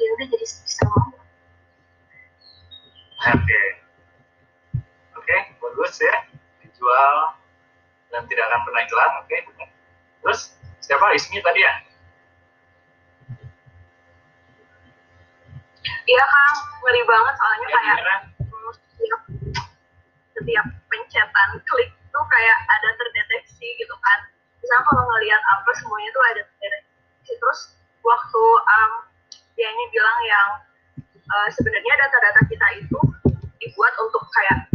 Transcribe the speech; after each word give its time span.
ya 0.00 0.08
udah 0.16 0.26
jadi 0.32 0.46
bisa 0.48 0.82
mau 0.88 1.12
Oke. 3.20 3.62
Oke, 5.12 5.36
bagus 5.60 5.92
ya. 6.00 6.16
Dijual 6.64 7.36
dan 8.08 8.24
tidak 8.32 8.48
akan 8.48 8.60
pernah 8.64 8.82
hilang. 8.88 9.12
Oke. 9.20 9.36
Terus 10.24 10.56
siapa 10.80 11.12
Ismi 11.12 11.44
tadi 11.44 11.60
ya? 11.60 11.74
iya 16.10 16.24
kang 16.26 16.56
ngeri 16.82 17.02
banget 17.06 17.34
soalnya 17.38 17.66
Ya, 17.66 17.74
kayak 17.78 17.96
gimana? 18.02 18.16
setiap 18.74 19.20
setiap 20.34 20.66
pencetan 20.90 21.50
klik 21.62 21.90
tuh 22.10 22.24
kayak 22.26 22.58
ada 22.66 22.88
terdeteksi 22.98 23.66
gitu 23.78 23.94
kan 23.94 24.18
misalnya 24.58 24.82
kalau 24.90 25.02
ngelihat 25.06 25.38
apa 25.38 25.70
semuanya 25.78 26.10
tuh 26.10 26.24
ada 26.34 26.42
terdeteksi 26.58 27.32
terus 27.38 27.60
waktu 28.02 28.42
um, 28.42 28.92
dia 29.60 29.68
ini 29.68 29.84
bilang 29.92 30.18
yang 30.24 30.48
uh, 31.28 31.48
sebenarnya 31.52 31.94
data-data 32.00 32.40
kita 32.48 32.66
itu 32.80 33.00
dibuat 33.60 33.92
untuk 34.00 34.24
kayak 34.32 34.72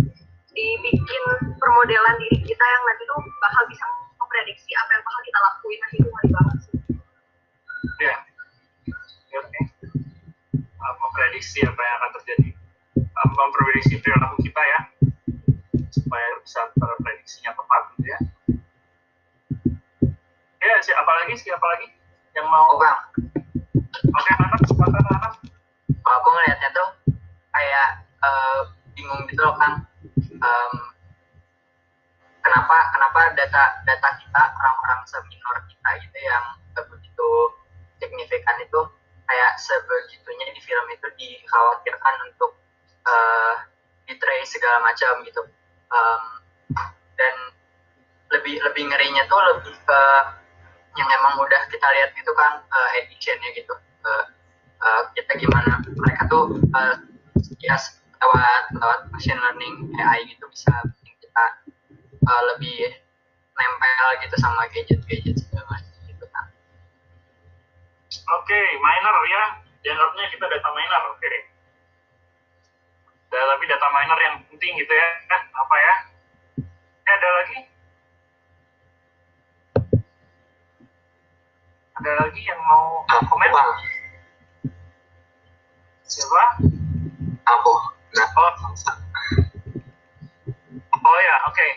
dibikin 0.53 1.23
permodelan 1.57 2.21
diri 2.21 2.37
kita 2.45 2.65
yang 2.69 2.83
nanti 2.85 3.01
tuh 3.09 3.17
bakal 3.41 3.65
bisa 3.65 3.81
memprediksi 4.21 4.77
apa 4.77 4.89
yang 4.93 5.01
bakal 5.01 5.21
kita 5.25 5.39
lakuin 5.41 5.79
nah 5.81 5.89
itu 5.89 6.05
ngeri 6.05 6.29
banget 6.29 6.57
sih 6.61 6.73
Ya. 7.95 8.15
Oke. 9.39 9.61
Uh, 10.53 10.93
memprediksi 10.99 11.63
apa 11.63 11.79
yang 11.79 11.95
akan 11.95 12.11
terjadi. 12.19 12.49
Uh, 12.99 13.29
memprediksi 13.31 13.95
perilaku 14.03 14.35
kita 14.43 14.61
ya. 14.61 14.79
Supaya 15.95 16.27
bisa 16.43 16.61
terprediksinya 16.75 17.55
tepat 17.55 17.81
gitu 17.95 18.05
ya. 18.11 18.19
Ya, 20.59 20.75
siapa 20.83 21.07
lagi? 21.07 21.39
Siapa 21.39 21.63
lagi 21.63 21.87
yang 22.35 22.51
mau? 22.51 22.75
Oh 22.75 22.77
bang, 22.83 22.99
Oke, 24.03 24.31
anak, 24.35 24.59
kesempatan 24.63 25.03
anak. 25.07 25.33
kalau 26.05 26.17
aku 26.21 26.29
ngelihatnya 26.33 26.69
tuh 26.75 26.89
kayak 27.55 27.89
eh, 28.21 28.61
bingung 28.93 29.23
gitu 29.31 29.41
loh 29.41 29.55
kan. 29.55 29.87
Em, 30.35 30.73
kenapa 32.43 32.77
kenapa 32.93 33.19
data 33.33 33.63
data 33.87 34.09
kita 34.21 34.41
orang-orang 34.59 35.01
seminor 35.09 35.57
kita 35.65 35.89
itu 36.03 36.17
yang 36.21 36.45
begitu 36.75 37.29
signifikan 37.97 38.57
itu 38.61 38.81
kayak 39.25 39.51
sebegitunya 39.57 40.45
di 40.53 40.61
film 40.61 40.85
itu 40.93 41.07
dikhawatirkan 41.17 42.15
untuk 42.29 42.51
di 44.05 44.13
segala 44.45 44.77
macam 44.85 45.25
gitu. 45.25 45.41
Em, 45.89 46.23
dan 47.15 47.35
lebih 48.29 48.61
lebih 48.61 48.83
ngerinya 48.91 49.23
tuh 49.31 49.39
lebih 49.41 49.75
ke 49.85 50.01
yang 50.95 51.09
emang 51.11 51.35
udah 51.39 51.61
kita 51.67 51.87
lihat 51.99 52.09
gitu 52.15 52.31
kan 52.35 52.63
uh, 52.71 52.89
editionnya 53.01 53.51
gitu 53.55 53.73
Eh, 54.05 54.25
eh, 54.85 55.03
kita 55.17 55.33
gimana 55.41 55.81
mereka 55.97 56.29
tuh 56.29 56.61
eh, 56.61 56.95
ya 57.57 57.73
lewat 58.21 58.63
lewat 58.77 58.99
machine 59.09 59.41
learning 59.41 59.89
AI 59.97 60.29
gitu 60.29 60.45
bisa 60.45 60.69
bikin 60.93 61.17
kita 61.25 61.43
eh, 62.21 62.41
lebih 62.53 62.93
nempel 63.57 64.05
gitu 64.21 64.35
sama 64.37 64.69
gadget-gadget 64.69 65.41
segala 65.41 65.65
macam 65.73 65.97
gitu 66.05 66.25
kan 66.29 66.45
Oke, 68.39 68.59
miner 68.81 69.15
ya. 69.29 69.43
Dianggapnya 69.85 70.25
kita 70.33 70.45
data 70.49 70.69
miner, 70.73 71.03
oke. 71.13 71.29
Da- 73.31 73.47
tapi 73.53 73.63
data 73.69 73.87
miner 73.93 74.19
yang 74.25 74.35
penting 74.49 74.71
gitu 74.81 74.93
ya. 74.93 75.07
Eh, 75.29 75.41
Apa 75.53 75.75
ya? 75.77 75.93
Eh, 77.05 77.13
ada 77.13 77.29
lagi? 77.41 77.59
Ada 82.05 82.21
lagi 82.21 82.37
yang 82.45 82.61
mau 82.69 83.01
komen? 83.09 83.49
bang, 83.49 83.69
Siapa? 86.05 86.61
aku. 87.49 87.73
Nah, 88.13 88.27
Oh, 88.37 88.53
oh 91.01 91.17
ya, 91.17 91.35
oke. 91.49 91.67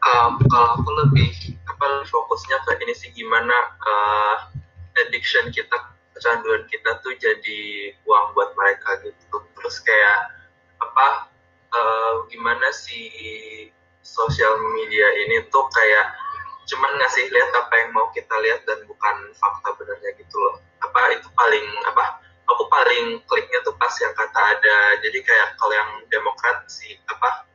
um, 0.00 0.40
kalau 0.48 0.80
aku 0.80 0.90
lebih 1.04 1.28
apa 1.68 2.08
fokusnya 2.08 2.56
ke 2.64 2.72
ini 2.88 2.96
sih 2.96 3.12
gimana 3.12 3.52
uh, 3.84 4.48
addiction 4.96 5.52
kita 5.52 5.76
kecanduan 6.16 6.64
kita 6.72 6.96
tuh 7.04 7.12
jadi 7.20 7.92
uang 8.08 8.32
buat 8.32 8.56
mereka 8.56 8.96
gitu 9.04 9.44
terus 9.60 9.76
kayak 9.84 10.40
apa 10.80 11.28
uh, 11.76 12.24
gimana 12.32 12.72
si 12.72 13.12
sosial 14.00 14.56
media 14.72 15.04
ini 15.28 15.44
tuh 15.52 15.68
kayak 15.68 16.16
cuman 16.66 16.90
ngasih 16.98 17.30
lihat 17.30 17.50
apa 17.54 17.74
yang 17.78 17.90
mau 17.94 18.10
kita 18.10 18.34
lihat 18.42 18.66
dan 18.66 18.82
bukan 18.90 19.16
fakta 19.38 19.70
benernya 19.78 20.10
gitu 20.18 20.36
loh 20.36 20.58
apa 20.82 21.14
itu 21.14 21.28
paling 21.32 21.66
apa 21.86 22.20
aku 22.46 22.66
paling 22.66 23.22
kliknya 23.26 23.62
tuh 23.62 23.74
pas 23.78 23.92
yang 24.02 24.14
kata 24.14 24.40
ada 24.58 24.78
jadi 25.02 25.18
kayak 25.22 25.48
kalau 25.58 25.74
yang 25.74 25.90
demokrat 26.10 26.66
sih 26.66 26.98
apa 27.06 27.46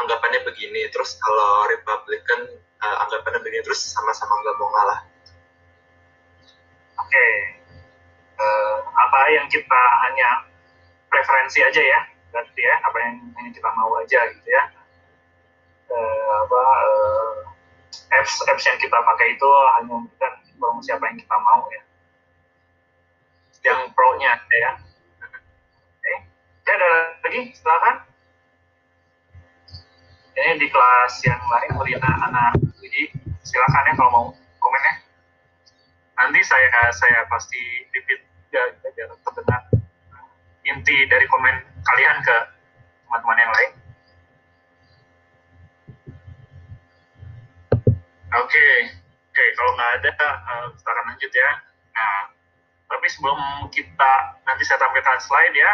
anggapannya 0.00 0.44
begini 0.48 0.88
terus 0.88 1.20
kalau 1.20 1.68
Republican 1.68 2.48
uh, 2.80 2.96
anggapannya 3.04 3.40
begini 3.44 3.64
terus 3.64 3.84
sama-sama 3.84 4.32
nggak 4.40 4.56
mau 4.56 4.70
ngalah 4.72 5.00
Oke. 6.98 7.28
Eh, 8.38 8.78
apa 8.84 9.20
yang 9.32 9.46
kita 9.50 9.82
hanya 10.06 10.44
preferensi 11.10 11.64
aja 11.64 11.80
ya, 11.80 12.00
berarti 12.30 12.60
ya, 12.60 12.76
apa 12.84 12.96
yang 13.00 13.14
hanya 13.38 13.50
kita 13.54 13.70
mau 13.74 13.90
aja 13.98 14.20
gitu 14.34 14.48
ya. 14.52 14.64
Eh, 15.88 16.32
apa 16.44 16.62
eh, 16.84 17.36
apps 18.12 18.34
apps 18.48 18.64
yang 18.64 18.78
kita 18.80 18.96
pakai 18.96 19.36
itu 19.36 19.48
hanya 19.78 19.88
memberikan 19.92 20.32
informasi 20.48 20.88
apa 20.94 21.04
yang 21.10 21.18
kita 21.18 21.36
mau 21.40 21.62
ya. 21.70 21.82
Yang 23.68 23.80
pro-nya 23.92 24.32
ya. 24.38 24.72
Oke. 25.98 26.14
Ada 26.68 26.90
lagi? 27.24 27.40
Silakan. 27.56 27.96
Ini 30.38 30.54
di 30.54 30.68
kelas 30.70 31.14
yang 31.26 31.42
lain, 31.42 31.70
Melina 31.74 32.10
anak 32.30 32.62
Widi. 32.78 33.10
Silakan 33.42 33.90
ya 33.90 33.92
kalau 33.98 34.10
mau 34.12 34.26
komen 34.62 34.82
ya 34.84 34.94
nanti 36.18 36.42
saya 36.42 36.90
saya 36.90 37.22
pasti 37.30 37.62
repeat 37.94 38.20
ya 38.50 38.62
biar 38.82 39.10
terdengar 39.22 39.62
inti 40.66 40.96
dari 41.06 41.24
komen 41.30 41.54
kalian 41.86 42.18
ke 42.26 42.36
teman-teman 43.06 43.38
yang 43.40 43.52
lain. 43.54 43.70
Oke, 48.28 48.68
oke 49.32 49.44
kalau 49.56 49.72
nggak 49.72 50.04
ada 50.04 50.10
eh, 50.12 50.66
kita 50.76 50.88
akan 50.92 51.04
lanjut 51.08 51.32
ya. 51.32 51.50
Nah, 51.96 52.28
tapi 52.92 53.06
sebelum 53.08 53.40
kita 53.72 54.12
nanti 54.44 54.68
saya 54.68 54.84
tampilkan 54.84 55.16
slide 55.16 55.56
ya, 55.56 55.70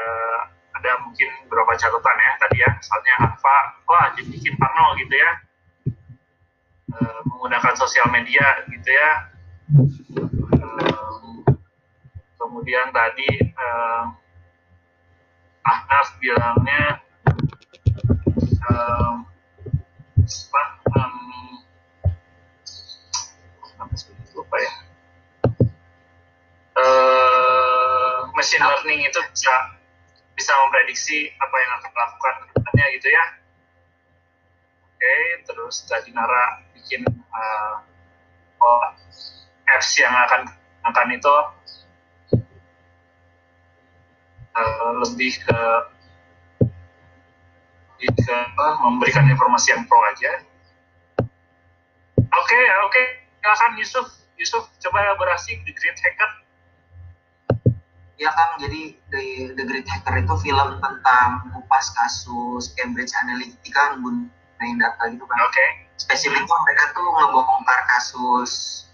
eh, 0.00 0.38
ada 0.80 0.90
mungkin 1.04 1.28
beberapa 1.44 1.76
catatan 1.76 2.16
ya 2.16 2.32
tadi 2.40 2.56
ya, 2.64 2.70
misalnya 2.72 3.14
Alfa, 3.20 3.58
wah 3.84 4.16
jadi 4.16 4.32
bikin 4.32 4.56
Parno 4.56 4.96
gitu 4.96 5.12
ya, 5.12 5.30
eh, 6.96 7.20
menggunakan 7.28 7.76
sosial 7.76 8.08
media 8.08 8.64
gitu 8.72 8.88
ya. 8.88 9.10
Em, 10.56 11.44
kemudian 12.40 12.88
tadi 12.96 13.28
em, 13.44 14.04
Ahnaf 15.64 16.20
bilangnya 16.20 17.00
apa 18.64 20.73
lupa 24.54 24.58
ya. 24.62 24.72
Eh, 26.74 28.18
machine 28.38 28.62
learning 28.62 29.00
itu 29.06 29.20
bisa 29.34 29.54
bisa 30.34 30.50
memprediksi 30.66 31.30
apa 31.38 31.56
yang 31.58 31.70
akan 31.78 31.90
dilakukan 31.90 32.34
depannya 32.54 32.86
gitu 32.98 33.08
ya. 33.10 33.24
Oke, 34.82 35.14
terus 35.46 35.86
tadi 35.86 36.10
Nara 36.14 36.62
bikin 36.74 37.02
uh, 37.06 37.74
oh, 38.62 38.84
apps 39.70 39.90
yang 39.98 40.10
akan 40.10 40.50
akan 40.86 41.08
itu 41.14 41.36
uh, 44.54 44.90
lebih 45.02 45.32
ke 45.42 45.58
lebih 47.94 48.10
ke 48.18 48.34
apa, 48.34 48.66
memberikan 48.82 49.26
informasi 49.30 49.74
yang 49.74 49.86
pro 49.86 49.98
aja. 50.10 50.42
Oke, 52.34 52.60
oke, 52.82 53.02
silakan 53.38 53.78
Yusuf. 53.78 54.23
Yusuf 54.38 54.66
coba 54.82 55.14
berhasil 55.18 55.56
di 55.62 55.72
Great 55.72 55.98
Hacker. 55.98 56.30
ya 58.14 58.30
kan 58.30 58.54
jadi 58.62 58.94
The, 59.10 59.22
The 59.58 59.64
Great 59.66 59.88
Hacker 59.90 60.22
itu 60.22 60.34
film 60.46 60.78
tentang 60.78 61.50
kupas 61.50 61.90
kasus 61.98 62.70
Cambridge 62.78 63.10
Analytica 63.18 63.98
gunain 63.98 64.76
data 64.78 65.02
gitu 65.10 65.26
kan 65.26 65.38
Oke, 65.42 65.66
spesifik 65.98 66.46
tuh 66.46 66.58
mereka 66.62 66.94
tuh 66.94 67.02
ngebongkar 67.02 67.80
kasus 67.90 68.84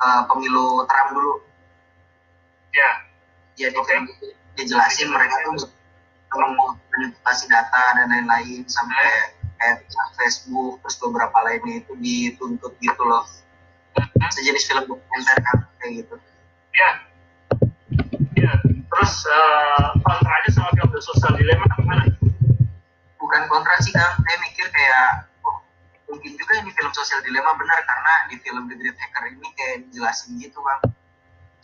uh, 0.00 0.24
pemilu 0.32 0.88
Trump 0.88 1.12
dulu 1.12 1.44
ya, 2.72 2.90
ya 3.60 3.68
di 3.68 3.76
Oke. 3.76 3.84
film 3.84 4.04
itu 4.08 4.26
dijelasin 4.56 5.12
mereka 5.12 5.34
tuh 5.44 5.68
manipulasi 6.30 7.50
data 7.50 7.82
dan 7.98 8.06
lain-lain 8.08 8.62
sampai 8.64 9.34
kayak 9.60 9.84
Facebook 10.16 10.80
terus 10.80 10.96
beberapa 11.02 11.36
lainnya 11.44 11.84
itu 11.84 11.92
dituntut 11.98 12.72
gitu 12.80 13.02
loh. 13.04 13.26
Sejenis 14.28 14.68
film 14.68 14.84
dokumenter 14.84 15.36
kan 15.40 15.56
kayak 15.80 16.04
gitu 16.04 16.14
ya. 16.76 16.90
sosial 21.00 21.32
dilema 21.34 21.64
gimana? 21.74 22.04
bukan 23.16 23.42
kontra 23.48 23.74
sih 23.80 23.92
kang 23.92 24.20
saya 24.20 24.36
mikir 24.44 24.66
kayak 24.68 25.26
oh 25.48 25.56
mungkin 26.12 26.36
juga 26.36 26.52
ini 26.60 26.70
film 26.76 26.92
sosial 26.92 27.24
dilema 27.24 27.56
benar 27.56 27.80
karena 27.88 28.14
di 28.28 28.36
film 28.44 28.68
The 28.68 28.76
Great 28.76 28.96
Hacker 29.00 29.24
ini 29.32 29.48
kayak 29.56 29.88
jelasin 29.96 30.36
gitu 30.36 30.60
bang 30.60 30.80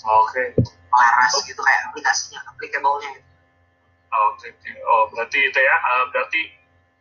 Oke. 0.06 0.54
laras 0.92 1.34
gitu 1.42 1.58
kayak 1.58 1.80
aplikasinya 1.90 2.38
applicable-nya 2.46 3.10
gitu. 3.18 3.30
Oke, 4.06 4.48
oke. 4.54 4.70
Oh, 4.86 5.02
berarti 5.10 5.38
itu 5.50 5.58
ya. 5.58 5.76
eh, 5.76 6.04
berarti 6.14 6.40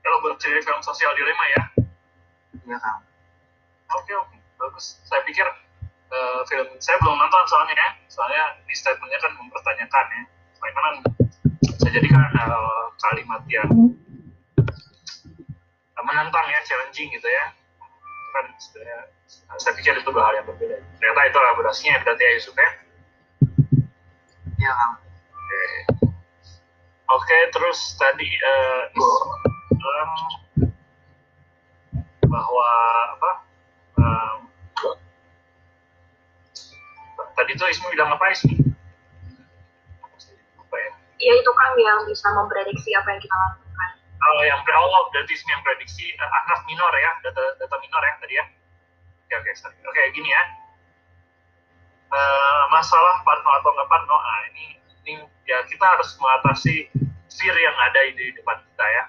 kalau 0.02 0.18
jadi 0.42 0.60
film 0.64 0.82
sosial 0.82 1.14
dilema 1.14 1.46
ya. 1.54 1.64
iya 2.66 2.78
kang 2.82 3.00
Oke, 3.94 4.12
oke. 4.18 4.35
Bagus. 4.60 5.00
Saya 5.06 5.22
pikir 5.28 5.46
eh, 6.12 6.40
film 6.48 6.68
saya 6.80 6.98
belum 7.02 7.16
nonton 7.16 7.44
soalnya 7.48 7.76
ya. 7.76 7.90
Soalnya 8.08 8.44
di 8.64 8.76
statementnya 8.76 9.20
kan 9.20 9.32
mempertanyakan 9.36 10.06
ya. 10.12 10.24
Bagaimana 10.60 10.88
bisa 11.62 11.88
jadi 11.92 12.08
kan 12.08 12.30
eh, 12.34 12.84
kalimat 13.02 13.42
yang 13.52 13.70
menantang 16.06 16.46
ya, 16.46 16.60
challenging 16.70 17.10
gitu 17.10 17.28
ya. 17.28 17.46
Kan 18.36 18.46
sebenarnya 18.62 19.00
saya 19.58 19.74
pikir 19.74 19.98
itu 19.98 20.10
dua 20.14 20.24
hal 20.30 20.34
yang 20.38 20.46
berbeda. 20.46 20.78
Ternyata 21.02 21.22
itu 21.26 21.38
elaborasinya 21.42 21.96
berarti 22.06 22.24
ya 22.24 22.32
Yusuf 22.38 22.56
ya. 22.56 22.70
kang 24.66 24.94
Oke. 25.30 25.64
Oke, 27.06 27.38
terus 27.54 27.94
tadi 28.02 28.26
eh, 28.26 28.82
Is 28.90 29.10
bilang 29.78 30.12
bahwa 32.26 32.70
apa? 33.16 33.32
em, 34.02 34.35
tadi 37.36 37.52
tuh 37.60 37.68
Ismu 37.68 37.88
bilang 37.92 38.10
apa 38.16 38.32
Ismi? 38.32 38.56
Apa 40.58 40.76
ya? 40.80 40.92
ya 41.20 41.34
itu 41.36 41.52
kan 41.52 41.72
yang 41.78 42.00
bisa 42.08 42.28
memprediksi 42.32 42.96
apa 42.96 43.08
yang 43.12 43.22
kita 43.22 43.36
lakukan 43.36 43.66
Oh, 44.26 44.42
yang 44.42 44.58
oh, 44.58 45.04
berarti 45.14 45.38
Ismi 45.38 45.54
yang 45.54 45.62
prediksi 45.62 46.10
eh, 46.10 46.38
akraf 46.42 46.66
minor 46.66 46.90
ya, 46.98 47.12
data 47.22 47.44
data 47.62 47.76
minor 47.78 48.02
ya 48.02 48.14
tadi 48.18 48.34
ya. 48.42 48.46
Oke, 49.26 49.36
oke, 49.38 49.52
sorry. 49.54 49.78
Oke, 49.86 50.02
gini 50.18 50.34
ya. 50.34 50.44
Eh, 52.10 52.64
masalah 52.74 53.22
parno 53.22 53.50
atau 53.62 53.70
nggak 53.70 53.86
parno, 53.86 54.18
ah, 54.18 54.40
ini, 54.50 54.82
ini 55.06 55.14
ya 55.46 55.62
kita 55.70 55.86
harus 55.86 56.18
mengatasi 56.18 56.90
fear 57.30 57.54
yang 57.54 57.78
ada 57.78 58.02
di 58.18 58.34
depan 58.34 58.58
kita 58.66 58.86
ya. 58.90 59.04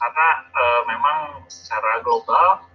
Karena 0.00 0.28
eh, 0.48 0.80
memang 0.88 1.18
secara 1.52 2.00
global 2.00 2.72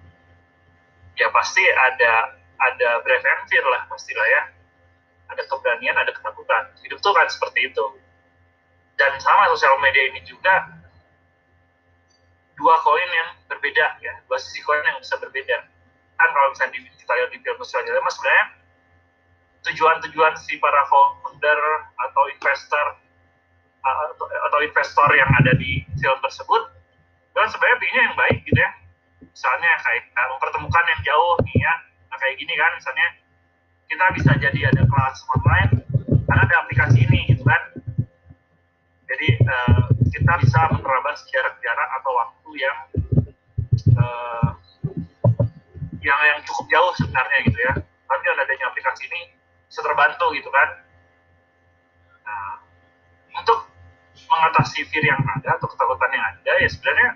ya 1.17 1.33
pasti 1.33 1.65
ada 1.65 2.36
ada 2.57 2.89
preventif 3.05 3.61
lah 3.69 3.81
pastilah 3.89 4.27
ya. 4.27 4.41
Ada 5.27 5.43
keberanian, 5.45 5.95
ada 5.97 6.11
ketakutan. 6.15 6.63
Hidup 6.81 6.99
tuh 7.03 7.11
kan 7.11 7.27
seperti 7.27 7.67
itu. 7.67 7.85
Dan 8.97 9.13
sama 9.21 9.51
sosial 9.53 9.77
media 9.83 10.09
ini 10.09 10.23
juga 10.25 10.65
dua 12.57 12.75
koin 12.81 13.09
yang 13.13 13.29
berbeda 13.45 14.01
ya. 14.01 14.13
Dua 14.25 14.37
sisi 14.41 14.63
koin 14.65 14.81
yang 14.81 14.97
bisa 14.97 15.19
berbeda. 15.21 15.57
Kan 16.17 16.29
kalau 16.33 16.49
misalnya 16.49 16.81
kita 16.97 17.11
lihat 17.13 17.29
di 17.29 17.39
film 17.45 17.57
sosial 17.61 17.85
media 17.85 18.01
mas 18.01 18.15
sebenarnya 18.17 18.45
tujuan-tujuan 19.67 20.33
si 20.39 20.55
para 20.63 20.81
founder 20.87 21.59
atau 21.99 22.23
investor 22.31 22.85
atau, 23.87 24.59
investor 24.63 25.09
yang 25.15 25.27
ada 25.37 25.55
di 25.55 25.85
film 25.95 26.19
tersebut 26.19 26.63
kan 27.31 27.47
sebenarnya 27.47 27.77
pinginnya 27.79 28.03
yang 28.09 28.17
baik 28.17 28.39
gitu 28.47 28.59
ya. 28.59 28.71
Misalnya 29.21 29.71
kayak 29.85 30.03
uh, 30.17 30.27
mempertemukan 30.33 30.83
yang 30.89 31.01
jauh 31.05 31.35
nih 31.45 31.57
ya 31.61 31.73
kayak 32.19 32.35
gini 32.37 32.53
kan 32.57 32.71
misalnya 32.75 33.07
kita 33.87 34.05
bisa 34.17 34.31
jadi 34.37 34.59
ada 34.73 34.83
kelas 34.83 35.17
online 35.37 35.71
karena 36.27 36.41
ada 36.43 36.55
aplikasi 36.67 37.07
ini 37.07 37.19
gitu 37.31 37.43
kan 37.47 37.61
jadi 39.07 39.27
eh, 39.39 39.81
kita 40.11 40.33
bisa 40.43 40.59
menerabas 40.75 41.23
jarak-jarak 41.31 41.89
atau 42.01 42.11
waktu 42.13 42.49
yang 42.59 42.77
eh, 43.95 44.49
yang 46.03 46.19
yang 46.23 46.39
cukup 46.47 46.65
jauh 46.71 46.93
sebenarnya 46.99 47.37
gitu 47.47 47.59
ya. 47.59 47.73
Tapi 47.81 48.21
dengan 48.23 48.43
adanya 48.47 48.65
aplikasi 48.71 49.07
ini 49.11 49.21
bisa 49.67 49.81
terbantu 49.83 50.31
gitu 50.35 50.47
kan. 50.51 50.69
Nah, 52.23 52.53
untuk 53.35 53.67
mengatasi 54.27 54.87
fear 54.91 55.03
yang 55.07 55.19
ada 55.23 55.55
atau 55.55 55.67
ketakutan 55.71 56.11
yang 56.11 56.25
ada 56.27 56.51
ya 56.59 56.67
sebenarnya 56.67 57.09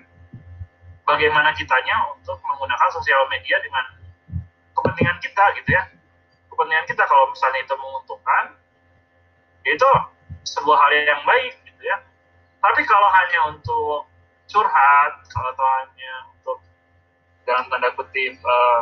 bagaimana 1.04 1.52
kitanya 1.52 1.96
untuk 2.16 2.40
menggunakan 2.40 2.88
sosial 2.88 3.28
media 3.28 3.60
dengan 3.60 3.84
kepentingan 4.92 5.18
kita 5.24 5.44
gitu 5.56 5.70
ya. 5.72 5.82
Kepentingan 6.52 6.84
kita 6.84 7.02
kalau 7.08 7.32
misalnya 7.32 7.64
itu 7.64 7.74
menguntungkan, 7.80 8.44
itu 9.64 9.88
sebuah 10.44 10.76
hal 10.76 10.92
yang 11.00 11.24
baik 11.24 11.56
gitu 11.64 11.82
ya. 11.88 11.96
Tapi 12.60 12.84
kalau 12.84 13.08
hanya 13.08 13.40
untuk 13.56 14.04
curhat, 14.52 15.12
kalau 15.32 15.50
hanya 15.56 16.12
untuk 16.36 16.60
dalam 17.48 17.64
tanda 17.72 17.88
kutip 17.96 18.36
eh, 18.36 18.80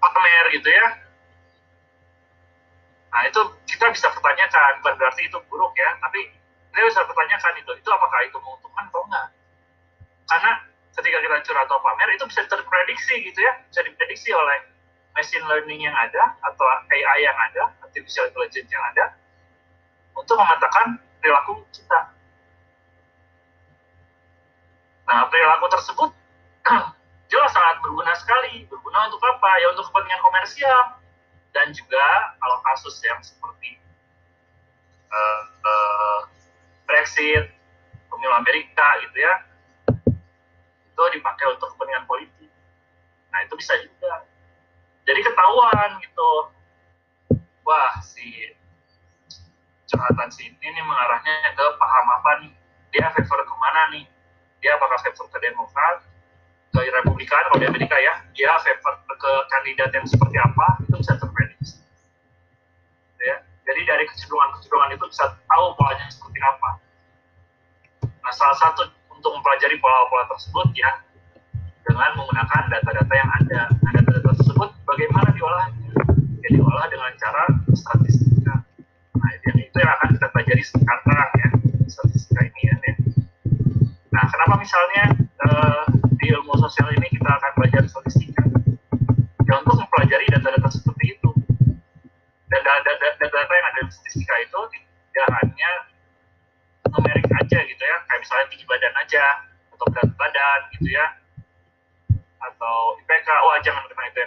pamer 0.00 0.44
gitu 0.56 0.68
ya. 0.72 0.86
Nah 3.12 3.22
itu 3.28 3.40
kita 3.68 3.92
bisa 3.92 4.08
pertanyakan, 4.08 4.80
bukan 4.80 4.94
berarti 4.96 5.28
itu 5.28 5.36
buruk 5.52 5.76
ya, 5.76 6.00
tapi 6.00 6.32
kita 6.72 6.80
bisa 6.80 7.04
pertanyakan 7.04 7.52
itu, 7.60 7.72
itu 7.76 7.88
apakah 7.92 8.20
itu 8.24 8.36
menguntungkan 8.40 8.84
atau 8.88 9.02
enggak? 9.04 9.28
Karena 10.28 10.52
ketika 10.98 11.18
kita 11.22 11.36
curhat 11.46 11.64
atau 11.70 11.78
pamer 11.78 12.10
itu 12.18 12.26
bisa 12.26 12.42
terprediksi 12.50 13.14
gitu 13.22 13.38
ya, 13.38 13.52
bisa 13.70 13.80
diprediksi 13.86 14.34
oleh 14.34 14.58
machine 15.14 15.46
learning 15.46 15.86
yang 15.86 15.94
ada 15.94 16.34
atau 16.42 16.66
AI 16.90 17.18
yang 17.22 17.38
ada, 17.38 17.70
artificial 17.86 18.26
intelligence 18.26 18.70
yang 18.70 18.84
ada, 18.94 19.14
untuk 20.18 20.34
memetakan 20.34 20.98
perilaku 21.22 21.62
kita. 21.70 22.00
Nah, 25.08 25.24
perilaku 25.30 25.66
tersebut 25.72 26.10
jelas 27.32 27.50
sangat 27.54 27.80
berguna 27.80 28.12
sekali. 28.18 28.66
Berguna 28.68 29.08
untuk 29.08 29.22
apa? 29.24 29.50
Ya 29.62 29.66
untuk 29.72 29.88
kepentingan 29.88 30.20
komersial. 30.20 30.80
Dan 31.56 31.72
juga 31.72 32.04
kalau 32.36 32.60
kasus 32.60 33.00
yang 33.08 33.18
seperti 33.24 33.80
uh, 35.08 35.42
uh, 35.64 36.20
Brexit, 36.84 37.48
pemilu 38.12 38.34
Amerika 38.36 39.00
gitu 39.08 39.16
ya, 39.16 39.48
itu 40.98 41.22
dipakai 41.22 41.46
untuk 41.54 41.70
kepentingan 41.78 42.10
politik. 42.10 42.50
Nah, 43.30 43.38
itu 43.46 43.54
bisa 43.54 43.70
juga. 43.78 44.26
Jadi 45.06 45.20
ketahuan 45.22 45.94
gitu. 46.02 46.30
Wah, 47.62 48.02
si 48.02 48.26
curhatan 49.86 50.28
si 50.34 50.50
ini 50.50 50.74
nih 50.74 50.82
mengarahnya 50.82 51.54
ke 51.54 51.64
paham 51.78 52.06
apa 52.18 52.30
nih? 52.42 52.52
Dia 52.90 53.14
favor 53.14 53.46
ke 53.46 53.54
mana 53.62 53.94
nih? 53.94 54.10
Dia 54.58 54.74
apakah 54.74 54.98
favor 54.98 55.30
ke 55.30 55.38
Demokrat 55.38 56.02
ke 56.74 56.80
Republikan 56.82 57.46
kalau 57.46 57.62
di 57.62 57.70
Amerika 57.70 57.94
ya? 57.94 58.18
Dia 58.34 58.58
favor 58.58 58.98
ke 59.06 59.32
kandidat 59.54 59.94
yang 59.94 60.02
seperti 60.02 60.34
apa? 60.34 60.82
Itu 60.82 60.98
bisa 60.98 61.14
terprediksi. 61.14 61.78
Ya. 63.22 63.38
Jadi 63.70 63.80
dari 63.86 64.02
kecenderungan-kecenderungan 64.10 64.98
itu 64.98 65.04
bisa 65.14 65.30
tahu 65.46 65.78
polanya 65.78 66.10
seperti 66.10 66.42
apa. 66.42 66.70
Nah 68.18 68.34
salah 68.34 68.58
satu 68.58 68.97
untuk 69.18 69.34
mempelajari 69.34 69.76
pola-pola 69.82 70.24
tersebut 70.30 70.70
ya 70.78 70.90
dengan 71.82 72.14
menggunakan 72.14 72.62
data-data 72.70 73.14
yang 73.18 73.30
ada. 73.42 73.60
Nah 73.82 73.90
data-data 73.98 74.30
tersebut 74.38 74.70
bagaimana 74.86 75.28
diolahnya 75.34 75.90
ya 76.46 76.48
diolah 76.54 76.86
dengan 76.86 77.10
cara 77.18 77.44
statistika. 77.74 78.54
Nah, 79.18 79.30
yang 79.50 79.58
itu 79.58 79.76
yang 79.76 79.92
akan 79.98 80.08
kita 80.14 80.26
pelajari 80.30 80.62
sekarang 80.62 81.30
ya, 81.34 81.48
statistika 81.90 82.40
ini 82.46 82.60
ya. 82.70 82.76
Nah, 84.14 84.24
kenapa 84.30 84.54
misalnya 84.62 85.07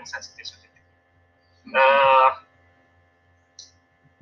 yang 0.02 0.10
sensitif. 0.10 0.50
Uh, 1.72 2.30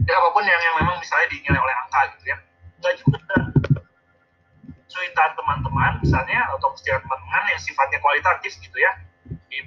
ya 0.04 0.16
apa 0.18 0.30
pun 0.32 0.44
yang, 0.44 0.60
yang 0.60 0.76
memang 0.84 0.98
misalnya 0.98 1.28
dinilai 1.32 1.60
oleh 1.60 1.76
angka 1.86 2.02
gitu 2.16 2.26
ya 2.32 2.38
nggak 2.80 2.94
juga 3.04 3.20
cuitan 4.90 5.30
teman-teman 5.36 5.92
misalnya 6.02 6.40
atau 6.50 6.72
postingan 6.72 7.04
teman-teman 7.04 7.52
yang 7.52 7.62
sifatnya 7.62 8.00
kualitatif 8.04 8.52
gitu 8.60 8.78
ya 8.80 8.92
di 9.30 9.60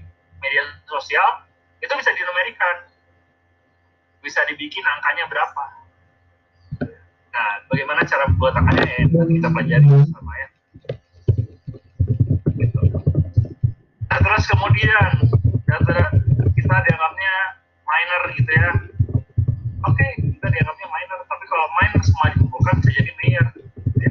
media 0.42 0.62
sosial 0.88 1.46
itu 1.78 1.92
bisa 1.94 2.10
dinumerikan 2.16 2.76
bisa 4.24 4.40
dibikin 4.48 4.84
angkanya 4.84 5.24
berapa 5.28 5.64
nah 7.32 7.50
bagaimana 7.68 8.04
cara 8.04 8.28
membuat 8.28 8.58
angkanya 8.60 8.84
ya 8.88 9.04
kita 9.08 9.48
pelajari 9.48 9.86
bersama 9.88 10.32
ya 10.36 10.48
gitu. 12.56 12.80
nah 14.10 14.18
terus 14.20 14.44
kemudian 14.48 15.12
kita 15.72 16.76
dianggapnya 16.84 17.34
minor 17.88 18.22
gitu 18.36 18.52
ya. 18.52 18.70
Oke 19.88 19.96
okay, 19.96 20.10
kita 20.20 20.46
dianggapnya 20.52 20.88
minor 20.92 21.18
tapi 21.24 21.44
kalau 21.48 21.66
minor 21.80 22.00
semua 22.04 22.28
dikumpulkan 22.36 22.74
bisa 22.84 22.90
jadi 23.00 23.12
mayor. 23.16 23.46
Ya. 23.96 24.10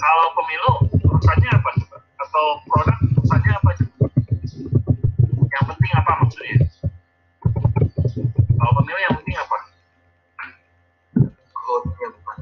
kalau 0.00 0.26
pemilu 0.40 0.70
urusannya 1.04 1.50
apa 1.52 1.68
coba? 1.84 1.98
Atau 2.16 2.44
produk 2.64 2.96
urusannya 3.20 3.52
apa 3.52 3.70
yang 5.52 5.64
penting 5.68 5.92
apa 6.00 6.12
maksudnya? 6.24 6.56
Kalau 8.56 8.72
pemilu 8.80 9.00
yang 9.04 9.14
penting 9.20 9.36
apa? 9.36 9.56
Code-nya 11.52 12.08
bukan. 12.08 12.36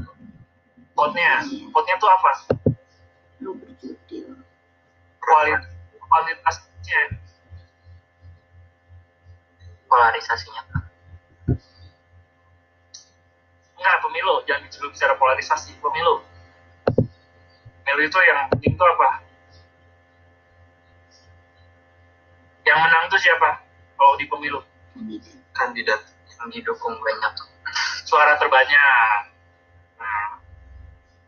Code-nya 0.94 1.32
code-nya 1.74 1.96
tuh 1.98 2.10
apa? 2.14 2.30
Kualitas 6.08 6.67
polarisasinya 9.88 10.62
enggak 13.78 13.98
pemilu. 14.04 14.34
Jangan 14.44 14.68
dulu 14.68 14.86
bicara 14.92 15.14
polarisasi 15.16 15.70
pemilu. 15.80 16.14
Pemilu 17.88 18.00
itu 18.04 18.18
yang 18.28 18.52
penting 18.52 18.76
tuh 18.76 18.84
apa? 18.84 19.08
Yang 22.68 22.78
menang 22.84 23.04
tuh 23.08 23.20
siapa? 23.22 23.50
Kalau 23.96 24.14
di 24.20 24.26
pemilu. 24.28 24.60
Kandidat 25.56 26.04
yang 26.36 26.52
didukung 26.52 26.94
banyak. 27.00 27.32
Suara 28.04 28.36
terbanyak. 28.36 29.32
Nah, 29.96 30.28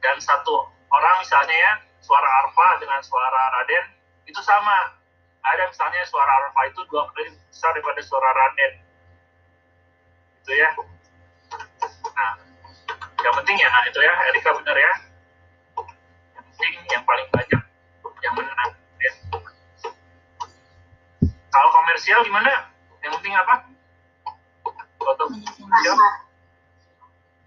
dan 0.04 0.16
satu 0.20 0.68
orang 0.92 1.14
misalnya 1.24 1.56
ya, 1.56 1.72
suara 2.04 2.28
Arfa 2.44 2.68
dengan 2.76 3.00
suara 3.00 3.40
Raden 3.56 3.84
itu 4.28 4.40
sama. 4.44 4.99
Ada 5.40 5.62
misalnya 5.72 6.04
suara 6.04 6.28
Arfa 6.28 6.62
itu 6.68 6.80
dua 6.92 7.08
kali 7.10 7.32
besar 7.48 7.72
daripada 7.72 8.00
suara 8.04 8.28
Raden. 8.28 8.72
Itu 10.44 10.52
ya. 10.52 10.70
Nah, 12.12 12.32
yang 13.24 13.34
penting 13.40 13.56
ya, 13.56 13.68
nah 13.72 13.82
itu 13.88 14.00
ya, 14.04 14.12
Erika 14.32 14.50
benar 14.60 14.76
ya. 14.76 14.92
Yang 16.36 16.44
penting 16.52 16.72
yang 16.92 17.04
paling 17.08 17.26
banyak 17.32 17.62
yang 18.20 18.34
menang. 18.36 18.70
Ya. 19.00 19.12
Kalau 21.50 21.68
komersial 21.72 22.20
gimana? 22.28 22.68
Yang 23.00 23.12
penting 23.20 23.32
apa? 23.32 23.54
Foto 25.00 25.24
komersial 25.24 25.96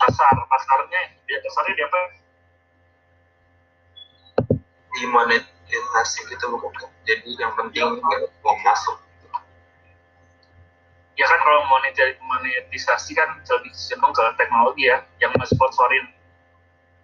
pasar 0.04 0.36
pasarnya 0.52 1.02
dia 1.24 1.40
pasarnya 1.40 1.74
dia 1.80 1.88
apa 1.88 2.02
dimonetisasi 5.74 6.30
gitu 6.30 6.46
bukan 6.54 6.86
jadi 7.10 7.30
yang 7.42 7.54
penting 7.58 7.82
nggak 7.98 8.22
mau 8.46 8.58
masuk. 8.62 8.98
Ya 11.14 11.30
kan 11.30 11.40
kalau 11.46 11.62
monetisasi, 11.70 13.14
kan 13.14 13.38
lebih 13.38 13.70
cenderung 13.78 14.14
ke 14.18 14.24
teknologi 14.34 14.90
ya 14.90 15.06
yang 15.22 15.30
sponsorin 15.46 16.10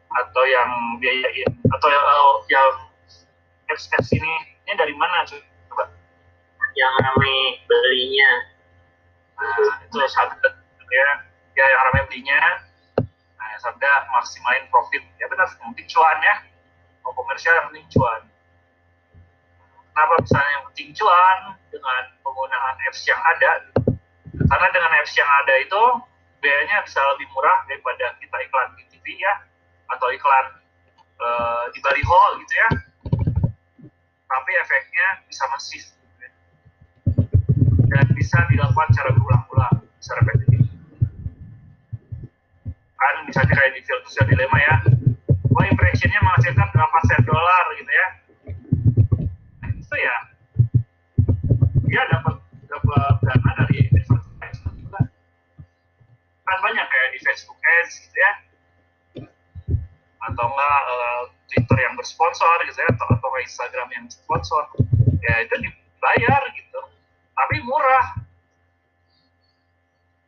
atau 0.10 0.44
yang 0.50 0.70
biayain 0.98 1.50
atau 1.70 1.88
yang, 1.94 2.04
oh, 2.06 2.42
yang 2.50 2.70
apps 3.70 3.86
apps 3.94 4.10
ini. 4.14 4.34
Ini 4.66 4.74
dari 4.78 4.94
mana 4.98 5.26
coba. 5.30 5.94
Yang 6.74 6.94
ramai 7.06 7.38
belinya. 7.70 8.32
Nah, 9.38 9.86
itu 9.86 9.98
sabda 10.10 10.50
ya. 10.90 11.10
Ya 11.54 11.66
yang 11.70 11.82
ramai 11.90 12.02
belinya. 12.10 12.38
Nah 13.38 13.50
sabda 13.62 14.10
maksimalin 14.10 14.66
profit. 14.74 15.06
Ya 15.22 15.30
benar 15.30 15.50
penting 15.54 15.86
cuan 15.86 16.18
ya. 16.22 16.36
Mau 17.06 17.14
komersial 17.14 17.62
yang 17.62 17.66
penting 17.70 17.86
cuan 17.94 18.30
kenapa 20.00 20.16
misalnya 20.24 20.52
yang 20.56 20.64
penting 20.72 20.90
cuan 20.96 21.38
dengan 21.76 22.04
penggunaan 22.24 22.76
apps 22.88 23.04
yang 23.04 23.20
ada? 23.20 23.52
Karena 24.32 24.68
dengan 24.72 24.92
apps 24.96 25.12
yang 25.20 25.28
ada 25.28 25.54
itu 25.60 25.84
biayanya 26.40 26.88
bisa 26.88 27.04
lebih 27.04 27.28
murah 27.36 27.68
daripada 27.68 28.16
kita 28.16 28.38
iklan 28.48 28.80
di 28.80 28.88
TV 28.96 29.20
ya 29.20 29.44
atau 29.92 30.08
iklan 30.16 30.46
eh, 31.20 31.64
di 31.76 31.80
baliho 31.84 32.22
gitu 32.48 32.54
ya. 32.56 32.70
Tapi 34.24 34.52
efeknya 34.64 35.08
bisa 35.28 35.44
masif. 35.52 35.84
Dan 37.92 38.08
bisa 38.16 38.40
dilakukan 38.48 38.88
secara 38.96 39.12
berulang-ulang 39.12 39.84
secara 40.00 40.24
repetitif 40.24 40.64
kan 43.00 43.16
misalnya 43.26 43.52
kayak 43.52 43.74
di 43.74 43.82
sosial 43.84 44.30
dilema 44.30 44.60
ya 44.62 44.76
oh 45.34 45.64
impressionnya 45.66 46.22
menghasilkan 46.22 46.70
berapa 46.70 46.98
set 47.10 47.26
dolar 47.26 47.66
gitu 47.82 47.90
ya 47.90 48.08
itu 49.90 49.98
ya 50.06 50.18
dia 51.90 52.04
dapat 52.14 52.38
dapat 52.70 53.14
dana 53.26 53.52
dari 53.66 53.90
advertisement 53.90 55.10
kan 56.46 56.58
banyak 56.62 56.86
kayak 56.86 57.10
di 57.18 57.20
Facebook 57.26 57.58
Ads 57.58 57.94
gitu 58.06 58.18
ya. 58.22 58.34
Atau 60.30 60.46
enggak 60.46 60.82
eh, 60.94 61.22
Twitter 61.50 61.78
yang 61.90 61.98
bersponsor 61.98 62.58
gitu 62.70 62.78
ya 62.78 62.90
atau, 62.94 63.08
atau 63.18 63.30
Instagram 63.42 63.90
yang 63.90 64.06
sponsor 64.14 64.70
ya 65.26 65.34
itu 65.42 65.56
dibayar 65.58 66.42
gitu. 66.54 66.82
Tapi 67.34 67.56
murah. 67.66 68.22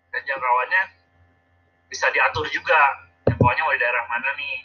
Dan 0.09 0.21
jangkauannya 0.25 0.83
bisa 1.85 2.09
diatur 2.09 2.49
juga. 2.49 2.81
Jangkauannya 3.29 3.61
mau 3.61 3.73
di 3.77 3.81
daerah 3.81 4.09
mana 4.09 4.29
nih? 4.33 4.57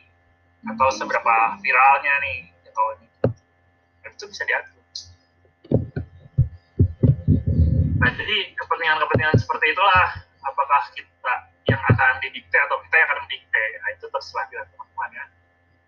Atau 0.72 0.88
seberapa 0.88 1.60
viralnya 1.60 2.14
nih 2.24 2.38
jangkauannya. 2.64 3.10
Itu 4.08 4.24
bisa 4.32 4.48
diatur 4.48 4.75
nah 8.06 8.14
jadi 8.14 8.54
kepentingan-kepentingan 8.54 9.34
seperti 9.34 9.74
itulah 9.74 10.14
apakah 10.46 10.82
kita 10.94 11.34
yang 11.66 11.82
akan 11.90 12.22
didikte 12.22 12.54
atau 12.54 12.78
kita 12.86 13.02
yang 13.02 13.08
akan 13.10 13.18
mendikte. 13.26 13.64
Nah, 13.82 13.88
itu 13.98 14.06
terserah 14.06 14.46
pilihan 14.46 14.68
teman-teman 14.70 15.10
ya. 15.10 15.24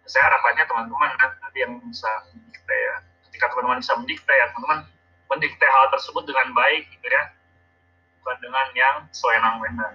Saya 0.02 0.22
harapannya 0.26 0.66
teman-teman 0.66 1.10
nanti 1.14 1.58
yang 1.62 1.78
bisa 1.78 2.10
mendikte 2.34 2.74
ya. 2.74 2.94
Ketika 3.30 3.54
teman-teman 3.54 3.78
bisa 3.78 3.94
mendikte 3.94 4.34
ya 4.34 4.50
teman-teman 4.50 4.80
mendikte 5.30 5.66
hal 5.70 5.86
tersebut 5.94 6.22
dengan 6.26 6.48
baik 6.58 6.90
gitu 6.90 7.06
ya. 7.06 7.22
Bukan 8.18 8.36
dengan 8.42 8.66
yang 8.74 8.96
sewenang-wenang. 9.14 9.94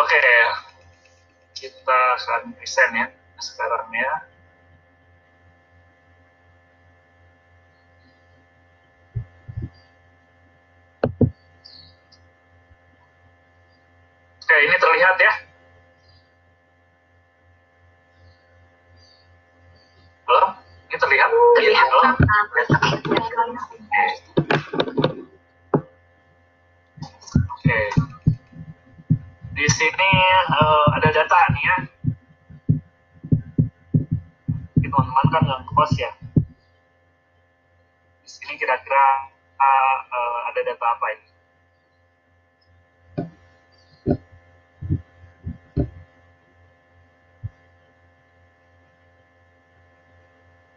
Oke 0.00 0.20
kita 1.56 1.98
akan 2.20 2.52
present 2.56 2.92
ya 2.92 3.06
sekarang 3.40 3.88
ya 3.92 4.12
Oke, 14.46 14.62
ini 14.62 14.78
terlihat 14.78 15.18
ya. 15.18 15.32
Halo? 20.30 20.54
Ini 20.86 20.96
terlihat? 21.02 21.28
Terlihat. 21.34 21.86
Halo? 21.90 22.14
Oke. 27.58 27.78
Di 29.50 29.66
sini 29.66 30.10
eh, 30.38 30.86
ada 30.94 31.08
data 31.10 31.38
nih 31.50 31.64
ya. 31.66 31.76
Ini 34.78 34.86
teman-teman 34.86 35.26
kan 35.34 35.42
nggak 35.42 35.60
kos 35.74 35.90
ya. 35.98 36.14
Di 38.22 38.30
sini 38.30 38.54
kira-kira 38.54 39.06
eh, 39.58 39.96
eh, 40.06 40.38
ada 40.54 40.60
data 40.62 40.86
apa 40.86 41.06
ini? 41.18 41.25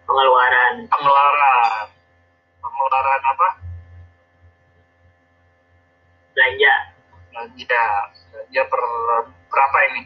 Pengeluaran 0.09 0.75
Pengeluaran. 0.89 1.85
Pengeluaran 2.59 3.21
apa? 3.29 3.47
belanja 6.33 6.73
Belanja. 7.29 7.85
Belanja 8.33 8.61
per 8.65 8.81
berapa 9.53 9.77
ini? 9.93 10.03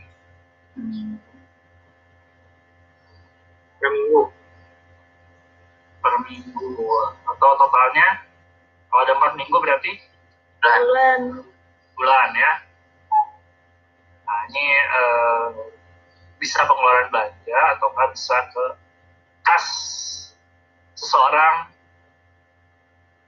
per 3.79 3.89
minggu 3.91 4.21
Per 6.03 6.13
minggu. 6.27 6.71
Atau 7.31 7.49
totalnya? 7.55 8.07
Kalau 8.91 9.01
ada 9.07 9.13
empat 9.15 9.33
minggu 9.39 9.57
berarti 9.57 9.91
Bulan. 10.63 11.21
bulan 11.95 12.29
ya. 12.35 12.53
Nah 14.23 14.39
ini 14.51 14.65
eh, 14.79 15.47
bisa 16.39 16.59
pengeluaran 16.67 17.11
belanja 17.11 17.59
atau 17.75 17.87
bisa 18.11 18.37
ke 18.51 18.82
kas 19.53 19.65
seseorang 20.97 21.69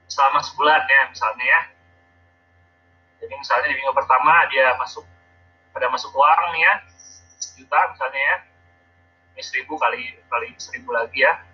selama 0.09 0.41
sebulan 0.41 0.81
ya 0.89 1.01
misalnya 1.13 1.45
ya. 1.45 1.61
Jadi 3.21 3.33
misalnya 3.37 3.67
di 3.69 3.77
minggu 3.77 3.93
pertama 3.93 4.33
dia 4.49 4.73
masuk 4.81 5.05
ada 5.77 5.85
masuk 5.93 6.09
uang 6.17 6.57
nih 6.57 6.65
ya 6.65 6.73
sejuta 7.37 7.79
misalnya 7.93 8.21
ya. 8.25 8.37
Ini 9.37 9.41
seribu 9.45 9.77
kali 9.77 10.17
kali 10.25 10.49
seribu 10.57 10.89
lagi 10.97 11.21
ya. 11.21 11.45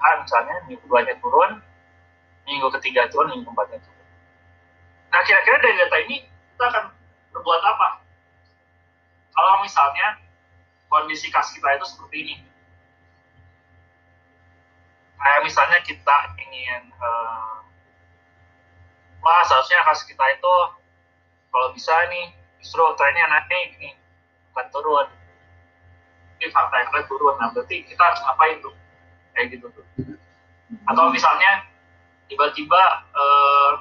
Nah, 0.00 0.24
misalnya 0.24 0.56
minggu 0.64 0.80
keduanya 0.88 1.20
turun 1.20 1.60
minggu 2.48 2.68
ketiga 2.80 3.12
turun 3.12 3.28
minggu 3.36 3.44
keempatnya 3.44 3.78
turun. 3.84 4.06
Nah 5.12 5.20
kira-kira 5.28 5.56
dari 5.60 5.76
data 5.76 5.96
ini 6.08 6.16
kita 6.56 6.64
akan 6.64 6.84
berbuat 7.36 7.60
apa? 7.60 7.88
Kalau 9.36 9.54
misalnya 9.60 10.16
kondisi 10.88 11.28
kas 11.28 11.52
kita 11.52 11.76
itu 11.76 11.84
seperti 11.84 12.16
ini 12.24 12.34
kayak 15.20 15.40
misalnya 15.44 15.78
kita 15.84 16.16
ingin 16.40 16.82
eh, 16.88 17.56
wah 19.20 19.42
seharusnya 19.44 19.84
kas 19.84 20.02
kita 20.08 20.24
itu 20.32 20.54
kalau 21.52 21.68
bisa 21.76 21.92
nih 22.08 22.32
justru 22.64 22.82
trennya 22.96 23.28
naik 23.28 23.76
nih 23.76 23.94
bukan 24.50 24.66
turun. 24.72 25.06
Ini 26.40 26.48
fakta 26.48 26.74
yang 26.80 27.04
turun. 27.04 27.36
Nah 27.36 27.52
berarti 27.52 27.84
kita 27.84 28.00
harus 28.00 28.20
ngapain 28.24 28.56
tuh? 28.64 28.72
Kayak 29.36 29.46
gitu 29.56 29.66
tuh. 29.76 29.84
Atau 30.88 31.12
misalnya 31.12 31.68
tiba-tiba 32.32 32.80
eh, 33.12 33.72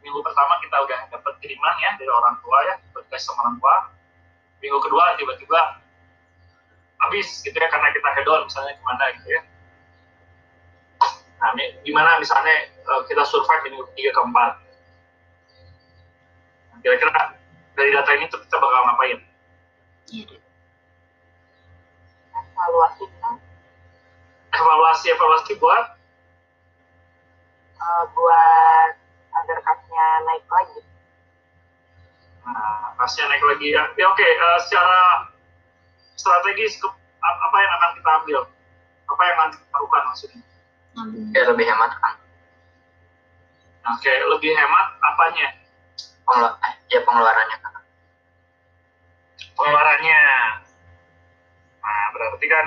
minggu 0.00 0.24
pertama 0.24 0.56
kita 0.64 0.76
udah 0.88 1.00
dapat 1.12 1.34
kiriman 1.44 1.76
ya 1.84 1.92
dari 2.00 2.08
orang 2.08 2.40
tua 2.40 2.58
ya 2.64 2.74
podcast 2.96 3.28
sama 3.28 3.44
orang 3.44 3.56
tua. 3.60 3.76
Minggu 4.64 4.78
kedua 4.80 5.04
tiba-tiba 5.20 5.60
habis 7.00 7.40
gitu 7.40 7.56
ya 7.56 7.68
karena 7.72 7.88
kita 7.96 8.08
hedon 8.12 8.44
misalnya 8.44 8.76
ke 8.76 8.82
mana 8.84 9.04
gitu 9.16 9.28
ya 9.32 9.42
nah 11.40 11.56
gimana 11.56 12.20
misalnya 12.20 12.68
eh, 12.68 13.02
kita 13.08 13.24
survive 13.24 13.64
di 13.64 13.68
minggu 13.72 13.88
ketiga 13.96 14.10
keempat? 14.20 14.52
Nah, 16.68 16.78
kira-kira 16.84 17.10
dari 17.72 17.90
data 17.96 18.10
ini 18.12 18.28
tuh 18.28 18.40
kita 18.44 18.56
bakal 18.60 18.80
ngapain? 18.92 19.18
Evaluasi 22.36 23.04
kan 23.24 23.40
evaluasi 24.52 25.06
evaluasi 25.16 25.52
buat? 25.56 25.84
Eh, 27.80 28.04
buat 28.12 28.92
agar 29.40 29.58
kasnya 29.64 30.06
naik 30.28 30.44
lagi. 30.44 30.80
Nah, 32.44 32.92
kasnya 33.00 33.24
naik 33.32 33.44
lagi 33.48 33.72
ya, 33.72 33.82
ya 33.96 34.04
oke 34.12 34.20
eh, 34.20 34.58
secara 34.68 35.00
strategis 36.20 36.76
apa 37.20 37.56
yang 37.56 37.72
akan 37.80 37.90
kita 37.96 38.10
ambil? 38.20 38.40
Apa 39.08 39.22
yang 39.24 39.34
akan 39.40 39.48
kita 39.56 39.64
lakukan 39.72 40.02
maksudnya 40.12 40.49
ya 41.34 41.42
lebih 41.50 41.66
hemat 41.66 41.92
kan 41.98 42.14
oke 43.90 44.12
lebih 44.36 44.52
hemat 44.54 44.86
apanya? 45.00 45.48
Pengelu- 46.26 46.58
eh, 46.62 46.74
ya 46.94 47.00
pengeluarannya 47.02 47.56
kan 47.58 47.72
pengeluarannya. 49.56 50.20
Nah 51.80 52.04
berarti 52.14 52.46
kan 52.46 52.66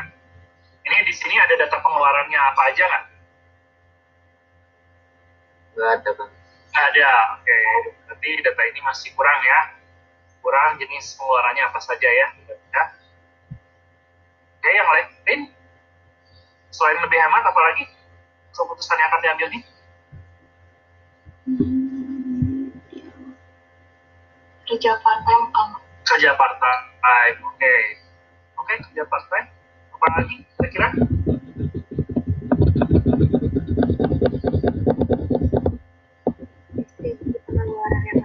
ini 0.83 0.97
di 1.07 1.13
sini 1.15 1.35
ada 1.39 1.53
data 1.55 1.77
pengeluarannya 1.79 2.37
apa 2.37 2.61
aja 2.69 2.83
nggak 2.85 3.03
nggak 5.73 5.89
ada 6.01 6.09
bang 6.17 6.31
Nggak 6.73 6.85
ada 6.89 7.09
oke. 7.37 7.57
Berarti 8.09 8.29
data 8.41 8.61
ini 8.67 8.79
masih 8.81 9.09
kurang 9.13 9.39
ya. 9.45 9.59
Kurang 10.41 10.75
jenis 10.81 11.13
pengeluarannya 11.15 11.63
apa 11.69 11.79
saja 11.79 12.09
ya. 12.09 12.27
Ya 12.73 12.83
oke 14.59 14.69
yang 14.69 14.89
lain? 14.91 15.39
Selain 16.73 16.97
lebih 16.99 17.19
hemat 17.21 17.43
apalagi 17.45 17.85
keputusan 18.53 18.97
yang 19.01 19.09
akan 19.09 19.21
diambil 19.25 19.47
nih 19.49 19.63
kerja 24.73 24.91
part 25.05 25.21
time 25.27 25.45
kan 25.53 25.69
kerja 26.07 26.31
part 26.39 26.55
time 26.57 26.81
oke. 27.45 27.73
Oke 28.57 28.73
kerja 28.89 29.03
part 29.05 29.25
time 29.29 29.47
apa 29.93 30.05
lagi 30.17 30.37
kira-kira? 30.57 30.87
Distribusi 36.73 37.37
pengeluaran 37.45 38.01
yang 38.07 38.19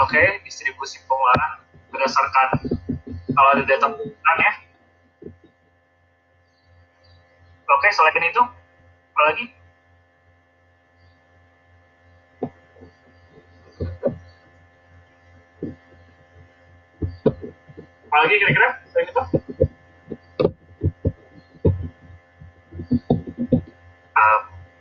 oke 0.00 0.22
distribusi 0.46 0.96
pengeluaran 1.04 1.52
berdasarkan 1.90 2.48
kalau 3.34 3.48
ada 3.52 3.62
data 3.68 3.86
pengeluaran 3.90 4.38
ya. 4.38 4.52
Oke 7.68 7.88
selain 7.92 8.26
itu 8.26 8.42
apa 9.18 9.34
lagi? 9.34 9.46
Apa 18.06 18.16
lagi 18.22 18.34
kira-kira? 18.38 18.68
Selain 18.86 19.10
itu 19.10 19.18
um, 19.18 19.30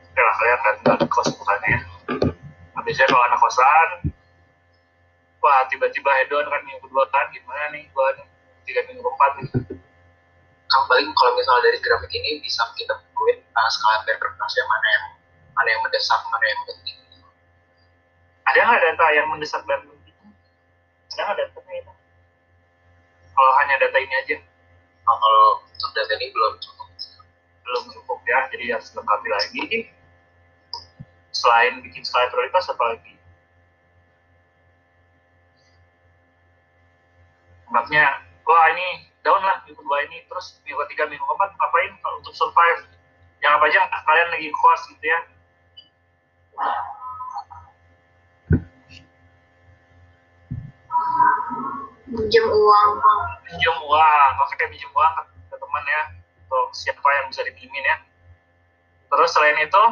oke 0.06 0.22
lah 0.22 0.34
kalian 0.38 0.60
kan 0.62 0.76
nggak 0.86 0.98
di 1.02 1.08
kos 1.10 1.34
bukannya 1.34 1.70
ya. 1.74 1.82
Biasanya 2.86 3.10
kalau 3.10 3.26
anak 3.26 3.42
kosan 3.42 3.90
wah 5.42 5.66
tiba-tiba 5.66 6.14
hedon 6.22 6.46
kan 6.46 6.62
minggu 6.62 6.86
kedua 6.86 7.10
kan 7.10 7.26
gimana 7.34 7.74
nih 7.74 7.90
gua 7.90 8.14
nih? 8.14 8.30
Tiga 8.70 8.86
minggu 8.86 9.02
keempat 9.02 9.32
nih 9.42 9.50
Kan 10.68 10.82
paling 10.92 11.08
kalau 11.16 11.32
misalnya 11.40 11.72
dari 11.72 11.80
grafik 11.80 12.12
ini 12.12 12.44
bisa 12.44 12.64
kita 12.76 12.92
tentuin 12.92 13.38
uh, 13.56 13.70
skala 13.72 14.04
prioritasnya 14.04 14.64
mana 14.68 14.88
yang 14.92 15.06
mana 15.56 15.68
yang 15.72 15.82
mendesak, 15.82 16.22
mana 16.28 16.46
yang 16.46 16.62
penting. 16.68 16.96
ada 18.48 18.60
nggak 18.64 18.80
data 18.80 19.06
yang 19.12 19.28
mendesak 19.28 19.62
dan 19.68 19.80
penting? 19.84 20.16
Ada 21.12 21.22
nggak 21.24 21.38
datanya 21.40 21.74
itu 21.84 21.94
kalau 23.38 23.52
hanya 23.62 23.76
data 23.78 23.98
ini 24.02 24.14
aja. 24.18 24.38
Nah, 25.06 25.16
kalau 25.22 25.46
untuk 25.62 25.92
data 25.94 26.12
ini 26.18 26.34
belum 26.34 26.54
cukup. 26.58 26.90
belum 27.68 27.84
cukup 27.92 28.24
ya 28.24 28.48
jadi 28.48 28.80
harus 28.80 28.96
lengkapi 28.96 29.28
lagi. 29.28 29.64
Selain 31.36 31.84
bikin 31.84 32.02
skala 32.02 32.32
prioritas 32.32 32.72
apa 32.72 32.96
lagi? 32.96 33.14
Sebabnya, 37.68 38.24
wah 38.48 38.66
ini 38.72 39.12
down 39.22 39.44
lah 39.44 39.60
kedua 39.68 39.87
ini, 40.08 40.24
terus 40.32 40.58
minggu 40.64 40.80
ketiga, 40.88 41.06
minggu 41.12 41.24
keempat 41.24 41.52
ngapain 41.60 41.92
untuk 42.24 42.34
survive? 42.34 42.82
Yang 43.44 43.52
apa 43.54 43.66
aja 43.70 43.82
kalian 44.08 44.30
lagi 44.34 44.50
kos 44.50 44.82
gitu 44.96 45.06
ya? 45.06 45.20
minjem 52.08 52.46
uang 52.50 52.90
Pinjam 53.48 53.78
uang, 53.84 54.32
oke 54.44 54.64
pinjam 54.68 54.92
uang 54.92 55.14
ke, 55.48 55.56
teman 55.56 55.84
ya, 55.88 56.04
untuk 56.44 56.68
siapa 56.76 57.08
yang 57.20 57.26
bisa 57.32 57.48
dipinjemin 57.48 57.84
ya. 57.88 57.98
Terus 59.08 59.30
selain 59.32 59.56
itu, 59.64 59.84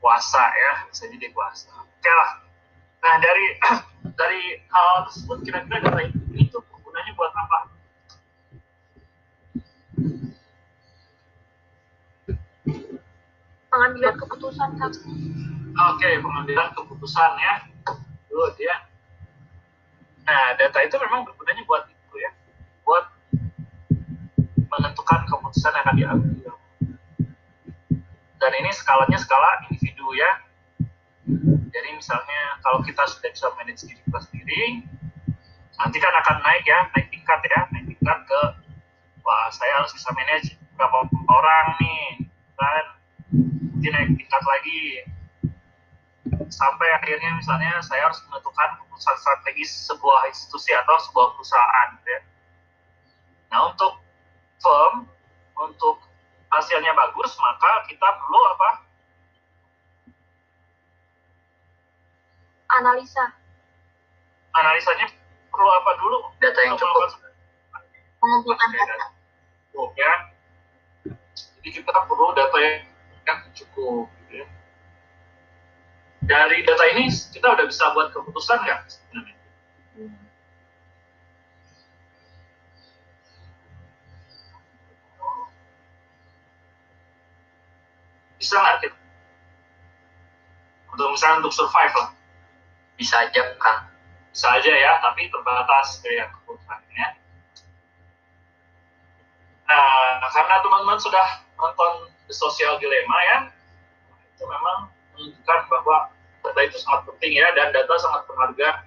puasa 0.00 0.40
ya, 0.40 0.72
bisa 0.88 1.04
jadi 1.12 1.28
puasa. 1.36 1.68
Oke 1.84 2.08
lah. 2.08 2.30
Nah 3.04 3.14
dari 3.20 3.44
dari 4.20 4.42
hal 4.72 5.04
tersebut 5.12 5.44
kira-kira 5.44 5.84
data 5.84 6.00
itu 6.32 6.56
gunanya 6.56 7.12
buat 7.12 7.32
apa? 7.36 7.58
Pengambilan 13.68 14.14
keputusan 14.16 14.70
kan 14.80 14.92
Oke, 15.78 16.10
pengambilan 16.18 16.74
keputusan 16.74 17.30
ya. 17.38 17.54
Good 18.26 18.56
ya. 18.58 18.76
Nah, 20.26 20.58
data 20.58 20.78
itu 20.82 20.98
memang 20.98 21.22
bergunanya 21.22 21.62
buat 21.70 21.86
itu 21.86 22.16
ya. 22.18 22.34
Buat 22.82 23.06
menentukan 24.74 25.20
keputusan 25.30 25.70
yang 25.70 25.84
akan 25.86 25.94
diambil. 25.94 26.52
Dan 28.42 28.52
ini 28.58 28.70
skalanya 28.74 29.18
skala 29.22 29.62
individu 29.70 30.10
ya. 30.18 30.30
Jadi 31.70 31.88
misalnya 31.94 32.58
kalau 32.66 32.82
kita 32.82 33.06
sudah 33.06 33.30
bisa 33.30 33.46
manage 33.54 33.86
diri 33.86 34.02
kita 34.02 34.18
sendiri, 34.18 34.82
nanti 35.78 35.96
kan 36.02 36.10
akan 36.10 36.42
naik 36.42 36.66
ya, 36.66 36.90
naik 36.90 37.06
tingkat 37.14 37.38
ya, 37.46 37.60
naik 37.70 37.86
tingkat 37.86 38.18
ke, 38.26 38.42
wah 39.22 39.46
saya 39.54 39.78
harus 39.78 39.94
bisa 39.94 40.10
manage 40.10 40.58
berapa 40.74 41.06
orang 41.30 41.66
nih, 41.78 42.26
kan 42.58 42.97
nanti 43.78 43.94
naik 43.94 44.10
tingkat 44.18 44.42
lagi, 44.42 45.06
sampai 46.50 46.88
akhirnya 46.98 47.30
misalnya 47.38 47.78
saya 47.78 48.10
harus 48.10 48.18
menentukan 48.26 48.74
keputusan 48.74 49.16
strategis 49.22 49.70
sebuah 49.86 50.26
institusi 50.34 50.74
atau 50.74 50.98
sebuah 51.06 51.38
perusahaan 51.38 51.86
gitu 51.94 52.10
ya. 52.10 52.20
Nah 53.54 53.70
untuk 53.70 54.02
firm 54.58 55.06
untuk 55.54 56.02
hasilnya 56.50 56.90
bagus 56.90 57.30
maka 57.38 57.86
kita 57.86 58.08
perlu 58.18 58.40
apa? 58.50 58.70
analisa 62.82 63.24
Analisanya 64.58 65.06
perlu 65.54 65.70
apa 65.70 65.90
dulu? 66.02 66.18
Data 66.42 66.60
yang 66.66 66.74
cukup. 66.74 67.14
mengumpulkan 68.18 68.66
Oke, 68.74 68.78
data 68.82 69.06
cukup 69.70 69.90
ya. 69.94 70.12
Jadi 71.62 71.68
kita 71.78 72.00
perlu 72.10 72.34
data 72.34 72.58
yang, 72.58 72.82
yang 73.28 73.40
cukup. 73.52 74.08
Gitu 74.24 74.32
ya. 74.40 74.46
Dari 76.24 76.64
data 76.64 76.84
ini 76.96 77.12
kita 77.12 77.46
udah 77.52 77.66
bisa 77.68 77.92
buat 77.92 78.08
keputusan 78.16 78.64
nggak? 78.64 78.80
sebenarnya? 78.88 79.36
Bisa 88.38 88.54
nggak 88.56 88.76
kita? 88.80 88.98
Untuk 90.94 91.08
misalnya 91.12 91.36
untuk 91.44 91.54
survive 91.54 91.94
lah. 91.94 92.10
bisa 92.98 93.14
aja 93.22 93.54
kan 93.62 93.86
Bisa 94.34 94.58
aja 94.58 94.74
ya, 94.74 94.98
tapi 94.98 95.30
terbatas 95.30 96.02
kayak 96.02 96.34
keputusannya. 96.34 97.06
Nah, 99.68 100.30
karena 100.34 100.56
teman-teman 100.62 100.98
sudah 100.98 101.47
nonton 101.58 102.08
The 102.30 102.34
Social 102.34 102.78
Dilemma 102.78 103.18
ya, 103.26 103.38
itu 104.34 104.44
memang 104.46 104.88
menunjukkan 105.14 105.60
bahwa 105.66 106.14
data 106.46 106.60
itu 106.62 106.78
sangat 106.78 107.10
penting 107.10 107.32
ya 107.36 107.50
dan 107.58 107.74
data 107.74 107.94
sangat 107.98 108.22
berharga 108.30 108.86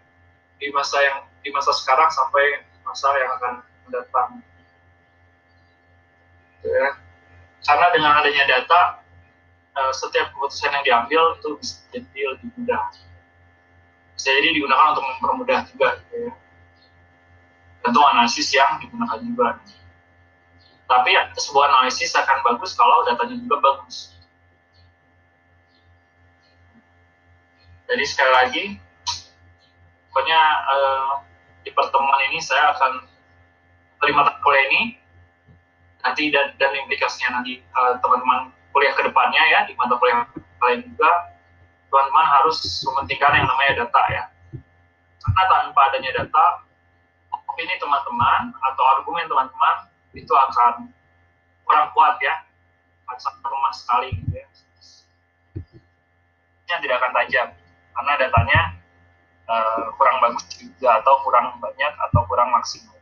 di 0.58 0.72
masa 0.72 0.98
yang 1.04 1.18
di 1.44 1.50
masa 1.52 1.76
sekarang 1.76 2.08
sampai 2.10 2.64
masa 2.88 3.08
yang 3.20 3.32
akan 3.38 3.54
mendatang. 3.86 4.30
Gitu 6.62 6.70
ya. 6.72 6.90
Karena 7.62 7.88
dengan 7.94 8.12
adanya 8.18 8.44
data, 8.50 8.82
uh, 9.78 9.94
setiap 9.94 10.34
keputusan 10.34 10.74
yang 10.74 10.84
diambil 10.86 11.22
itu 11.38 11.50
bisa 11.62 11.76
jadi 11.94 12.20
lebih 12.34 12.50
mudah. 12.58 12.84
Bisa 14.18 14.30
jadi 14.38 14.50
digunakan 14.54 14.98
untuk 14.98 15.06
mempermudah 15.06 15.60
juga. 15.70 15.90
Gitu 16.06 16.16
ya. 16.30 16.34
Tentu 17.82 18.00
analisis 18.06 18.50
yang 18.54 18.78
digunakan 18.82 19.20
juga. 19.22 19.48
Tapi 20.92 21.16
ya, 21.16 21.24
sebuah 21.40 21.72
analisis 21.72 22.12
akan 22.12 22.44
bagus 22.44 22.76
kalau 22.76 23.08
datanya 23.08 23.40
juga 23.40 23.64
bagus. 23.64 24.12
Jadi 27.88 28.04
sekali 28.04 28.32
lagi, 28.32 28.64
pokoknya 30.12 30.40
uh, 30.68 31.12
di 31.64 31.72
pertemuan 31.72 32.20
ini 32.28 32.44
saya 32.44 32.76
akan 32.76 33.08
terima 34.04 34.28
kuliah 34.44 34.68
ini. 34.68 34.84
Nanti 36.04 36.34
dan, 36.34 36.58
dan 36.60 36.76
implikasinya 36.76 37.40
nanti 37.40 37.62
teman 37.72 38.02
teman-teman 38.04 38.40
kuliah 38.74 38.92
ke 38.92 39.06
depannya 39.06 39.44
ya 39.48 39.60
di 39.70 39.72
mata 39.80 39.96
kuliah 39.96 40.28
lain 40.60 40.92
juga. 40.92 41.12
Teman-teman 41.88 42.26
harus 42.28 42.84
mementingkan 42.84 43.32
yang 43.40 43.48
namanya 43.48 43.88
data 43.88 44.02
ya. 44.12 44.24
Karena 45.24 45.44
tanpa 45.48 45.80
adanya 45.92 46.12
data 46.20 46.46
opini 47.32 47.76
teman-teman 47.80 48.56
atau 48.60 48.84
argumen 48.98 49.28
teman-teman 49.28 49.91
itu 50.12 50.34
akan 50.34 50.92
kurang 51.64 51.88
kuat 51.96 52.20
ya. 52.20 52.44
Akan 53.08 53.18
sangat 53.20 53.48
lemah 53.48 53.74
sekali 53.76 54.10
gitu 54.20 54.36
ya. 54.36 54.48
Yang 56.72 56.80
tidak 56.88 56.96
akan 57.04 57.12
tajam. 57.16 57.48
Karena 57.92 58.14
datanya 58.16 58.62
uh, 59.52 59.84
kurang 60.00 60.18
bagus 60.24 60.46
juga 60.56 61.04
atau 61.04 61.14
kurang 61.24 61.60
banyak 61.60 61.94
atau 62.10 62.22
kurang 62.28 62.50
maksimal. 62.56 62.96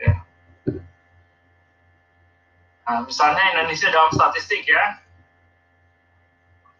Ya. 0.00 0.14
Nah, 2.88 3.04
misalnya 3.04 3.44
Indonesia 3.52 3.92
dalam 3.92 4.08
statistik 4.08 4.64
ya, 4.64 5.04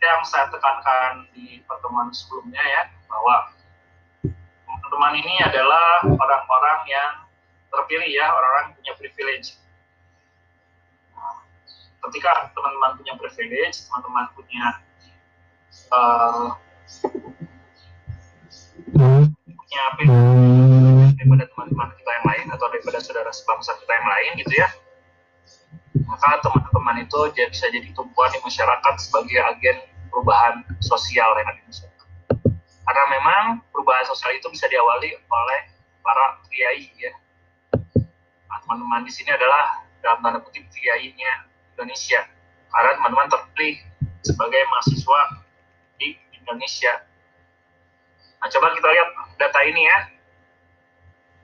yang 0.01 0.25
saya 0.25 0.49
tekankan 0.49 1.29
di 1.37 1.61
pertemuan 1.69 2.09
sebelumnya 2.15 2.63
ya, 2.65 2.83
bahwa 3.11 3.53
teman-teman 4.89 5.15
ini 5.21 5.35
adalah 5.45 6.01
orang-orang 6.09 6.81
yang 6.89 7.13
terpilih 7.69 8.11
ya, 8.11 8.27
orang-orang 8.33 8.75
punya 8.77 8.93
privilege. 8.97 9.57
Nah, 11.15 11.45
ketika 12.09 12.53
teman-teman 12.53 12.97
punya 12.97 13.15
privilege, 13.21 13.77
teman-teman 13.89 14.25
punya 14.33 14.65
uh, 15.93 16.57
punya 19.69 19.81
apa 19.93 20.01
ya, 20.01 20.11
daripada 21.15 21.45
teman-teman 21.53 21.89
kita 22.01 22.11
yang 22.11 22.27
lain 22.27 22.47
atau 22.57 22.67
daripada 22.73 22.99
saudara 23.05 23.31
sebangsa 23.31 23.77
kita 23.77 23.93
yang 23.93 24.09
lain 24.09 24.31
gitu 24.41 24.55
ya 24.57 24.69
maka 26.09 26.41
teman-teman 26.41 27.05
itu 27.05 27.19
bisa 27.37 27.69
jadi 27.69 27.89
tumpuan 27.93 28.33
di 28.33 28.41
masyarakat 28.41 28.95
sebagai 28.97 29.37
agen 29.45 29.77
perubahan 30.09 30.65
sosial 30.81 31.37
yang 31.37 31.49
ada 31.53 31.61
di 31.61 31.69
masyarakat 31.69 32.07
karena 32.89 33.05
memang 33.13 33.43
perubahan 33.69 34.09
sosial 34.09 34.33
itu 34.33 34.49
bisa 34.49 34.65
diawali 34.73 35.13
oleh 35.13 35.61
para 36.01 36.41
kiai 36.49 36.89
ya 36.97 37.13
teman-teman 38.65 39.05
di 39.05 39.13
sini 39.13 39.31
adalah 39.33 39.85
dalam 40.01 40.25
tanda 40.25 40.39
kutip 40.41 40.65
kiainya 40.73 41.49
Indonesia. 41.77 42.25
Karena 42.69 42.97
teman-teman 43.01 43.29
terpilih 43.29 43.77
sebagai 44.25 44.63
mahasiswa 44.73 45.21
di 46.01 46.17
Indonesia. 46.37 46.93
Nah 48.39 48.49
coba 48.49 48.73
kita 48.77 48.89
lihat 48.89 49.09
data 49.37 49.61
ini 49.69 49.83
ya. 49.85 49.99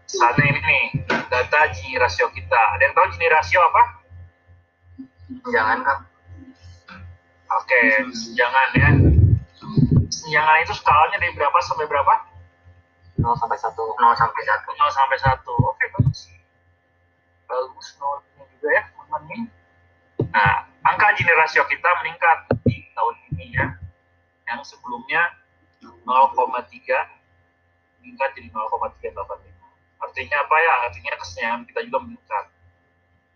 Sana 0.04 0.42
ini 0.44 0.60
nih 0.60 0.84
data 1.32 1.60
Gini 1.72 1.96
rasio 1.96 2.28
kita. 2.30 2.60
Ada 2.76 2.82
yang 2.86 2.94
tahu 2.94 3.06
Gini 3.16 3.26
rasio 3.32 3.60
apa? 3.60 3.82
Jangan 5.48 5.78
kan 5.82 5.98
oke 7.52 7.80
jangan 8.36 8.68
ya. 8.76 8.90
Jangan 10.24 10.54
itu 10.64 10.72
skalanya 10.76 11.20
dari 11.20 11.32
berapa 11.36 11.58
sampai 11.60 11.84
berapa? 11.84 12.14
0 13.24 13.40
sampai 13.40 13.56
1 13.56 13.72
0 13.72 14.20
sampai 14.20 14.42
1 14.42 14.68
0 14.68 14.90
sampai 14.92 15.16
1 15.16 15.38
oke 15.48 15.63
bagus 15.63 15.63
bagus 17.48 17.88
nolnya 18.00 18.44
juga 18.48 18.68
ya 18.72 18.82
teman-teman. 18.90 19.22
Ini 19.30 19.38
nah 20.34 20.66
angka 20.84 21.14
Gini 21.16 21.32
rasio 21.38 21.62
kita 21.66 21.88
meningkat 22.02 22.38
di 22.66 22.84
tahun 22.94 23.14
ini 23.32 23.44
ya. 23.54 23.66
Yang 24.44 24.76
sebelumnya 24.76 25.22
0,3 25.80 26.04
meningkat 28.00 28.28
jadi 28.36 28.48
0,385 28.52 29.54
artinya 30.04 30.36
apa 30.44 30.56
ya? 30.60 30.72
Artinya 30.88 31.12
kesehatan 31.16 31.62
kita 31.64 31.80
juga 31.88 31.98
meningkat. 32.04 32.44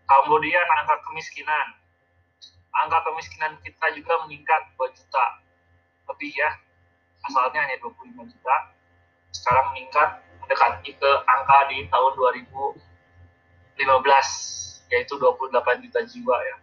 Kemudian 0.05 0.65
angka 0.81 0.95
kemiskinan. 1.09 1.67
Angka 2.85 2.99
kemiskinan 3.09 3.57
kita 3.65 3.85
juga 3.97 4.13
meningkat 4.25 4.61
2 4.77 4.97
juta 4.97 5.25
lebih 6.09 6.31
ya. 6.33 6.49
Asalnya 7.25 7.65
hanya 7.65 7.77
25 7.81 8.29
juta. 8.29 8.55
Sekarang 9.33 9.73
meningkat 9.73 10.09
mendekati 10.41 10.97
ke 10.97 11.11
angka 11.29 11.57
di 11.69 11.85
tahun 11.93 12.13
2015 13.79 14.91
yaitu 14.91 15.15
28 15.15 15.83
juta 15.87 15.99
jiwa 16.03 16.37
ya. 16.43 16.55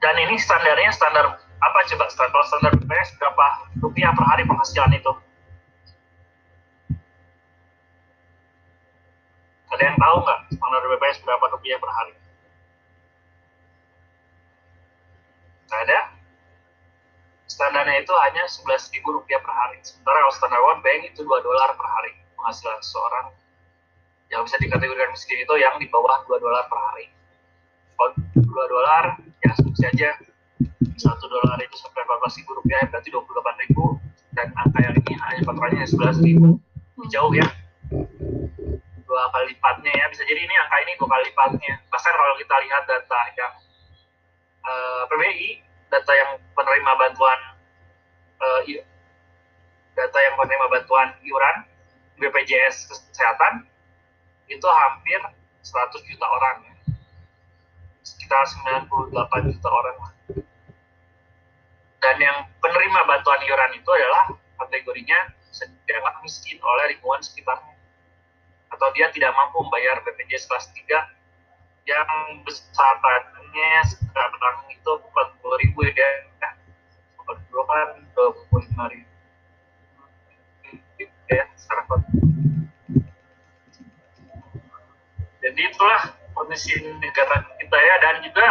Dan 0.00 0.16
ini 0.16 0.40
standarnya 0.40 0.88
standar 0.96 1.36
apa 1.60 1.78
coba? 1.92 2.08
Standar 2.08 2.42
standar 2.48 2.72
BPS 2.80 3.20
berapa 3.20 3.46
rupiah 3.84 4.16
per 4.16 4.24
hari 4.24 4.48
penghasilan 4.48 4.96
itu? 4.96 5.12
Ada 9.76 9.82
yang 9.92 9.98
tahu 10.00 10.16
nggak 10.24 10.40
standar 10.56 10.82
BPS 10.88 11.18
berapa 11.20 11.44
rupiah 11.52 11.76
per 11.76 11.90
hari? 11.92 12.12
Nggak 15.68 15.80
ada? 15.84 16.00
Standarnya 17.50 17.96
itu 18.00 18.14
hanya 18.24 18.44
11 18.48 18.94
ribu 18.96 19.20
rupiah 19.20 19.42
per 19.44 19.52
hari. 19.52 19.76
Sementara 19.84 20.32
standar 20.32 20.64
World 20.64 20.80
Bank 20.80 21.12
itu 21.12 21.20
2 21.20 21.28
dolar 21.44 21.76
per 21.76 21.84
hari 21.84 22.16
penghasilan 22.40 22.80
seseorang 22.80 23.36
yang 24.30 24.46
bisa 24.46 24.56
dikategorikan 24.62 25.10
miskin 25.10 25.42
itu 25.42 25.54
yang 25.58 25.74
di 25.82 25.90
bawah 25.90 26.22
2 26.24 26.38
dolar 26.38 26.64
per 26.70 26.78
hari. 26.78 27.06
Kalau 27.98 28.10
2 28.38 28.46
dolar 28.46 29.04
ya 29.42 29.50
asumsi 29.52 29.84
aja 29.84 30.10
satu 30.96 31.26
dolar 31.26 31.58
itu 31.58 31.76
sampai 31.76 32.06
14 32.06 32.38
ribu 32.40 32.50
rupiah 32.62 32.82
berarti 32.88 33.08
28 33.10 33.62
ribu. 33.66 33.84
Dan 34.30 34.54
angka 34.54 34.78
yang 34.78 34.94
ini 34.94 35.14
hanya 35.18 35.42
patokannya 35.42 35.82
11 35.82 36.22
ribu. 36.22 36.48
Jauh 37.10 37.34
ya. 37.34 37.46
Dua 39.10 39.22
kali 39.34 39.50
lipatnya 39.50 39.90
ya 39.90 40.06
bisa 40.06 40.22
jadi 40.22 40.38
ini 40.46 40.54
angka 40.54 40.76
ini 40.86 40.92
dua 40.94 41.08
kali 41.10 41.22
lipatnya. 41.26 41.74
Bahkan 41.90 42.12
kalau 42.14 42.34
kita 42.38 42.54
lihat 42.62 42.82
data 42.86 43.20
yang 43.34 43.52
uh, 44.62 45.02
PBI 45.10 45.66
data 45.90 46.12
yang 46.14 46.30
penerima 46.54 46.92
bantuan 46.94 47.38
uh, 48.38 48.60
data 49.98 50.18
yang 50.22 50.34
penerima 50.38 50.66
bantuan 50.70 51.08
iuran 51.26 51.66
BPJS 52.22 52.86
kesehatan 53.10 53.66
itu 54.50 54.66
hampir 54.66 55.20
100 55.62 56.10
juta 56.10 56.26
orang 56.26 56.56
ya. 56.66 56.74
sekitar 58.02 58.42
98 59.14 59.54
juta 59.54 59.68
orang 59.70 59.96
dan 62.00 62.16
yang 62.16 62.38
penerima 62.64 63.00
bantuan 63.04 63.40
iuran 63.44 63.76
itu 63.76 63.90
adalah 63.92 64.32
kategorinya 64.56 65.36
sedang 65.52 66.00
miskin 66.24 66.56
oleh 66.64 66.96
lingkungan 66.96 67.20
sekitarnya. 67.20 67.76
Atau 68.72 68.88
dia 68.96 69.12
tidak 69.12 69.36
mampu 69.36 69.60
membayar 69.60 70.00
BPJS 70.00 70.48
kelas 70.48 70.66
3 70.72 70.88
yang 71.84 72.08
besarannya 72.46 73.72
sekarang 73.84 74.58
itu 74.72 74.90
40 74.90 75.60
ribu 75.60 75.80
ya. 75.92 76.10
40 77.20 77.68
kan 77.68 77.88
25 78.16 78.92
ribu. 78.96 79.12
Ya 81.30 81.44
sekarang 81.54 81.86
jadi 85.40 85.60
itulah 85.72 86.00
kondisi 86.36 86.76
negara 87.00 87.42
kita 87.56 87.76
ya 87.80 87.94
dan 88.04 88.20
juga 88.20 88.44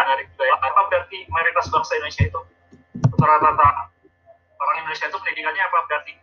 apa 0.57 0.81
berarti 0.89 1.25
mayoritas 1.29 1.69
bangsa 1.69 1.95
Indonesia 2.01 2.23
itu? 2.25 2.41
Rata-rata 3.19 3.93
orang 4.59 4.75
Indonesia 4.83 5.05
itu 5.07 5.17
pendidikannya 5.21 5.63
apa 5.63 5.77
berarti? 5.85 6.13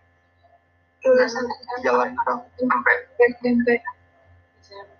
Jalan 1.86 2.10
sampai. 2.58 2.96
SMP 3.14 3.68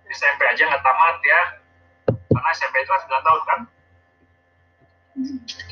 SMP 0.06 0.40
aja 0.46 0.62
nggak 0.70 0.84
tamat 0.86 1.16
ya. 1.26 1.40
Karena 2.06 2.50
SMP 2.54 2.74
itu 2.78 2.90
kan 2.94 3.00
9 3.10 3.26
tahun 3.26 3.40
kan? 3.42 3.60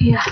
Iya. 0.02 0.22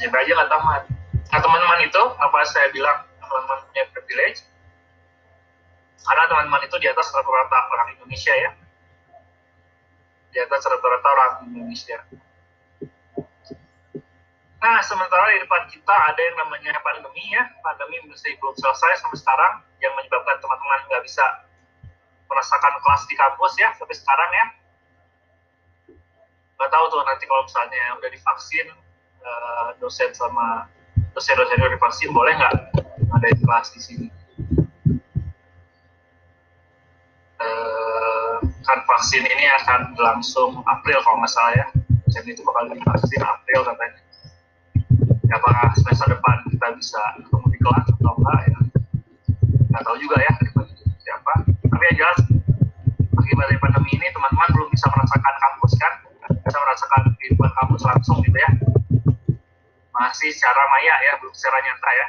SMP 0.00 0.14
aja 0.16 0.30
nggak 0.32 0.50
tamat. 0.50 0.82
Nah 1.28 1.38
teman-teman 1.42 1.80
itu 1.84 2.02
apa 2.16 2.38
saya 2.48 2.72
bilang 2.72 3.04
teman-teman 3.20 3.58
punya 3.68 3.84
privilege 3.92 4.46
karena 6.04 6.24
teman-teman 6.28 6.62
itu 6.68 6.76
di 6.78 6.88
atas 6.92 7.08
rata-rata 7.10 7.58
orang 7.72 7.88
Indonesia 7.96 8.34
ya 8.36 8.50
di 10.34 10.38
atas 10.38 10.62
rata-rata 10.68 11.08
orang 11.08 11.32
Indonesia 11.48 11.98
Nah, 14.64 14.80
sementara 14.80 15.28
di 15.36 15.44
depan 15.44 15.68
kita 15.68 15.92
ada 15.92 16.16
yang 16.16 16.40
namanya 16.40 16.72
pandemi 16.80 17.20
ya. 17.36 17.44
Pandemi 17.60 18.00
masih 18.08 18.32
belum 18.40 18.56
selesai 18.56 18.96
sampai 19.04 19.20
sekarang 19.20 19.60
yang 19.84 19.92
menyebabkan 19.92 20.40
teman-teman 20.40 20.88
nggak 20.88 21.04
bisa 21.04 21.20
merasakan 22.24 22.72
kelas 22.80 23.04
di 23.04 23.12
kampus 23.12 23.52
ya 23.60 23.68
sampai 23.76 23.92
sekarang 23.92 24.30
ya. 24.32 24.46
Nggak 26.56 26.70
tahu 26.72 26.84
tuh 26.88 27.04
nanti 27.04 27.28
kalau 27.28 27.44
misalnya 27.44 27.84
udah 28.00 28.08
divaksin 28.08 28.66
eh, 29.20 29.68
dosen 29.84 30.10
sama 30.16 30.64
dosen-dosen 31.12 31.60
udah 31.60 31.72
divaksin 31.76 32.08
boleh 32.16 32.32
nggak 32.32 32.54
ada 32.88 33.26
kelas 33.36 33.68
di 33.76 33.80
sini? 33.84 34.08
Kan 38.64 38.78
vaksin 38.88 39.24
ini 39.24 39.44
akan 39.64 39.92
berlangsung 39.92 40.64
April 40.64 40.98
kalau 41.04 41.20
nggak 41.20 41.32
salah 41.32 41.52
ya. 41.52 41.66
Dan 42.14 42.24
itu 42.30 42.40
bakal 42.46 42.70
divaksin 42.70 43.22
April 43.22 43.60
katanya. 43.66 44.00
Ya 45.24 45.34
apakah 45.40 45.72
semester 45.80 46.14
depan 46.14 46.36
kita 46.52 46.66
bisa 46.76 47.00
ketemu 47.18 47.46
di 47.48 47.58
kelas 47.58 47.86
atau 47.90 48.12
enggak 48.16 48.40
ya? 48.44 48.58
Nggak 49.72 49.82
tahu 49.82 49.96
juga 49.98 50.16
ya 50.20 50.32
siapa 51.04 51.32
tapi 51.44 51.82
yang 51.90 51.96
jelas 52.06 52.18
akibat 53.18 53.44
dari 53.50 53.58
pandemi 53.58 53.90
ini 53.98 54.06
teman-teman 54.14 54.48
belum 54.54 54.68
bisa 54.70 54.86
merasakan 54.92 55.34
kampus 55.42 55.72
kan? 55.74 55.92
Bisa 56.44 56.58
merasakan 56.60 57.00
kehidupan 57.18 57.50
kampus 57.50 57.82
langsung 57.82 58.16
gitu 58.22 58.38
ya. 58.38 58.50
Masih 59.90 60.30
secara 60.30 60.62
maya 60.70 60.94
ya 61.02 61.12
belum 61.18 61.34
secara 61.34 61.58
nyata 61.64 61.90
ya. 61.90 62.06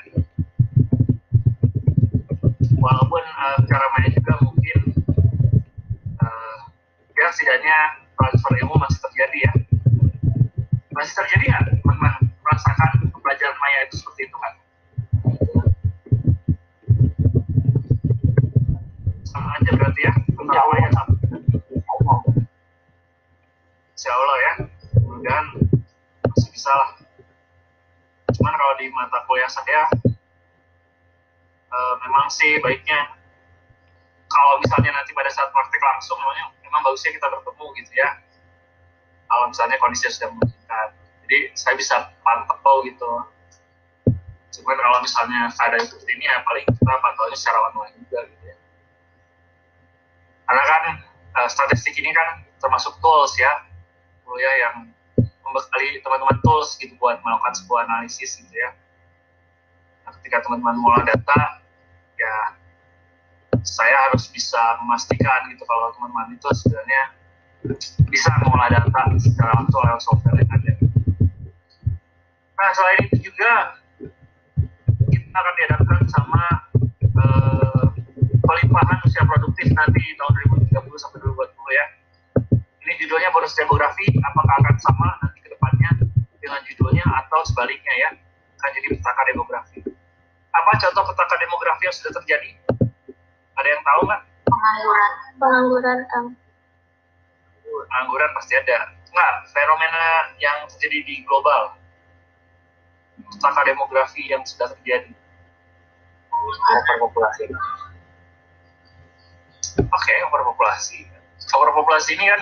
Walaupun 2.77 3.23
uh, 3.25 3.57
secara 3.65 3.85
maya 3.97 4.07
juga 4.13 4.33
mungkin 4.45 4.79
ya 7.15 7.27
setidaknya 7.31 7.77
transfer 8.15 8.53
ilmu 8.59 8.75
masih 8.79 8.99
terjadi 8.99 9.37
ya. 9.47 9.53
Masih 10.95 11.13
terjadi 11.15 11.43
nggak? 11.51 11.63
Teman-teman 11.83 12.13
merasakan 12.43 12.89
pembelajaran 13.11 13.57
maya 13.59 13.79
itu 13.87 13.95
seperti 13.99 14.21
itu 14.27 14.37
kan 14.37 14.53
sama 19.27 19.49
aja 19.59 19.71
berarti 19.75 20.01
ya? 20.07 20.13
Tentang 20.15 20.67
maya? 20.71 20.87
Sama 20.91 21.13
Insya 23.95 24.11
Allah 24.11 24.37
ya. 24.37 24.53
Kemudian 24.99 25.43
masih 26.23 26.49
bisa 26.51 26.71
lah. 26.71 26.89
Cuman 28.35 28.53
kalau 28.53 28.75
di 28.79 28.87
mata 28.91 29.19
kuliah 29.27 29.49
saya 29.49 29.87
uh, 31.71 31.93
memang 32.03 32.27
sih 32.31 32.59
baiknya 32.59 33.24
kalau 34.35 34.59
misalnya 34.59 34.91
nanti 34.91 35.15
pada 35.15 35.31
saat 35.31 35.47
praktik 35.55 35.79
langsung 35.79 36.19
memang, 36.19 36.51
memang 36.59 36.81
bagusnya 36.83 37.15
kita 37.15 37.27
bertemu 37.31 37.65
gitu 37.79 37.91
ya. 37.95 38.09
Kalau 39.31 39.47
misalnya 39.47 39.79
kondisi 39.79 40.11
sudah 40.11 40.29
memungkinkan 40.35 40.87
jadi 41.25 41.37
saya 41.57 41.73
bisa 41.79 41.95
pantau 42.21 42.85
gitu. 42.85 43.11
Cuman 44.59 44.77
kalau 44.77 44.99
misalnya 45.01 45.49
keadaan 45.55 45.83
seperti 45.87 46.11
ini 46.19 46.29
ya 46.29 46.37
paling 46.45 46.63
kita 46.67 46.93
pantaunya 47.01 47.37
secara 47.39 47.59
online 47.71 47.95
juga 48.05 48.19
gitu 48.29 48.43
ya. 48.45 48.55
Karena 50.45 50.63
kan 50.69 50.83
uh, 51.41 51.49
statistik 51.49 51.97
ini 51.97 52.13
kan 52.13 52.45
termasuk 52.61 52.93
tools 53.01 53.33
ya. 53.41 53.65
Kuliah 54.21 54.55
yang 54.69 54.75
membekali 55.41 56.01
teman-teman 56.01 56.37
tools 56.45 56.77
gitu 56.77 56.93
buat 57.01 57.17
melakukan 57.25 57.57
sebuah 57.57 57.89
analisis 57.89 58.37
gitu 58.37 58.53
ya. 58.53 58.73
Nah, 60.05 60.13
ketika 60.21 60.45
teman-teman 60.45 60.77
mengolah 60.77 61.03
data 61.09 61.65
ya 62.15 62.54
saya 63.65 63.97
harus 64.09 64.29
bisa 64.29 64.61
memastikan 64.85 65.49
gitu 65.49 65.65
kalau 65.65 65.89
teman-teman 65.97 66.37
itu 66.37 66.47
sebenarnya 66.53 67.03
bisa 68.13 68.29
mengolah 68.45 68.69
data 68.69 69.01
secara 69.17 69.51
langsung 69.57 69.81
lewat 69.81 70.01
software 70.05 70.37
yang 70.37 70.51
ada. 70.53 70.73
Nah 72.55 72.69
selain 72.77 72.99
itu 73.09 73.17
juga 73.33 73.51
kita 75.09 75.33
akan 75.33 75.53
dihadapkan 75.57 76.01
sama 76.13 76.45
eh, 77.01 77.85
pelimpahan 78.45 78.97
usia 79.09 79.25
produktif 79.25 79.67
nanti 79.73 80.01
tahun 80.13 80.31
2030 80.69 81.01
sampai 81.01 81.17
2020 81.25 81.49
ya. 81.73 81.85
Ini 82.85 82.93
judulnya 83.01 83.33
bonus 83.33 83.57
demografi, 83.57 84.05
apakah 84.21 84.55
akan 84.61 84.77
sama 84.77 85.09
nanti 85.25 85.41
ke 85.41 85.49
depannya 85.49 85.89
dengan 86.37 86.61
judulnya 86.69 87.05
atau 87.25 87.41
sebaliknya 87.49 87.93
ya, 87.97 88.09
akan 88.61 88.69
jadi 88.77 88.87
petaka 88.93 89.21
demografi. 89.25 89.81
Apa 90.53 90.71
contoh 90.77 91.03
petaka 91.09 91.35
demografi 91.41 91.83
yang 91.89 91.95
sudah 91.97 92.13
terjadi? 92.21 92.74
Ada 93.55 93.67
yang 93.71 93.83
tahu 93.83 94.01
nggak? 94.07 94.21
pengangguran 94.45 95.11
pengangguran 95.37 95.97
um, 96.17 96.25
Pengangguran 97.65 98.29
pasti 98.33 98.53
ada. 98.57 98.77
Nggak, 99.13 99.33
fenomena 99.51 100.05
yang 100.41 100.67
terjadi 100.67 100.99
di 101.05 101.15
global. 101.23 101.77
Petaka 103.15 103.61
demografi 103.63 104.27
yang 104.27 104.43
sudah 104.43 104.71
terjadi. 104.75 105.11
overpopulasi 106.35 107.47
Oke, 109.75 110.13
overpopulasi. 110.27 110.99
Overpopulasi 111.55 112.15
ini 112.19 112.25
kan 112.27 112.41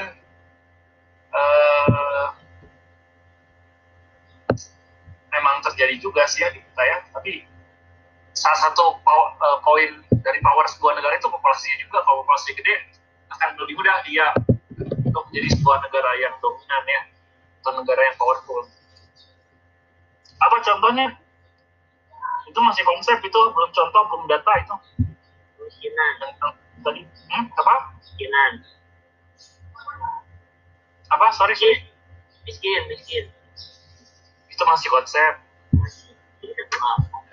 eh, 1.34 2.26
memang 5.34 5.62
terjadi 5.66 5.98
juga 6.02 6.26
sih 6.26 6.42
ya 6.42 6.50
di 6.54 6.62
kita 6.62 6.84
ya. 6.84 6.98
Tapi 7.14 7.34
salah 8.34 8.60
satu 8.70 8.98
eh, 9.02 9.58
poin 9.62 9.92
dari 10.24 10.40
power 10.40 10.66
sebuah 10.72 10.98
negara 10.98 11.20
itu 11.20 11.28
populasinya 11.28 11.78
juga. 11.84 12.00
Kalau 12.02 12.24
populasi 12.24 12.56
gede 12.56 12.76
akan 13.30 13.48
lebih 13.60 13.76
mudah 13.78 13.98
dia 14.08 14.28
untuk 15.04 15.24
menjadi 15.30 15.50
sebuah 15.60 15.78
negara 15.84 16.12
yang 16.18 16.34
dominan 16.40 16.84
ya, 16.88 17.02
atau 17.62 17.72
negara 17.78 18.02
yang 18.02 18.16
powerful. 18.18 18.64
Apa 20.42 20.58
contohnya? 20.64 21.08
Itu 22.50 22.60
masih 22.62 22.84
konsep 22.86 23.18
itu, 23.24 23.40
belum 23.54 23.70
contoh, 23.72 24.02
belum 24.10 24.24
data 24.30 24.52
itu. 24.60 24.76
Yang 25.84 26.34
tadi, 26.84 27.02
hmm, 27.04 27.46
apa? 27.60 27.76
kemiskinan 28.00 28.52
Apa? 31.12 31.28
Sorry, 31.36 31.56
sorry. 31.56 31.78
miskin 32.44 32.82
miskin 32.92 33.26
Itu 34.52 34.64
masih 34.68 34.92
konsep. 34.92 35.40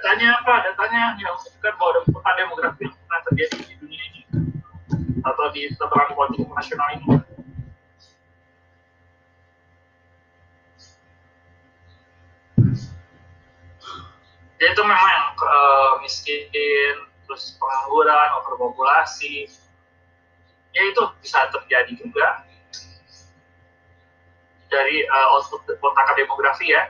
Datanya 0.01 0.33
apa? 0.41 0.65
Datanya 0.65 1.21
yang 1.21 1.37
menunjukkan 1.37 1.77
bahwa 1.77 1.93
ada 1.93 2.01
perubahan 2.09 2.37
demografi 2.41 2.89
yang 2.89 2.97
pernah 3.05 3.21
terjadi 3.29 3.57
di 3.69 3.75
dunia 3.77 4.03
ini 4.09 4.23
atau 5.21 5.45
di 5.53 5.69
tataran 5.77 6.17
politik 6.17 6.49
nasional 6.49 6.89
ini. 6.97 7.21
Ya 14.57 14.67
itu 14.73 14.83
memang 14.89 15.37
eh, 15.37 15.91
miskin, 16.01 16.97
terus 17.29 17.61
pengangguran, 17.61 18.29
overpopulasi, 18.41 19.53
ya 20.73 20.81
itu 20.81 21.03
bisa 21.21 21.45
terjadi 21.53 21.93
juga 21.93 22.49
dari 24.73 25.05
eh, 25.05 25.27
output 25.37 25.69
petaka 25.69 26.17
demografi 26.17 26.73
ya. 26.73 26.89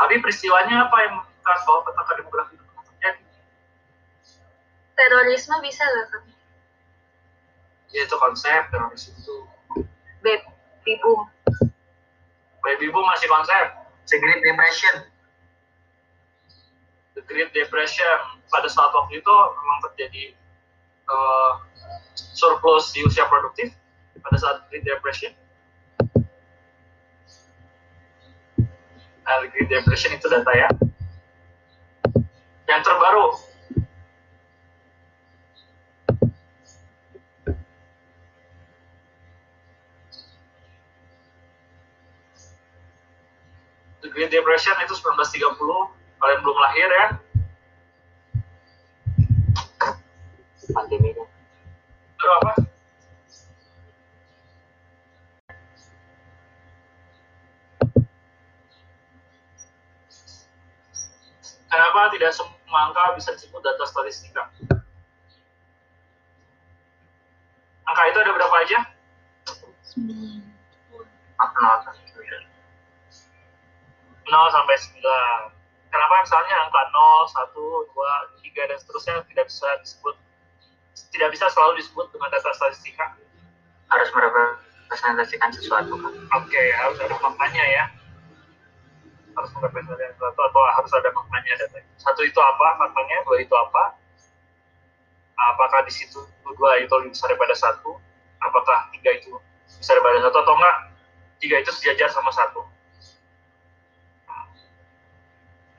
Tapi 0.00 0.24
peristiwanya 0.24 0.88
apa 0.88 0.98
yang 1.04 1.16
menunjukkan 1.42 1.66
bahwa 1.66 1.80
petaka 1.90 2.12
demografi 2.18 2.52
itu 2.54 2.64
pernah 2.64 2.84
terjadi? 2.86 3.22
terorisme 4.94 5.56
bisa 5.66 5.82
nggak 5.82 6.06
kan 6.14 6.22
Yaitu 7.92 8.16
konsep 8.16 8.62
teroris 8.70 9.10
itu. 9.10 9.36
baby 10.22 10.94
boom 11.02 11.26
Baby 12.62 12.94
boom 12.94 13.02
masih 13.10 13.26
konsep. 13.26 13.74
The 14.06 14.22
Great 14.22 14.38
Depression. 14.38 15.10
The 17.18 17.22
Great 17.26 17.50
Depression 17.50 18.38
pada 18.54 18.70
saat 18.70 18.94
waktu 18.94 19.18
itu 19.18 19.34
memang 19.34 19.78
terjadi 19.90 20.24
eh, 21.10 21.52
surplus 22.14 22.94
di 22.94 23.02
usia 23.02 23.26
produktif 23.26 23.74
pada 24.22 24.38
saat 24.38 24.56
Great 24.70 24.86
Depression. 24.86 25.34
Nah, 29.26 29.42
Great 29.50 29.66
Depression 29.66 30.14
itu 30.14 30.30
data 30.30 30.54
ya. 30.54 30.70
Yang 32.72 32.88
terbaru. 32.88 33.26
The 44.00 44.08
Great 44.08 44.32
Depression 44.32 44.72
itu 44.88 44.96
1930 44.96 45.52
kalian 46.16 46.40
belum 46.40 46.58
lahir 46.64 46.88
ya. 46.88 47.06
Pandemi 50.72 51.12
kan 51.12 51.28
Baru 52.16 52.32
apa? 52.40 52.52
Kenapa 61.68 62.00
tidak 62.16 62.32
semua 62.32 62.61
angka 62.76 63.16
bisa 63.16 63.30
disebut 63.36 63.60
data 63.60 63.84
statistika? 63.84 64.48
Angka 67.84 68.02
itu 68.08 68.18
ada 68.24 68.32
berapa 68.32 68.56
aja? 68.64 68.78
Apa 71.36 71.58
nonton? 71.60 71.94
0 74.32 74.48
sampai 74.48 74.76
9. 74.80 75.92
Kenapa 75.92 76.14
misalnya 76.24 76.54
angka 76.64 76.82
0, 76.88 77.52
1, 77.52 77.52
2, 77.92 78.48
3 78.48 78.70
dan 78.70 78.76
seterusnya 78.80 79.14
tidak 79.28 79.44
bisa 79.50 79.68
disebut 79.84 80.16
tidak 81.12 81.28
bisa 81.36 81.44
selalu 81.52 81.76
disebut 81.84 82.08
dengan 82.08 82.32
data 82.32 82.48
statistika? 82.56 83.12
harus 83.92 84.08
merepresentasikan 84.16 85.52
sesuatu 85.52 85.92
kan 86.00 86.12
Oke, 86.40 86.62
harus 86.72 86.96
ada 86.96 87.16
maknanya 87.20 87.64
ya. 87.68 87.84
Harus 89.32 89.50
merepresentasikan 89.56 90.12
sesuatu 90.12 90.40
atau 90.44 90.60
harus 90.76 90.92
ada 90.92 91.08
maknanya 91.16 91.52
data. 91.64 91.80
Satu 91.96 92.20
itu 92.24 92.36
apa 92.36 92.66
maknanya, 92.76 93.24
dua 93.24 93.40
itu 93.40 93.54
apa? 93.56 93.96
Apakah 95.56 95.82
di 95.88 95.92
situ 95.92 96.20
dua 96.44 96.78
itu 96.78 96.92
lebih 97.00 97.10
besar 97.16 97.32
daripada 97.32 97.56
satu? 97.56 97.96
Apakah 98.38 98.92
tiga 98.92 99.10
itu 99.16 99.32
besar 99.66 99.98
daripada 99.98 100.28
satu 100.28 100.36
atau 100.44 100.54
enggak? 100.54 100.76
Tiga 101.42 101.56
itu 101.58 101.70
sejajar 101.74 102.08
sama 102.12 102.30
satu. 102.30 102.62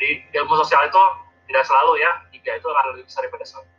Di 0.02 0.20
ilmu 0.36 0.60
sosial 0.60 0.84
itu 0.92 1.04
tidak 1.48 1.64
selalu 1.64 2.04
ya, 2.04 2.12
tiga 2.36 2.52
itu 2.60 2.68
akan 2.68 2.86
lebih 2.92 3.08
besar 3.08 3.24
daripada 3.24 3.46
satu. 3.48 3.70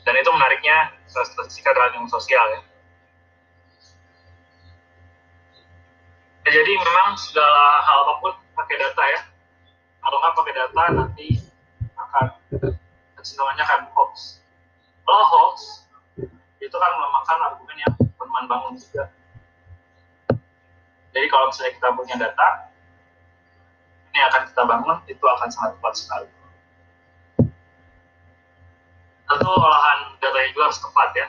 Dan 0.00 0.14
itu 0.16 0.30
menariknya 0.32 0.96
statistika 1.04 1.76
dalam 1.76 2.00
ilmu 2.00 2.08
sosial 2.08 2.42
ya. 2.56 2.60
Jadi 6.50 6.72
memang 6.74 7.14
segala 7.14 7.64
hal 7.86 7.98
apa 8.06 8.12
pun 8.18 8.32
pakai 8.58 8.76
data 8.76 9.02
ya. 9.06 9.20
Kalau 10.02 10.16
nggak 10.18 10.34
pakai 10.34 10.54
data 10.58 10.82
nanti 10.98 11.28
akan 11.94 12.26
kecenderungannya 13.14 13.64
akan 13.64 13.80
hoax. 13.94 14.42
Kalau 15.06 15.24
hoax 15.30 15.86
itu 16.58 16.76
kan 16.76 16.90
melemahkan 16.98 17.38
argumen 17.50 17.76
yang 17.78 17.94
berman 18.18 18.44
bangun 18.50 18.74
juga. 18.76 19.08
Jadi 21.10 21.26
kalau 21.26 21.50
misalnya 21.50 21.72
kita 21.74 21.88
punya 21.94 22.14
data, 22.18 22.48
ini 24.14 24.20
akan 24.30 24.42
kita 24.46 24.62
bangun, 24.62 24.96
itu 25.10 25.24
akan 25.26 25.48
sangat 25.50 25.74
kuat 25.82 25.94
sekali. 25.98 26.28
Tentu 29.26 29.46
olahan 29.46 29.98
datanya 30.18 30.48
juga 30.54 30.62
harus 30.70 30.80
tepat 30.82 31.08
ya. 31.14 31.26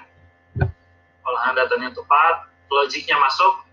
Olahan 1.25 1.53
datanya 1.53 1.89
tepat, 1.93 2.35
logiknya 2.69 3.17
masuk, 3.17 3.70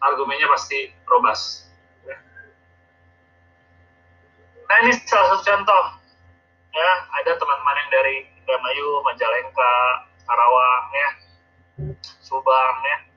argumennya 0.00 0.48
pasti 0.50 0.92
robust. 1.06 1.68
Ya. 2.04 2.16
Nah 4.68 4.76
ini 4.84 4.92
salah 5.04 5.36
satu 5.36 5.44
contoh. 5.44 5.84
Ya, 6.70 6.90
ada 7.18 7.34
teman-teman 7.34 7.76
yang 7.82 7.90
dari 7.90 8.16
Indramayu, 8.38 9.02
Majalengka, 9.02 9.74
Karawang, 10.22 10.84
ya, 10.94 11.08
Subang, 12.22 12.78
ya, 12.86 13.10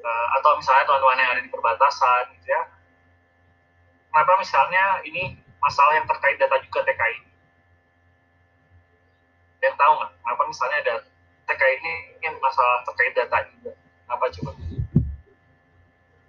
Eh, 0.00 0.26
atau 0.40 0.56
misalnya 0.56 0.84
teman-teman 0.88 1.20
yang 1.20 1.30
ada 1.36 1.42
di 1.44 1.50
perbatasan, 1.52 2.32
gitu 2.40 2.48
ya. 2.48 2.62
Kenapa 4.10 4.32
misalnya 4.40 4.84
ini 5.04 5.36
masalah 5.60 5.92
yang 6.00 6.08
terkait 6.08 6.40
data 6.40 6.56
juga 6.64 6.80
TKI? 6.88 7.20
Yang 9.60 9.74
tahu 9.76 9.92
nggak? 10.00 10.12
Kenapa 10.24 10.42
misalnya 10.48 10.78
ada 10.88 10.94
TKI 11.52 11.74
ini 11.84 11.94
yang 12.24 12.34
masalah 12.40 12.80
terkait 12.88 13.12
data 13.12 13.38
juga? 13.52 13.72
Kenapa 14.10 14.26
coba? 14.34 14.52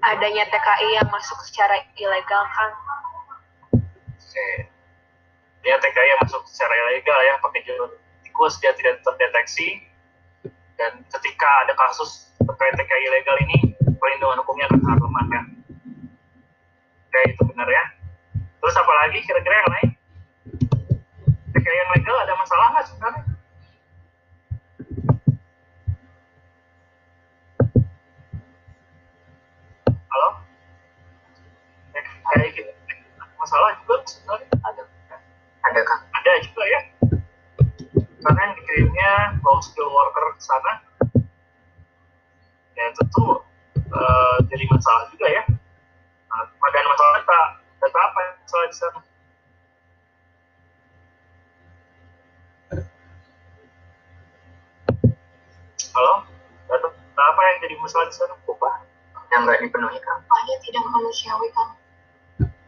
adanya 0.01 0.45
TKI 0.49 1.01
yang 1.01 1.09
masuk 1.09 1.37
secara 1.45 1.81
ilegal 1.97 2.43
kan 2.45 2.71
Oke. 4.21 4.49
Dia 5.65 5.77
TKI 5.81 6.09
yang 6.13 6.21
masuk 6.21 6.45
secara 6.45 6.73
ilegal 6.77 7.19
ya, 7.25 7.41
pakai 7.41 7.65
jalur 7.65 7.89
tikus, 8.21 8.61
dia 8.61 8.69
tidak 8.77 9.01
terdeteksi. 9.01 9.81
Dan 10.77 11.01
ketika 11.09 11.49
ada 11.65 11.73
kasus 11.73 12.29
terkait 12.37 12.73
TKI 12.77 13.03
ilegal 13.09 13.37
ini, 13.49 13.57
perlindungan 13.97 14.45
hukumnya 14.45 14.69
akan 14.69 14.79
sangat 14.81 14.99
lemah 15.01 15.25
ya. 15.25 15.41
Oke, 17.09 17.21
itu 17.33 17.43
benar 17.49 17.65
ya. 17.65 17.83
Terus 18.61 18.75
apa 18.77 18.93
lagi 19.05 19.19
kira-kira 19.25 19.55
yang 19.57 19.71
lain? 19.73 19.89
TKI 21.49 21.77
yang 21.81 21.91
legal 21.97 22.17
ada 22.21 22.33
masalah 22.37 22.65
nggak 22.77 22.85
sebenarnya? 22.87 23.30
Halo? 30.11 30.43
TKI 31.95 32.51
gitu. 32.51 32.71
Masalah 33.39 33.79
juga 33.79 34.03
sebenarnya 34.03 34.51
ada. 34.59 34.83
Ada 35.63 35.79
kan 35.87 35.99
ada 36.11 36.31
juga 36.43 36.63
ya. 36.67 36.81
Karena 38.19 38.39
yang 38.43 38.53
dikirimnya 38.59 39.11
low 39.39 39.63
skill 39.63 39.87
worker 39.87 40.35
ke 40.35 40.43
sana. 40.43 40.73
Ya 42.75 42.91
tentu 42.91 43.39
eh, 43.79 44.37
jadi 44.51 44.63
masalah 44.67 45.07
juga 45.15 45.31
ya. 45.31 45.43
Nah, 46.27 46.43
masalah 46.59 47.11
data. 47.23 47.41
Data 47.79 47.99
apa 48.03 48.19
yang 48.19 48.35
masalah 48.43 48.65
di 48.67 48.75
sana? 48.75 48.99
Halo? 55.95 56.13
Data, 56.67 56.87
data 56.91 57.23
apa 57.31 57.41
yang 57.47 57.57
jadi 57.63 57.75
masalah 57.79 58.05
di 58.11 58.15
sana 58.19 58.40
dipenuhi 59.61 59.99
kan 60.01 60.17
upahnya 60.25 60.55
tidak 60.65 60.83
manusiawi 60.89 61.49
kan 61.53 61.69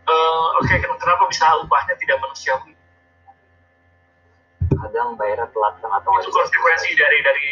Eh, 0.04 0.48
oke 0.60 0.68
ken- 0.68 1.00
kenapa 1.00 1.24
bisa 1.32 1.48
upahnya 1.64 1.96
tidak 1.96 2.20
manusiawi? 2.20 2.76
Kadang 4.68 5.16
bayarnya 5.16 5.48
telat 5.48 5.80
kan 5.80 5.96
atau 5.96 6.12
nggak 6.12 6.28
itu 6.28 6.32
konsekuensi 6.36 6.92
dari 7.00 7.18
dari 7.24 7.48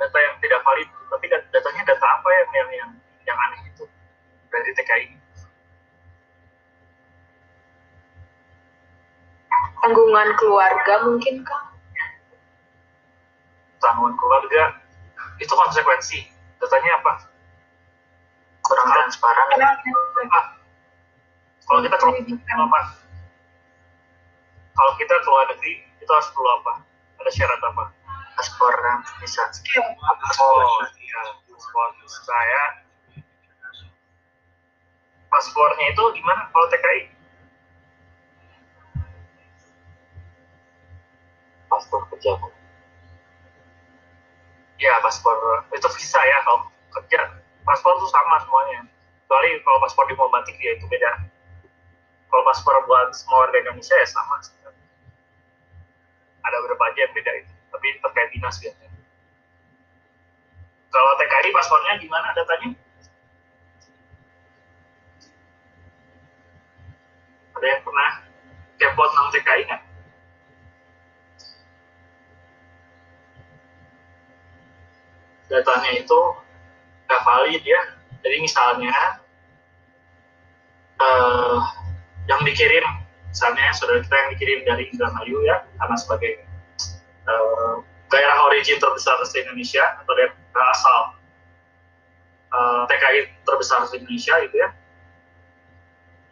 data 0.00 0.16
yang 0.16 0.34
tidak 0.40 0.64
valid 0.64 0.88
tapi 1.12 1.28
dat- 1.28 1.44
datanya 1.52 1.92
data 1.92 2.06
apa 2.08 2.28
yang 2.32 2.48
yang 2.56 2.68
yang, 2.72 2.90
yang 3.28 3.36
aneh 3.36 3.60
itu 3.68 3.84
dari 4.48 4.72
TKI 4.72 5.06
tanggungan 9.84 10.28
keluarga 10.40 10.94
mungkin 11.04 11.44
kan 11.44 11.64
tanggungan 13.76 14.16
keluarga 14.16 14.62
itu 15.36 15.52
konsekuensi. 15.52 16.32
Datanya 16.62 17.02
apa 17.02 17.12
kurang 18.72 18.88
transparan 18.88 19.46
Ah, 20.32 20.44
kalau 21.68 21.84
kita 21.84 21.96
keluar 22.00 22.16
apa? 22.24 22.80
Kalau 24.72 24.92
kita 24.96 25.14
keluar 25.20 25.44
negeri 25.52 25.84
itu 26.00 26.08
harus 26.08 26.28
perlu 26.32 26.48
apa? 26.64 26.80
Ada 27.20 27.30
syarat 27.36 27.60
apa? 27.60 27.84
Paspor 28.32 28.72
yang 28.72 29.04
bisa. 29.20 29.44
Paspor. 29.52 30.88
Iya. 30.96 31.20
Paspor. 31.52 31.88
Saya 32.24 32.62
paspornya 35.28 35.86
itu 35.92 36.04
gimana 36.16 36.44
kalau 36.52 36.68
TKI 36.68 37.08
paspor 41.72 42.04
pejabat 42.12 42.52
ya 44.76 44.92
paspor. 45.00 45.36
Itu 45.72 45.88
visa 45.96 46.20
ya 46.20 46.38
kalau 46.44 46.68
kerja 46.92 47.41
paspor 47.62 47.92
itu 47.98 48.06
sama 48.10 48.36
semuanya. 48.42 48.86
Kecuali 49.24 49.48
kalau 49.64 49.78
paspor 49.80 50.04
diplomatik 50.10 50.56
ya 50.60 50.76
itu 50.76 50.84
beda. 50.90 51.10
Kalau 52.28 52.42
paspor 52.44 52.74
buat 52.84 53.12
semua 53.16 53.48
warga 53.48 53.58
Indonesia 53.64 53.96
ya 53.96 54.06
sama. 54.08 54.36
Ada 56.42 56.56
beberapa 56.64 56.84
aja 56.90 57.00
yang 57.06 57.14
beda 57.14 57.32
itu. 57.38 57.52
Tapi 57.70 57.86
terkait 58.02 58.28
dinas 58.34 58.56
biasanya. 58.58 58.92
Kalau 60.92 61.12
TKI 61.16 61.48
paspornya 61.56 61.92
gimana 61.96 62.28
datanya? 62.36 62.68
Ada 67.56 67.66
yang 67.68 67.82
pernah 67.86 68.10
kepo 68.76 69.02
tentang 69.08 69.28
TKI 69.32 69.62
nggak? 69.70 69.82
Datanya 75.52 75.90
itu 75.96 76.20
valid 77.32 77.64
ya. 77.64 77.80
Jadi 78.22 78.36
misalnya 78.44 78.94
eh, 81.00 81.58
yang 82.28 82.40
dikirim, 82.44 82.84
misalnya 83.32 83.72
saudara 83.74 84.04
kita 84.04 84.14
yang 84.14 84.30
dikirim 84.36 84.58
dari 84.68 84.82
Indramayu 84.92 85.40
ya, 85.48 85.64
karena 85.80 85.96
sebagai 85.96 86.44
eh, 87.26 87.74
daerah 88.12 88.36
origin 88.46 88.76
terbesar 88.76 89.16
di 89.24 89.38
Indonesia 89.40 89.84
atau 90.04 90.12
daerah 90.12 90.66
asal 90.76 90.98
eh, 92.52 92.82
TKI 92.92 93.20
terbesar 93.48 93.88
di 93.90 94.04
Indonesia 94.04 94.34
gitu 94.44 94.56
ya, 94.60 94.68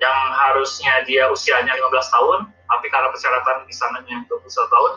yang 0.05 0.18
harusnya 0.36 1.03
dia 1.09 1.26
usianya 1.32 1.72
15 1.74 2.14
tahun, 2.14 2.38
tapi 2.70 2.86
karena 2.92 3.09
persyaratan 3.11 3.66
di 3.66 3.74
sananya 3.74 4.16
21 4.30 4.46
tahun, 4.46 4.92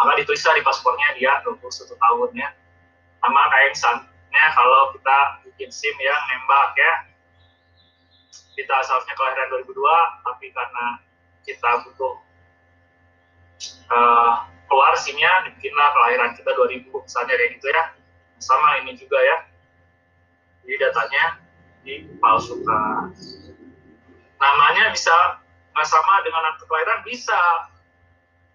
maka 0.00 0.12
ditulislah 0.22 0.54
di 0.56 0.64
paspornya 0.64 1.08
dia 1.20 1.44
21 1.44 1.60
tahun 1.92 2.30
ya 2.34 2.48
sama 3.22 3.42
kayak 3.54 3.70
misalnya 4.32 4.56
kalau 4.56 4.82
kita 4.96 5.18
bikin 5.44 5.68
SIM 5.68 5.92
yang 6.00 6.16
nembak 6.32 6.72
ya. 6.72 6.92
Kita 8.56 8.76
seharusnya 8.84 9.12
kelahiran 9.12 9.48
2002 9.60 10.24
tapi 10.24 10.46
karena 10.56 10.86
kita 11.44 11.70
butuh 11.84 12.14
eh, 13.92 14.32
keluar 14.68 14.92
SIM-nya 14.96 15.52
dibikinlah 15.52 15.88
kelahiran 15.92 16.32
kita 16.32 16.48
2000 16.56 16.88
misalnya 16.88 17.34
kayak 17.36 17.50
gitu 17.60 17.66
ya. 17.68 17.84
Sama 18.40 18.80
ini 18.80 18.96
juga 18.96 19.20
ya. 19.20 19.36
Jadi 20.64 20.76
datanya 20.80 21.24
dipalsukan. 21.84 23.12
Namanya 24.40 24.84
bisa 24.96 25.12
nggak 25.76 25.88
sama 25.92 26.24
dengan 26.24 26.56
akte 26.56 26.64
kelahiran 26.64 27.04
bisa. 27.04 27.40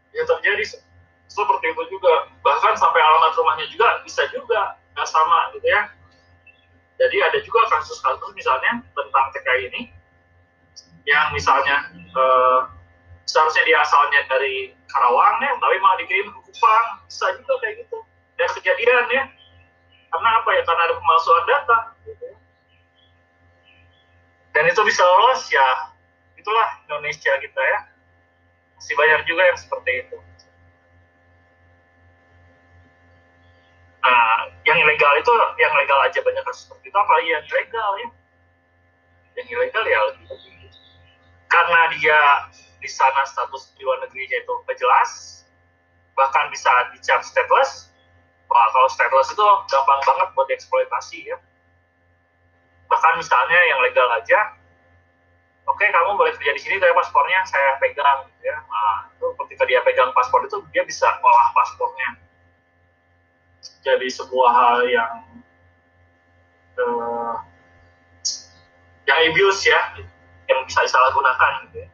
Ya 0.09 0.25
terjadi 0.25 0.65
se- 0.65 0.81
seperti 1.29 1.69
itu 1.69 1.83
juga. 1.93 2.33
Bahkan 2.41 2.73
sampai 2.81 2.97
alamat 2.97 3.37
rumahnya 3.37 3.69
juga 3.69 4.01
bisa 4.01 4.25
juga 4.33 4.77
nggak 4.97 5.09
sama 5.13 5.53
gitu 5.53 5.69
ya. 5.69 5.93
Jadi 6.97 7.17
ada 7.21 7.37
juga 7.45 7.61
kasus-kasus 7.69 8.33
misalnya 8.33 8.81
tentang 8.81 9.25
TKI 9.29 9.69
ini 9.69 9.81
yang 11.05 11.29
misalnya 11.29 11.93
eh, 11.93 12.59
seharusnya 13.29 13.61
dia 13.69 13.77
asalnya 13.85 14.25
dari 14.25 14.73
Karawang 14.89 15.37
ya 15.45 15.53
tapi 15.61 15.77
malah 15.77 16.01
dikirim 16.01 16.33
ke 16.33 16.39
Kupang. 16.49 17.05
Bisa 17.05 17.29
juga 17.37 17.53
kayak 17.61 17.85
gitu. 17.85 17.97
Dan 18.41 18.49
kejadian 18.57 19.05
ya. 19.13 19.23
Karena 20.09 20.29
apa 20.41 20.49
ya? 20.57 20.61
Karena 20.65 20.81
ada 20.89 20.95
pemalsuan 20.97 21.45
data 21.45 21.77
gitu 22.09 22.23
ya. 22.25 22.37
dan 24.57 24.63
itu 24.65 24.81
bisa 24.81 25.05
lolos 25.05 25.45
ya. 25.53 25.93
Itulah 26.33 26.81
Indonesia 26.89 27.37
kita 27.37 27.61
ya. 27.61 27.79
Masih 28.73 28.97
banyak 28.97 29.21
juga 29.29 29.45
yang 29.45 29.57
seperti 29.61 29.91
itu 30.01 30.17
nah 34.07 34.47
yang 34.63 34.79
ilegal 34.79 35.11
itu 35.19 35.33
yang 35.59 35.73
legal 35.75 35.99
aja 35.99 36.19
banyak 36.23 36.43
kasus 36.47 36.71
seperti 36.71 36.87
itu 36.87 36.97
apalagi 36.97 37.29
yang 37.35 37.43
ilegal 37.43 37.91
ya. 37.99 38.07
Yang 39.35 39.47
ilegal 39.51 39.83
ya 39.83 39.99
karena 41.47 41.81
dia 41.95 42.19
di 42.79 42.89
sana 42.91 43.23
status 43.27 43.75
di 43.75 43.83
luar 43.83 43.99
negerinya 44.03 44.37
itu 44.39 44.53
jelas 44.79 45.43
bahkan 46.15 46.47
bisa 46.47 46.71
dicap 46.95 47.19
stateless. 47.23 47.91
Wah 48.47 48.67
kalau 48.71 48.87
stateless 48.87 49.27
itu 49.31 49.47
gampang 49.67 50.01
banget 50.07 50.27
buat 50.31 50.47
dieksploitasi 50.47 51.27
ya. 51.27 51.37
Bahkan 52.87 53.13
misalnya 53.19 53.59
yang 53.67 53.79
legal 53.83 54.07
aja 54.15 54.55
oke 55.67 55.83
kamu 55.83 56.15
boleh 56.15 56.31
kerja 56.39 56.55
di 56.55 56.61
sini 56.63 56.75
tapi 56.79 56.95
paspornya 56.95 57.43
saya 57.43 57.75
pegang 57.83 58.23
gitu 58.31 58.43
ya. 58.47 58.57
Nah 58.71 59.11
itu 59.11 59.27
ketika 59.43 59.63
dia 59.67 59.79
pegang 59.83 60.15
paspor 60.15 60.47
itu 60.47 60.63
dia 60.71 60.87
bisa 60.87 61.07
ngolah 61.19 61.51
paspornya 61.51 62.26
jadi 63.81 64.07
sebuah 64.11 64.51
hal 64.51 64.79
yang 64.87 65.13
eh, 66.77 67.35
yang 69.07 69.19
abuse 69.31 69.63
ya 69.67 69.81
yang 70.47 70.59
bisa 70.67 70.83
disalahgunakan 70.83 71.67
gitu 71.67 71.85
ya 71.85 71.89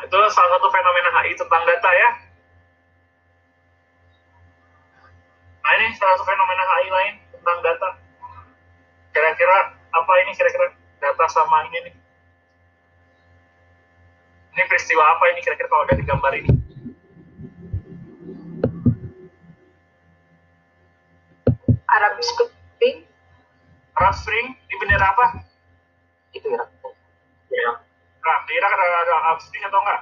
Nah, 0.00 0.08
itu 0.08 0.16
salah 0.32 0.50
satu 0.56 0.68
fenomena 0.72 1.12
HI 1.12 1.36
tentang 1.36 1.60
data 1.68 1.90
ya. 1.92 2.10
Nah 5.60 5.72
ini 5.76 5.92
salah 5.92 6.16
satu 6.16 6.24
fenomena 6.24 6.64
HI 6.64 6.88
lain 6.88 7.14
tentang 7.36 7.58
data. 7.60 7.88
Kira-kira 9.12 9.76
apa 9.76 10.12
ini 10.24 10.32
kira-kira 10.32 10.72
data 11.04 11.24
sama 11.28 11.68
ini 11.68 11.92
nih? 11.92 11.94
Ini 14.56 14.62
peristiwa 14.72 15.04
apa 15.04 15.24
ini 15.36 15.44
kira-kira 15.44 15.68
kalau 15.68 15.84
dari 15.84 16.00
gambar 16.00 16.32
ini? 16.40 16.59
Arab 22.00 22.16
Spring 22.24 23.04
Arab 23.92 24.14
Spring 24.16 24.56
di 24.56 24.74
bendera 24.80 25.12
apa? 25.12 25.44
Itu 26.32 26.48
ya. 26.48 26.64
Ya. 27.52 27.70
Nah, 28.24 28.36
di 28.48 28.52
Irak 28.56 28.72
ada, 28.72 28.84
ada 29.04 29.12
Arab 29.20 29.38
Spring 29.44 29.64
atau 29.68 29.80
enggak? 29.84 30.00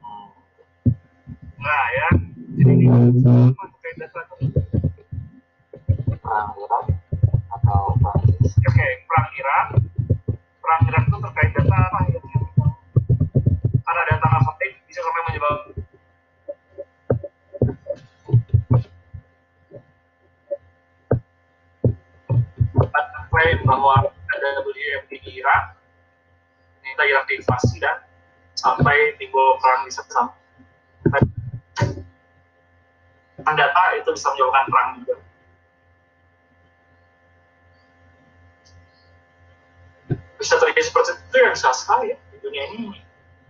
Hmm. 0.00 0.28
Enggak 1.60 1.84
ya. 1.92 2.08
Jadi 2.56 2.72
ini 2.72 2.86
apa 2.88 3.64
terkait 3.68 3.96
data? 4.00 4.20
Perang 6.24 6.50
Irak 6.56 6.84
atau 7.52 7.80
Prancis. 8.00 8.52
Oke, 8.56 8.88
perang 9.04 9.28
Irak. 9.36 9.66
Perang 10.64 10.82
Irak 10.88 11.02
itu 11.04 11.16
terkait 11.20 11.50
data 11.52 11.76
apa 11.76 11.98
ya? 12.08 12.20
Karena 13.84 14.02
data 14.08 14.24
nggak 14.24 14.42
valid 14.48 14.72
bisa 14.88 15.00
sampai 15.04 15.22
menyebabkan 15.28 15.77
klaim 23.38 23.62
bahwa 23.62 24.10
ada 24.10 24.48
WMD 24.66 25.14
di 25.14 25.30
Irak, 25.38 25.78
ternyata 26.82 27.02
Irak 27.06 27.24
diinvasi 27.30 27.78
dan 27.78 28.02
sampai 28.58 29.14
timbul 29.22 29.54
perang 29.62 29.86
di 29.86 29.94
sana. 29.94 30.34
Data 33.38 33.82
itu 33.94 34.10
bisa 34.10 34.28
menyebabkan 34.34 34.66
perang 34.66 34.90
juga. 34.98 35.16
bisa 40.38 40.54
terjadi 40.54 40.86
seperti 40.86 41.18
itu 41.18 41.36
ya 41.42 41.50
bisa 41.50 41.74
sekali 41.74 42.14
ya 42.14 42.16
di 42.30 42.38
dunia 42.38 42.64
ini 42.70 43.02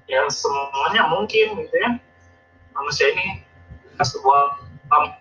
ya 0.09 0.25
semuanya 0.33 1.05
mungkin 1.13 1.61
gitu 1.61 1.77
ya 1.77 2.01
manusia 2.73 3.13
ini 3.13 3.45
sebuah 4.01 4.57
alam 4.89 5.13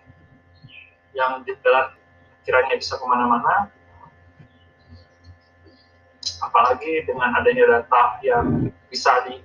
yang 1.12 1.44
di 1.44 1.52
dalam 1.60 1.92
kiranya 2.48 2.72
bisa 2.72 2.96
ke 2.96 3.04
mana-mana 3.04 3.68
apalagi 6.42 7.02
dengan 7.06 7.34
adanya 7.38 7.64
data 7.66 8.02
yang 8.22 8.70
bisa 8.88 9.12
di 9.26 9.42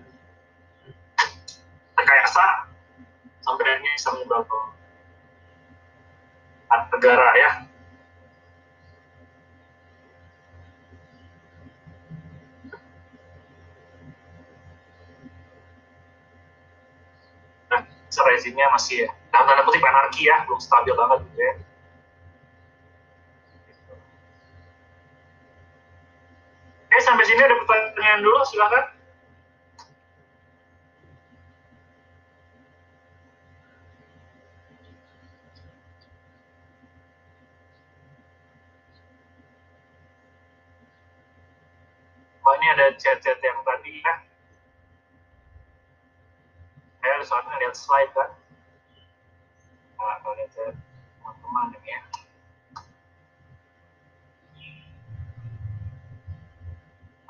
rekayasa 1.97 2.69
sampai 3.43 3.63
akhirnya 3.67 3.91
bisa 3.97 4.09
menyebabkan 4.15 4.65
negara 6.93 7.29
ya. 7.37 7.51
Dan 17.69 17.81
rezimnya 18.29 18.69
masih 18.73 19.05
ya 19.05 19.09
dalam 19.33 19.49
tanda 19.49 19.65
kutip 19.65 19.81
anarki 19.81 20.29
ya 20.29 20.45
belum 20.45 20.61
stabil 20.61 20.93
banget 20.93 21.19
gitu 21.25 21.41
ya 21.41 21.53
sampai 27.03 27.25
sini 27.27 27.41
ada 27.43 27.59
pertanyaan 27.59 28.21
dulu 28.23 28.39
silakan. 28.47 28.85
Oh 42.43 42.53
ini 42.59 42.67
ada 42.75 42.91
chat-chat 42.99 43.39
yang 43.39 43.59
tadi 43.63 44.03
ya. 44.03 44.15
Saya 47.03 47.19
soalnya 47.27 47.55
lihat 47.59 47.75
slide 47.75 48.11
kan 48.15 48.31
nah, 50.03 50.19
kalau 50.19 50.35
lihat 50.35 50.51
teman-teman 50.55 51.67
ya 51.87 51.99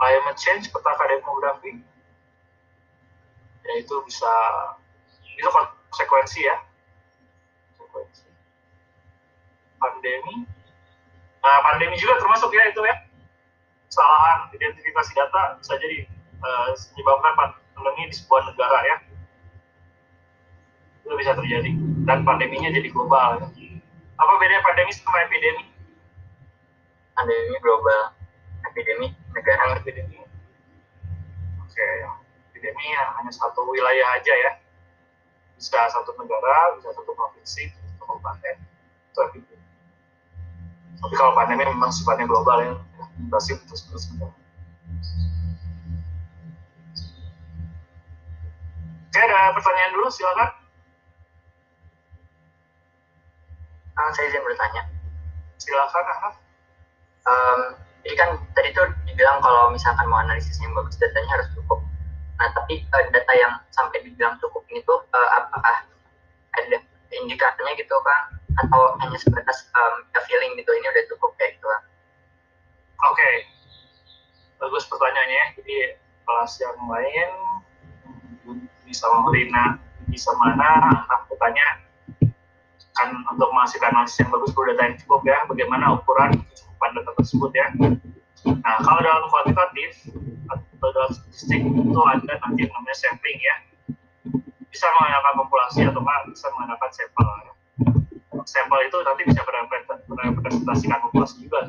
climate 0.04 0.36
change 0.36 0.68
petaka 0.68 1.08
demografi 1.08 1.80
yaitu 3.64 3.96
bisa 4.04 4.28
itu 5.24 5.48
konsekuensi 5.48 6.44
ya. 6.44 6.60
Konsekuensi. 7.80 8.28
Pandemi. 9.80 10.44
Nah 11.40 11.58
pandemi 11.64 11.96
juga 11.96 12.20
termasuk 12.20 12.52
ya 12.52 12.68
itu 12.68 12.84
ya. 12.84 12.96
Kesalahan 13.88 14.52
identifikasi 14.52 15.12
data 15.16 15.56
bisa 15.64 15.74
jadi 15.80 16.04
eh, 16.20 16.70
menyebabkan 16.92 17.56
pandemi 17.72 18.12
di 18.12 18.16
sebuah 18.20 18.44
negara 18.52 18.80
ya. 18.84 18.98
Itu 21.08 21.16
bisa 21.16 21.32
terjadi 21.32 21.72
dan 22.04 22.28
pandeminya 22.28 22.68
jadi 22.68 22.92
global 22.92 23.40
ya. 23.40 23.48
apa 24.14 24.32
bedanya 24.36 24.62
pandemi 24.68 24.92
sama 24.92 25.24
epidemi? 25.24 25.72
Pandemi 27.16 27.56
global 27.64 28.23
epidemi 28.70 29.08
negara 29.36 29.78
epidemi 29.80 30.24
oke 31.60 31.88
epidemi 32.52 32.84
ya 32.92 33.04
hanya 33.20 33.32
satu 33.34 33.66
wilayah 33.68 34.08
aja 34.20 34.34
ya. 34.34 34.52
Bisa 35.58 35.80
satu 35.92 36.12
negara 36.20 36.76
bisa 36.80 36.92
satu 36.92 37.12
provinsi 37.16 37.72
satu 37.72 38.04
kabupaten. 38.04 38.56
Itu 39.12 39.20
epidemi 39.32 39.54
tapi 41.04 41.20
kalau 41.20 41.36
pandemi 41.36 41.68
memang 41.68 41.92
sifatnya 41.92 42.24
global 42.24 42.64
ya. 42.64 42.74
Invasif 43.20 43.60
terus 43.68 43.84
terus 43.92 44.08
menerus 44.16 44.40
Oke, 49.14 49.22
ada 49.22 49.54
pertanyaan 49.54 49.94
dulu, 49.94 50.10
silakan. 50.10 50.50
Ah, 53.94 54.10
saya 54.10 54.26
izin 54.26 54.42
bertanya. 54.42 54.90
Silakan, 55.62 56.06
Ahmad. 56.10 56.34
Em, 57.22 57.60
jadi 58.04 58.16
kan 58.20 58.30
tadi 58.56 58.70
tuh 58.76 58.88
dibilang 59.08 59.40
kalau 59.40 59.72
misalkan 59.72 60.06
mau 60.12 60.20
analisis 60.20 60.60
yang 60.60 60.76
bagus 60.76 61.00
datanya 61.00 61.40
harus 61.40 61.48
cukup 61.56 61.84
Nah, 62.44 62.50
tapi 62.52 62.84
uh, 62.92 63.04
data 63.14 63.34
yang 63.40 63.54
sampai 63.72 64.04
dibilang 64.04 64.36
cukup 64.44 64.68
ini 64.68 64.82
tuh 64.84 65.00
uh, 65.16 65.30
apakah 65.40 65.88
ada 66.60 66.78
indikatornya 67.14 67.74
gitu 67.78 67.96
kan? 68.04 68.36
Atau 68.60 69.00
hanya 69.00 69.16
sebatas 69.16 69.70
um, 69.72 70.04
feeling 70.28 70.60
gitu 70.60 70.72
ini 70.76 70.86
udah 70.92 71.06
cukup 71.14 71.32
kayak 71.40 71.56
gitu 71.56 71.68
kan? 71.72 71.82
Oke, 73.08 73.30
bagus 74.60 74.84
pertanyaannya. 74.92 75.44
Jadi 75.62 75.76
kelas 76.28 76.54
yang 76.60 76.78
lain 76.92 77.30
bisa 78.84 79.08
Rina 79.32 79.80
bisa 80.12 80.30
mana 80.38 81.02
aku 81.10 81.34
tanya 81.40 81.80
kan 82.94 83.10
untuk 83.32 83.50
menghasilkan 83.50 83.90
analisis 83.90 84.22
yang 84.22 84.30
bagus 84.30 84.54
perlu 84.54 84.76
data 84.76 84.84
yang 84.86 84.98
cukup 85.02 85.22
ya 85.26 85.38
bagaimana 85.50 85.98
ukuran 85.98 86.32
kecukupan 86.84 87.00
data 87.00 87.12
tersebut 87.16 87.52
ya. 87.56 87.68
Nah 88.60 88.76
kalau 88.84 89.00
dalam 89.00 89.24
kuantitatif 89.32 89.92
atau 90.52 90.88
dalam 90.92 91.12
statistik 91.16 91.64
itu 91.64 92.02
ada 92.04 92.34
nanti 92.44 92.60
yang 92.68 92.72
namanya 92.76 92.98
sampling 93.00 93.40
ya. 93.40 93.56
Bisa 94.68 94.90
menggunakan 94.92 95.34
populasi 95.40 95.80
atau 95.88 96.02
bisa 96.28 96.48
menggunakan 96.52 96.90
sampel 96.92 97.28
ya. 97.48 97.54
sampel 98.44 98.80
itu 98.84 98.98
nanti 99.08 99.22
bisa 99.24 99.42
merepresentasikan 100.12 101.00
populasi 101.08 101.48
juga. 101.48 101.64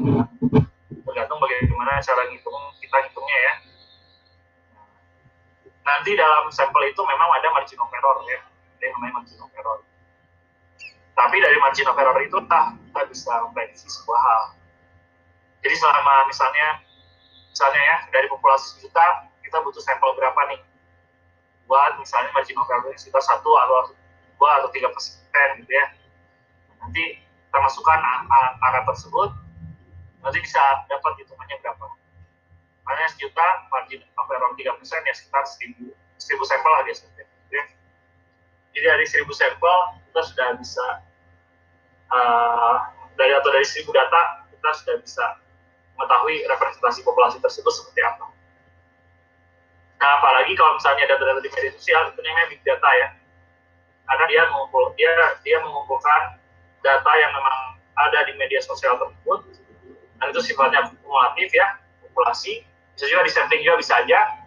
Tergantung 0.90 1.38
bagaimana 1.38 2.02
cara 2.02 2.22
ngitung 2.26 2.58
kita 2.82 2.96
hitungnya 3.06 3.38
ya. 3.38 3.54
Nanti 5.84 6.10
dalam 6.18 6.50
sampel 6.50 6.90
itu 6.90 7.02
memang 7.06 7.28
ada 7.38 7.48
margin 7.54 7.78
of 7.78 7.92
error 7.92 8.18
ya. 8.26 8.40
Ada 8.80 8.82
yang 8.82 8.94
namanya 8.98 9.12
margin 9.22 9.38
of 9.38 9.52
error. 9.54 9.78
Tapi 11.14 11.36
dari 11.38 11.56
margin 11.62 11.86
of 11.86 11.94
error 11.94 12.18
itu 12.18 12.38
kita 12.42 13.02
bisa 13.06 13.32
memprediksi 13.46 13.86
sebuah 13.86 14.18
hal 14.18 14.63
jadi 15.64 15.74
selama 15.80 16.28
misalnya 16.28 16.84
misalnya 17.48 17.80
ya 17.80 17.96
dari 18.12 18.28
populasi 18.28 18.84
juta 18.84 19.32
kita 19.40 19.64
butuh 19.64 19.80
sampel 19.80 20.12
berapa 20.12 20.36
nih? 20.52 20.60
Buat 21.64 21.96
misalnya 21.96 22.28
margin 22.36 22.60
error 22.60 22.92
sekitar 23.00 23.24
satu 23.24 23.48
atau 23.48 23.96
dua 24.36 24.60
atau 24.60 24.68
tiga 24.76 24.92
persen 24.92 25.48
gitu 25.64 25.72
ya. 25.72 25.86
Nanti 26.84 27.16
kita 27.16 27.58
masukkan 27.64 27.96
angka 28.60 28.92
tersebut 28.92 29.32
nanti 30.20 30.38
bisa 30.44 30.60
dapat 30.92 31.16
hitungannya 31.24 31.56
berapa. 31.64 31.86
Hanya 32.84 33.08
sejuta 33.16 33.64
margin 33.72 34.04
of 34.20 34.28
error 34.28 34.52
tiga 34.60 34.76
persen 34.76 35.00
ya 35.08 35.16
sekitar 35.16 35.48
seribu 35.48 35.96
seribu 36.20 36.44
sampel 36.44 36.70
lah 36.70 36.84
biasanya 36.84 37.24
ya. 37.48 37.64
jadi 38.76 38.86
dari 39.00 39.06
seribu 39.08 39.32
sampel 39.32 39.76
kita 40.12 40.20
sudah 40.28 40.48
bisa 40.60 40.86
uh, 42.12 42.76
dari 43.16 43.32
atau 43.32 43.50
dari 43.50 43.66
seribu 43.66 43.90
data 43.96 44.46
kita 44.52 44.70
sudah 44.82 44.96
bisa 45.00 45.24
mengetahui 45.94 46.42
representasi 46.50 47.06
populasi 47.06 47.38
tersebut 47.38 47.70
seperti 47.70 48.02
apa. 48.02 48.26
Nah, 50.02 50.10
apalagi 50.20 50.52
kalau 50.58 50.76
misalnya 50.76 51.08
data-data 51.08 51.40
di 51.40 51.50
media 51.54 51.72
sosial 51.78 52.12
itu 52.12 52.20
namanya 52.20 52.46
big 52.50 52.60
data 52.66 52.90
ya, 52.98 53.08
karena 54.04 54.24
dia 54.28 54.42
mengumpul 54.52 54.92
dia 54.98 55.10
dia 55.40 55.58
mengumpulkan 55.64 56.36
data 56.84 57.12
yang 57.16 57.32
memang 57.32 57.80
ada 57.94 58.26
di 58.28 58.36
media 58.36 58.60
sosial 58.60 59.00
tersebut, 59.00 59.48
dan 60.20 60.26
itu 60.34 60.40
sifatnya 60.44 60.92
kumulatif 61.00 61.48
ya, 61.54 61.78
populasi, 62.04 62.66
bisa 62.92 63.04
juga 63.08 63.22
disampling 63.24 63.62
juga 63.62 63.80
bisa 63.80 63.96
aja, 64.02 64.44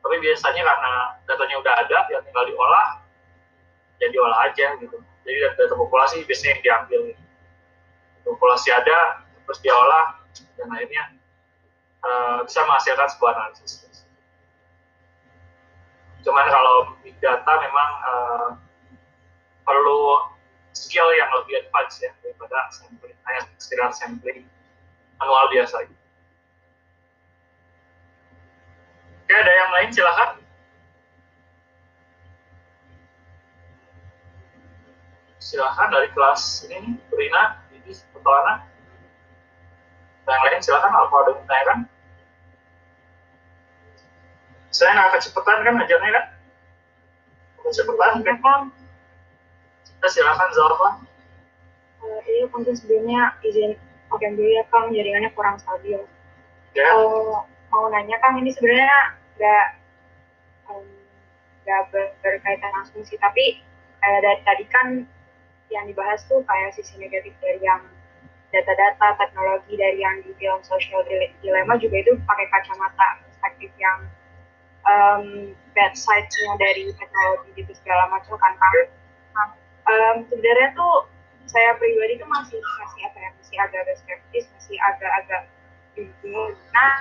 tapi 0.00 0.16
biasanya 0.22 0.62
karena 0.64 0.92
datanya 1.28 1.56
udah 1.60 1.74
ada, 1.76 1.98
ya 2.08 2.18
tinggal 2.24 2.46
diolah, 2.48 2.88
ya 4.00 4.06
diolah 4.08 4.38
aja 4.48 4.66
gitu. 4.80 4.96
Jadi 5.28 5.36
data, 5.44 5.54
data 5.60 5.74
populasi 5.76 6.24
biasanya 6.24 6.56
yang 6.56 6.62
diambil. 6.64 7.00
Populasi 8.24 8.68
ada, 8.72 9.26
terus 9.44 9.60
diolah, 9.60 10.19
dan 10.58 10.68
akhirnya 10.70 11.04
uh, 12.04 12.44
bisa 12.44 12.60
menghasilkan 12.64 13.08
sebuah 13.16 13.32
analisis. 13.36 14.04
Cuman 16.20 16.46
kalau 16.52 16.92
big 17.00 17.16
data 17.20 17.52
memang 17.64 17.90
uh, 18.04 18.48
perlu 19.64 20.28
skill 20.76 21.08
yang 21.16 21.30
lebih 21.40 21.64
advance 21.64 21.98
ya 22.00 22.12
daripada 22.20 22.68
sampling 22.70 23.16
hanya 23.24 23.40
sekedar 23.56 23.90
sampling 23.96 24.44
manual 25.16 25.48
biasa. 25.48 25.88
Oke, 29.20 29.34
ada 29.34 29.52
yang 29.52 29.70
lain 29.70 29.88
silahkan. 29.94 30.30
Silahkan 35.40 35.88
dari 35.88 36.08
kelas 36.12 36.68
ini 36.68 37.00
Rina, 37.10 37.64
ini 37.72 37.90
atau 37.90 38.32
yang 40.30 40.44
lain 40.46 40.62
silakan 40.62 40.90
kalau 40.94 41.20
ada 41.22 41.30
yang 41.34 41.40
ditanyakan 41.42 41.78
saya 44.70 44.94
nggak 44.94 45.18
kecepatan 45.18 45.66
kan 45.66 45.74
ngajarnya 45.76 46.10
kan? 46.14 46.24
Kecepatan 47.66 48.22
kan? 48.22 48.60
Kita 49.84 50.08
silakan 50.08 50.48
Zalfa. 50.54 50.90
Uh, 52.00 52.20
iya 52.24 52.48
mungkin 52.48 52.72
sebelumnya 52.72 53.36
izin 53.44 53.76
oke 54.08 54.24
dulu 54.24 54.48
ya 54.48 54.64
kang. 54.70 54.94
Jaringannya 54.94 55.34
kurang 55.36 55.60
stabil. 55.60 56.00
Ya. 56.72 56.86
Uh, 56.96 57.44
mau 57.68 57.92
nanya 57.92 58.16
kang 58.22 58.40
ini 58.40 58.54
sebenarnya 58.54 59.20
nggak 59.36 59.66
nggak 61.66 61.80
um, 61.92 62.08
berkaitan 62.22 62.72
langsung 62.72 63.02
sih. 63.04 63.18
Tapi 63.20 63.60
kayak 64.00 64.20
dari 64.24 64.40
tadi 64.46 64.64
kan 64.70 64.86
yang 65.68 65.84
dibahas 65.90 66.24
tuh 66.24 66.40
kayak 66.46 66.72
sisi 66.78 66.96
negatif 66.96 67.36
dari 67.42 67.60
yang 67.60 67.84
data-data 68.50 69.14
teknologi 69.18 69.78
dari 69.78 70.02
yang 70.02 70.18
di 70.26 70.34
film 70.38 70.58
social 70.66 71.06
dilemma 71.06 71.78
juga 71.78 72.02
itu 72.02 72.18
pakai 72.26 72.46
kacamata 72.50 73.22
perspektif 73.22 73.70
yang 73.78 74.10
um, 74.86 75.54
bad 75.74 75.94
side-nya 75.94 76.50
dari 76.58 76.90
teknologi 76.98 77.48
gitu 77.54 77.72
segala 77.78 78.10
macam 78.10 78.34
kan 78.36 78.52
Pak. 78.58 78.72
Nah, 79.34 79.48
um, 79.86 80.16
sebenarnya 80.26 80.74
tuh 80.74 81.06
saya 81.46 81.74
pribadi 81.78 82.18
tuh 82.18 82.28
masih 82.30 82.58
masih 82.58 83.00
apa 83.06 83.18
ya 83.18 83.30
masih 83.38 83.56
agak-agak 83.58 83.96
skeptis 84.02 84.44
masih 84.54 84.76
agak-agak 84.82 85.42
bingung. 85.94 86.54
Nah, 86.74 86.94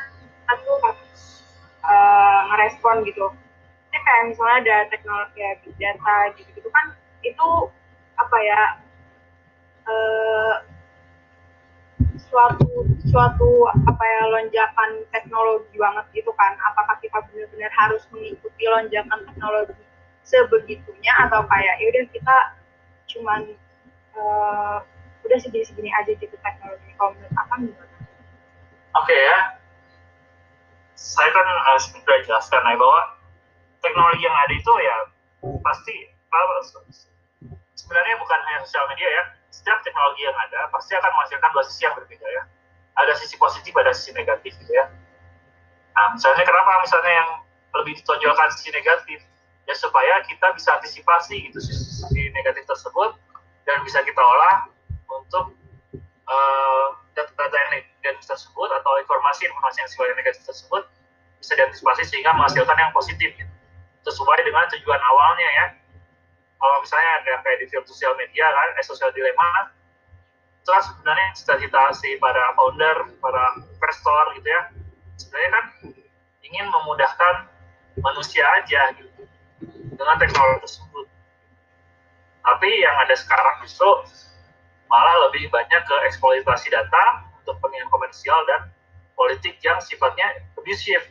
aku 0.49 0.71
uh, 1.85 2.39
ngerespon 2.53 3.05
gitu. 3.05 3.25
Ini 3.89 3.97
kayak 4.05 4.23
misalnya 4.29 4.57
ada 4.61 4.77
teknologi 4.93 5.41
ya, 5.41 5.51
data 5.57 6.15
gitu-gitu 6.37 6.69
kan 6.69 6.93
itu 7.25 7.49
apa 8.19 8.37
ya 8.45 8.61
uh, 9.89 10.53
suatu 12.29 12.85
suatu 13.09 13.49
apa 13.89 14.03
ya 14.05 14.23
lonjakan 14.29 15.03
teknologi 15.09 15.75
banget 15.75 16.05
gitu 16.13 16.31
kan? 16.37 16.53
Apakah 16.61 16.95
kita 17.01 17.17
benar-benar 17.29 17.71
harus 17.73 18.05
mengikuti 18.13 18.63
lonjakan 18.69 19.19
teknologi 19.25 19.75
sebegitunya 20.23 21.13
atau 21.25 21.41
kayak 21.49 21.75
ya 21.81 21.85
udah 21.89 22.05
kita 22.13 22.37
cuman 23.09 23.41
uh, 24.13 24.77
udah 25.25 25.37
segini-segini 25.41 25.89
aja 25.89 26.13
gitu 26.13 26.35
teknologi. 26.39 26.89
Kalau 26.95 27.17
menurut 27.17 27.33
apa 27.33 27.53
gimana? 27.57 27.95
Oke 28.97 29.13
okay, 29.13 29.21
ya, 29.21 29.37
saya 30.97 31.29
kan 31.33 31.45
uh, 31.45 31.79
sudah 31.81 32.17
jelaskan 32.25 32.61
ya 32.65 32.77
bahwa 32.77 33.01
teknologi 33.81 34.23
yang 34.25 34.37
ada 34.37 34.53
itu 34.53 34.73
ya 34.85 34.97
pasti 35.65 35.95
sebenarnya 37.73 38.15
bukan 38.21 38.39
hanya 38.45 38.59
sosial 38.67 38.85
media 38.91 39.09
ya 39.09 39.23
setiap 39.49 39.81
teknologi 39.81 40.25
yang 40.25 40.37
ada 40.37 40.69
pasti 40.69 40.93
akan 40.95 41.11
menghasilkan 41.13 41.49
dua 41.53 41.63
sisi 41.65 41.81
yang 41.85 41.95
berbeda 41.97 42.27
ya. 42.29 42.43
Ada 42.99 43.13
sisi 43.17 43.35
positif, 43.39 43.71
ada 43.75 43.91
sisi 43.95 44.11
negatif 44.13 44.53
gitu 44.59 44.71
ya. 44.73 44.85
Nah, 45.95 46.15
misalnya 46.15 46.43
kenapa 46.45 46.79
misalnya 46.83 47.11
yang 47.11 47.29
lebih 47.81 47.93
ditonjolkan 48.01 48.47
sisi 48.55 48.69
negatif? 48.71 49.19
Ya 49.69 49.75
supaya 49.77 50.25
kita 50.25 50.49
bisa 50.57 50.73
antisipasi 50.81 51.49
gitu 51.49 51.61
sisi 51.61 52.21
negatif 52.33 52.65
tersebut 52.65 53.13
dan 53.69 53.85
bisa 53.85 54.01
kita 54.01 54.17
olah 54.17 54.65
untuk 55.05 55.53
data-data 57.13 57.53
uh, 57.53 57.61
yang 57.61 57.71
negatif 58.01 58.25
tersebut 58.25 58.69
atau 58.69 58.91
informasi-informasi 59.01 59.77
yang 59.81 59.89
sifatnya 59.89 60.15
negatif 60.17 60.41
tersebut 60.45 60.83
bisa 61.41 61.53
diantisipasi 61.57 62.01
sehingga 62.05 62.35
menghasilkan 62.35 62.77
yang 62.77 62.91
positif 62.93 63.29
gitu. 63.33 63.53
sesuai 64.05 64.39
dengan 64.41 64.65
tujuan 64.73 65.01
awalnya 65.01 65.49
ya 65.49 65.65
kalau 66.59 66.75
misalnya 66.83 67.11
ada 67.23 67.33
kayak 67.41 67.57
di 67.63 67.65
film 67.71 67.85
sosial 67.87 68.13
media 68.19 68.45
kan, 68.51 68.69
eh, 68.75 68.85
sosial 68.85 69.09
dilema, 69.15 69.71
itu 70.59 70.69
kan 70.69 70.83
sebenarnya 70.83 71.27
cita-cita 71.33 71.81
si 71.95 72.19
para 72.19 72.51
founder, 72.59 73.15
para 73.23 73.43
investor 73.63 74.23
gitu 74.35 74.47
ya, 74.51 74.61
sebenarnya 75.15 75.49
kan 75.55 75.65
ingin 76.43 76.67
memudahkan 76.67 77.35
manusia 78.03 78.43
aja 78.59 78.91
gitu 78.99 79.23
dengan 79.95 80.15
teknologi 80.19 80.67
tersebut. 80.67 81.07
Tapi 82.43 82.69
yang 82.83 82.95
ada 83.07 83.15
sekarang 83.15 83.63
justru 83.63 83.87
malah 84.91 85.15
lebih 85.29 85.47
banyak 85.53 85.81
ke 85.85 85.95
eksploitasi 86.11 86.71
data 86.73 87.29
untuk 87.39 87.55
kepentingan 87.59 87.89
komersial 87.93 88.39
dan 88.49 88.71
politik 89.15 89.59
yang 89.63 89.77
sifatnya 89.83 90.43
abusive, 90.55 91.07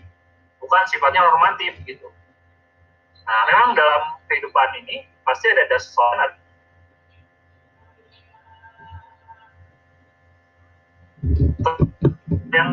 bukan 0.61 0.83
sifatnya 0.89 1.25
normatif 1.25 1.77
gitu. 1.85 2.09
Nah, 3.29 3.41
memang 3.45 3.77
dalam 3.77 4.03
kehidupan 4.25 4.69
ini 4.85 5.05
pasti 5.21 5.53
ada 5.53 5.65
dasar. 5.69 6.41
Yang 12.49 12.71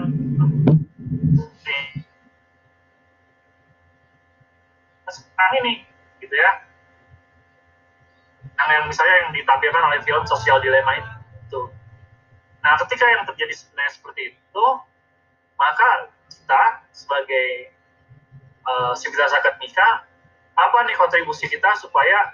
nah 5.35 5.51
ini 5.59 5.83
gitu 6.23 6.31
ya. 6.31 6.51
Yang, 8.55 8.69
yang 8.71 8.85
misalnya 8.87 9.15
yang 9.27 9.31
ditampilkan 9.35 9.83
oleh 9.91 9.99
film 10.07 10.23
sosial 10.23 10.63
dilema 10.63 10.95
itu 10.95 11.61
nah 12.65 12.73
ketika 12.81 13.05
yang 13.05 13.21
terjadi 13.29 13.53
sebenarnya 13.53 13.93
seperti 13.93 14.21
itu 14.33 14.65
maka 15.53 16.09
kita 16.33 16.63
sebagai 16.89 17.69
uh, 18.65 18.97
sivilisasi 18.97 19.37
akademika 19.37 20.09
apa 20.55 20.77
nih 20.87 20.95
kontribusi 20.95 21.51
kita 21.51 21.75
supaya 21.79 22.31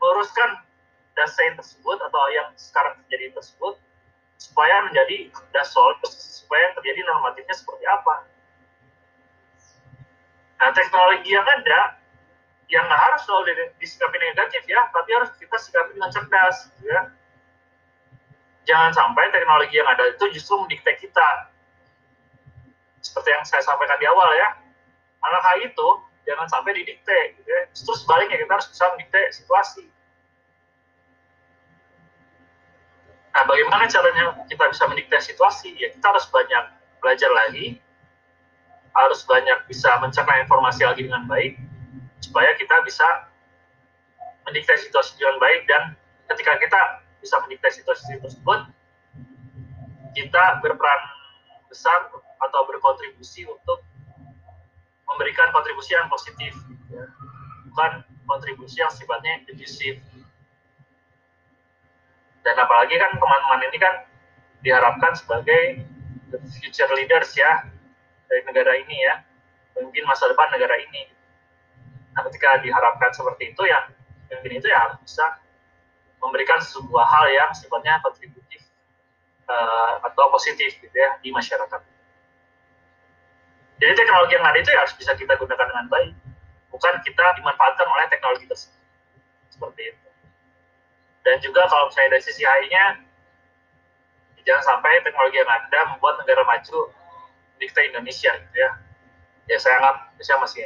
meluruskan 0.00 0.64
desain 1.12 1.52
tersebut 1.56 1.98
atau 2.00 2.22
yang 2.32 2.48
sekarang 2.56 2.96
terjadi 3.04 3.36
tersebut 3.36 3.76
supaya 4.40 4.88
menjadi 4.88 5.28
dasol 5.52 5.92
supaya 6.08 6.72
terjadi 6.80 7.04
normatifnya 7.04 7.52
seperti 7.52 7.84
apa. 7.84 8.14
Nah 10.60 10.72
teknologi 10.72 11.28
yang 11.32 11.44
ada 11.44 12.00
yang 12.70 12.86
nggak 12.86 13.02
harus 13.02 13.20
selalu 13.26 13.74
disikapi 13.82 14.16
negatif 14.16 14.62
ya, 14.70 14.86
tapi 14.94 15.10
harus 15.10 15.34
kita 15.36 15.58
sikapi 15.58 15.98
dengan 15.98 16.10
cerdas, 16.14 16.70
ya. 16.86 17.10
Jangan 18.62 18.94
sampai 18.94 19.26
teknologi 19.34 19.74
yang 19.74 19.90
ada 19.90 20.06
itu 20.06 20.24
justru 20.30 20.54
mendikte 20.62 20.94
kita. 21.02 21.50
Seperti 23.02 23.28
yang 23.34 23.42
saya 23.42 23.66
sampaikan 23.66 23.98
di 23.98 24.06
awal 24.06 24.30
ya, 24.38 24.48
anak 25.26 25.42
HI 25.42 25.74
itu 25.74 25.88
jangan 26.28 26.46
sampai 26.48 26.76
didikte, 26.76 27.18
gitu 27.38 27.48
ya. 27.48 27.62
Justru 27.72 27.92
sebaliknya 28.04 28.38
kita 28.40 28.52
harus 28.56 28.68
bisa 28.68 28.84
mendikte 28.92 29.20
situasi. 29.32 29.84
Nah, 33.30 33.42
bagaimana 33.46 33.86
caranya 33.86 34.24
kita 34.50 34.64
bisa 34.68 34.84
mendikte 34.90 35.16
situasi? 35.22 35.70
Ya, 35.78 35.88
kita 35.94 36.06
harus 36.10 36.26
banyak 36.28 36.64
belajar 36.98 37.30
lagi, 37.30 37.78
harus 38.92 39.22
banyak 39.24 39.58
bisa 39.70 39.90
mencerna 40.02 40.42
informasi 40.42 40.82
lagi 40.82 41.06
dengan 41.06 41.24
baik, 41.30 41.56
supaya 42.20 42.52
kita 42.58 42.82
bisa 42.82 43.06
mendikte 44.44 44.74
situasi 44.82 45.14
dengan 45.16 45.38
baik 45.38 45.62
dan 45.70 45.82
ketika 46.34 46.58
kita 46.58 46.80
bisa 47.22 47.36
mendikte 47.46 47.68
situasi 47.70 48.18
tersebut, 48.18 48.60
kita 50.16 50.44
berperan 50.58 51.02
besar 51.70 52.10
atau 52.42 52.60
berkontribusi 52.66 53.46
untuk 53.46 53.86
memberikan 55.14 55.50
kontribusi 55.50 55.92
yang 55.94 56.06
positif, 56.06 56.52
ya. 56.90 57.04
bukan 57.70 58.02
kontribusi 58.24 58.78
yang 58.78 58.92
sifatnya 58.94 59.42
abusive 59.50 59.98
dan 62.40 62.56
apalagi 62.56 62.96
kan 62.96 63.12
teman-teman 63.20 63.60
ini 63.68 63.78
kan 63.78 63.94
diharapkan 64.64 65.12
sebagai 65.16 65.84
future 66.60 66.92
leaders 66.96 67.32
ya 67.36 67.68
dari 68.28 68.42
negara 68.48 68.72
ini 68.80 68.96
ya. 69.04 69.14
Mungkin 69.80 70.04
masa 70.04 70.28
depan 70.28 70.52
negara 70.52 70.76
ini. 70.76 71.08
Nah 72.16 72.26
ketika 72.28 72.60
diharapkan 72.60 73.12
seperti 73.12 73.52
itu 73.54 73.62
ya 73.64 73.80
mungkin 74.30 74.62
itu 74.62 74.66
ya 74.70 74.94
bisa 75.02 75.42
memberikan 76.22 76.62
sebuah 76.62 77.02
hal 77.02 77.26
yang 77.32 77.50
sifatnya 77.50 77.98
kontributif 78.04 78.62
uh, 79.50 79.98
atau 80.06 80.30
positif 80.30 80.78
gitu 80.78 80.94
ya 80.94 81.18
di 81.18 81.34
masyarakat 81.34 81.80
jadi 83.80 83.92
teknologi 83.96 84.36
yang 84.36 84.44
ada 84.44 84.58
itu 84.60 84.68
ya 84.68 84.84
harus 84.84 84.92
bisa 84.92 85.16
kita 85.16 85.32
gunakan 85.40 85.66
dengan 85.72 85.86
baik. 85.88 86.12
Bukan 86.68 86.94
kita 87.00 87.24
dimanfaatkan 87.40 87.88
oleh 87.88 88.06
teknologi 88.12 88.44
tersebut. 88.44 88.76
Seperti 89.48 89.82
itu. 89.96 90.08
Dan 91.24 91.40
juga 91.40 91.64
kalau 91.64 91.88
misalnya 91.88 92.20
dari 92.20 92.24
sisi 92.24 92.44
AI-nya 92.44 93.00
jangan 94.44 94.64
sampai 94.76 95.00
teknologi 95.04 95.40
yang 95.40 95.48
ada 95.48 95.80
membuat 95.96 96.20
negara 96.20 96.44
maju 96.44 96.92
dikte 97.56 97.80
Indonesia 97.88 98.32
gitu 98.36 98.56
ya. 98.56 98.70
Ya 99.48 99.56
saya 99.56 99.80
anggap 99.80 100.12
Indonesia 100.12 100.36
masih 100.44 100.64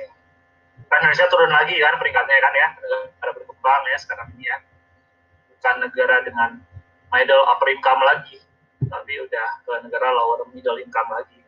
kan 0.90 0.98
Indonesia 1.00 1.26
turun 1.30 1.50
lagi 1.54 1.74
kan 1.78 1.94
peringkatnya 2.02 2.38
kan 2.42 2.52
ya. 2.54 2.68
Negara 3.14 3.30
berkembang 3.30 3.82
ya 3.94 3.98
sekarang 4.02 4.26
ini 4.34 4.50
ya. 4.50 4.58
Bukan 5.54 5.74
negara 5.86 6.16
dengan 6.26 6.50
middle 7.14 7.46
upper 7.46 7.70
income 7.70 8.02
lagi 8.02 8.42
tapi 8.84 9.16
udah 9.16 9.48
ke 9.64 9.72
negara 9.86 10.12
lower 10.12 10.44
middle 10.52 10.76
income 10.76 11.08
lagi 11.08 11.43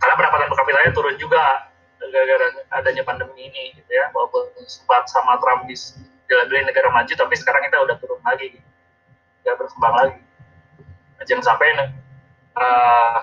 karena 0.00 0.14
pendapatan 0.16 0.48
per 0.48 0.56
kapitanya 0.64 0.90
turun 0.96 1.16
juga 1.20 1.68
gara-gara 2.00 2.46
adanya 2.80 3.04
pandemi 3.04 3.52
ini 3.52 3.76
gitu 3.76 3.90
ya. 3.92 4.08
Walaupun 4.16 4.48
sempat 4.64 5.06
sama 5.12 5.36
Trump 5.38 5.68
di 5.68 5.76
bela 6.30 6.46
negara 6.46 6.88
maju 6.88 7.10
tapi 7.10 7.34
sekarang 7.36 7.62
kita 7.68 7.76
udah 7.84 7.96
turun 8.00 8.20
lagi 8.24 8.58
nggak 9.44 9.56
berkembang 9.60 9.94
lagi. 9.94 10.20
Nah, 11.20 11.24
jangan 11.28 11.44
sampai 11.44 11.68
uh, 12.56 13.18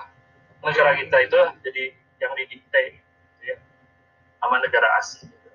negara 0.62 0.94
kita 0.94 1.16
itu 1.26 1.40
jadi 1.66 1.84
yang 2.18 2.32
didikte 2.34 2.80
gitu 2.98 3.42
ya, 3.42 3.56
sama 4.42 4.58
negara 4.58 4.86
asing 4.98 5.30
gitu. 5.30 5.50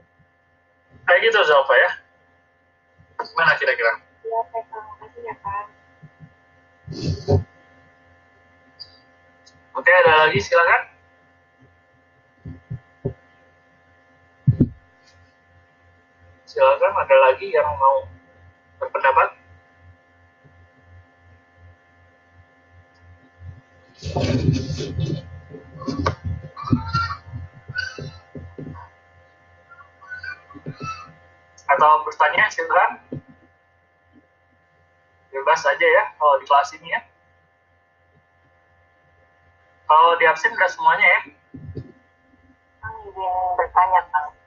kayak 1.07 1.19
gitu 1.29 1.39
Zalfa 1.43 1.75
ya. 1.75 1.89
Gimana 3.23 3.55
kira-kira? 3.55 3.93
Ya 4.23 4.39
terima 4.51 4.93
kasih 4.99 5.21
ya 5.23 5.35
Pak. 5.39 5.65
Oke, 9.73 9.89
ada 9.89 10.27
lagi 10.27 10.39
silakan. 10.43 10.92
Silakan 16.53 16.93
ada 16.93 17.17
lagi 17.17 17.49
yang 17.49 17.65
mau 17.65 18.05
berpendapat? 18.77 19.33
Atau 31.65 31.91
bertanya 32.05 32.45
silakan. 32.53 33.01
Bebas 35.33 35.65
aja 35.65 35.87
ya 35.89 36.03
kalau 36.21 36.37
di 36.37 36.45
kelas 36.45 36.69
ini 36.77 36.93
ya. 36.93 37.01
Kalau 39.89 40.13
di 40.21 40.25
absen 40.29 40.53
udah 40.53 40.69
semuanya 40.69 41.07
ya? 41.09 41.21
Izin 43.03 43.33
bertanya 43.57 44.01
kang 44.13 44.42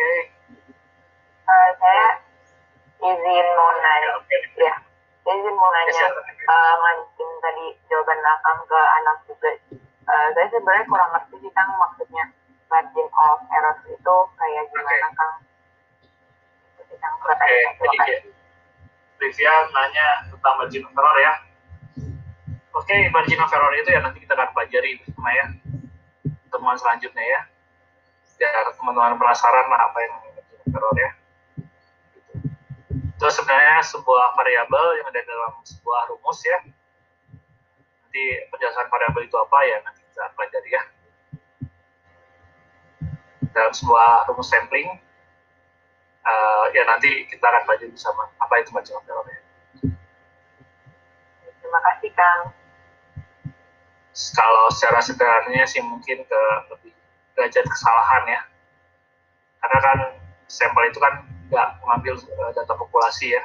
Oke. 0.00 0.32
Uh, 1.44 1.70
saya 1.76 2.08
izin 3.04 3.46
mau 3.52 3.68
nanya, 3.76 4.16
ya, 4.56 4.74
izin 5.28 5.54
mau 5.60 5.68
nanya, 5.76 6.08
uh, 6.48 6.74
tadi 7.44 7.64
jawaban 7.92 8.16
akang 8.24 8.64
ke 8.64 8.80
anak 8.80 9.16
juga. 9.28 9.50
Uh, 10.08 10.28
saya 10.32 10.48
sebenarnya 10.48 10.88
kurang 10.88 11.12
ngerti 11.12 11.36
sih 11.44 11.52
kang 11.52 11.68
maksudnya 11.76 12.24
margin 12.72 13.08
of 13.12 13.44
error 13.52 13.76
itu 13.92 14.16
kayak 14.40 14.64
gimana 14.72 14.88
okay. 14.88 15.12
kang? 15.20 15.32
Oke, 16.96 17.36
okay. 17.36 17.60
jadi 17.92 18.16
Livia 19.20 19.54
nanya 19.68 20.08
tentang 20.32 20.54
margin 20.64 20.88
of 20.88 20.96
error 20.96 21.16
ya. 21.20 21.32
Oke, 22.72 22.88
okay, 22.88 23.00
margin 23.12 23.36
of 23.36 23.52
error 23.52 23.72
itu 23.76 23.90
ya 23.92 24.00
nanti 24.00 24.24
kita 24.24 24.32
akan 24.32 24.48
pelajari 24.56 24.96
bersama 25.04 25.28
ya 25.36 25.46
temuan 26.48 26.76
selanjutnya 26.80 27.20
ya 27.20 27.40
biar 28.40 28.72
teman-teman 28.72 29.20
penasaran 29.20 29.66
lah 29.68 29.80
apa 29.92 29.98
yang 30.00 30.14
teror 30.72 30.96
ya. 30.96 31.10
Itu 32.88 33.26
sebenarnya 33.28 33.84
sebuah 33.84 34.32
variabel 34.32 34.86
yang 34.96 35.06
ada 35.12 35.20
dalam 35.28 35.52
sebuah 35.60 36.00
rumus 36.08 36.40
ya. 36.40 36.58
Nanti 38.00 38.24
penjelasan 38.48 38.88
variabel 38.88 39.28
itu 39.28 39.36
apa 39.36 39.58
ya 39.68 39.76
nanti 39.84 40.00
kita 40.08 40.24
pelajari 40.32 40.70
ya. 40.72 40.82
Dalam 43.52 43.76
sebuah 43.76 44.32
rumus 44.32 44.48
sampling 44.48 44.88
uh, 46.24 46.64
ya 46.72 46.88
nanti 46.88 47.28
kita 47.28 47.44
akan 47.44 47.68
pelajari 47.68 47.92
bersama. 47.92 48.24
Apa 48.40 48.64
itu 48.64 48.72
macam 48.72 49.04
teror 49.04 49.28
ya 49.28 49.40
terima 51.70 51.86
kasih 51.86 52.10
kang. 52.18 52.42
Kalau 54.34 54.66
secara 54.74 54.98
sederhananya 54.98 55.70
sih 55.70 55.78
mungkin 55.86 56.26
ke 56.26 56.42
lebih 56.74 56.90
derajat 57.40 57.64
kesalahan 57.64 58.22
ya. 58.28 58.40
Karena 59.64 59.78
kan 59.80 59.98
sampel 60.44 60.92
itu 60.92 61.00
kan 61.00 61.24
nggak 61.48 61.68
mengambil 61.80 62.20
uh, 62.20 62.52
data 62.52 62.76
populasi 62.76 63.32
ya. 63.32 63.42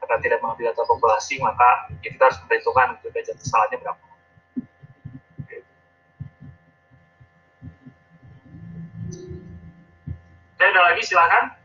Karena 0.00 0.16
tidak 0.24 0.40
mengambil 0.40 0.72
data 0.72 0.82
populasi 0.88 1.36
maka 1.44 1.92
ya 2.00 2.08
kita 2.08 2.24
harus 2.24 2.40
memperhitungkan 2.40 2.96
derajat 3.04 3.36
kesalahannya 3.36 3.78
berapa. 3.84 4.04
Ada 10.56 10.92
lagi 10.92 11.08
silakan. 11.08 11.55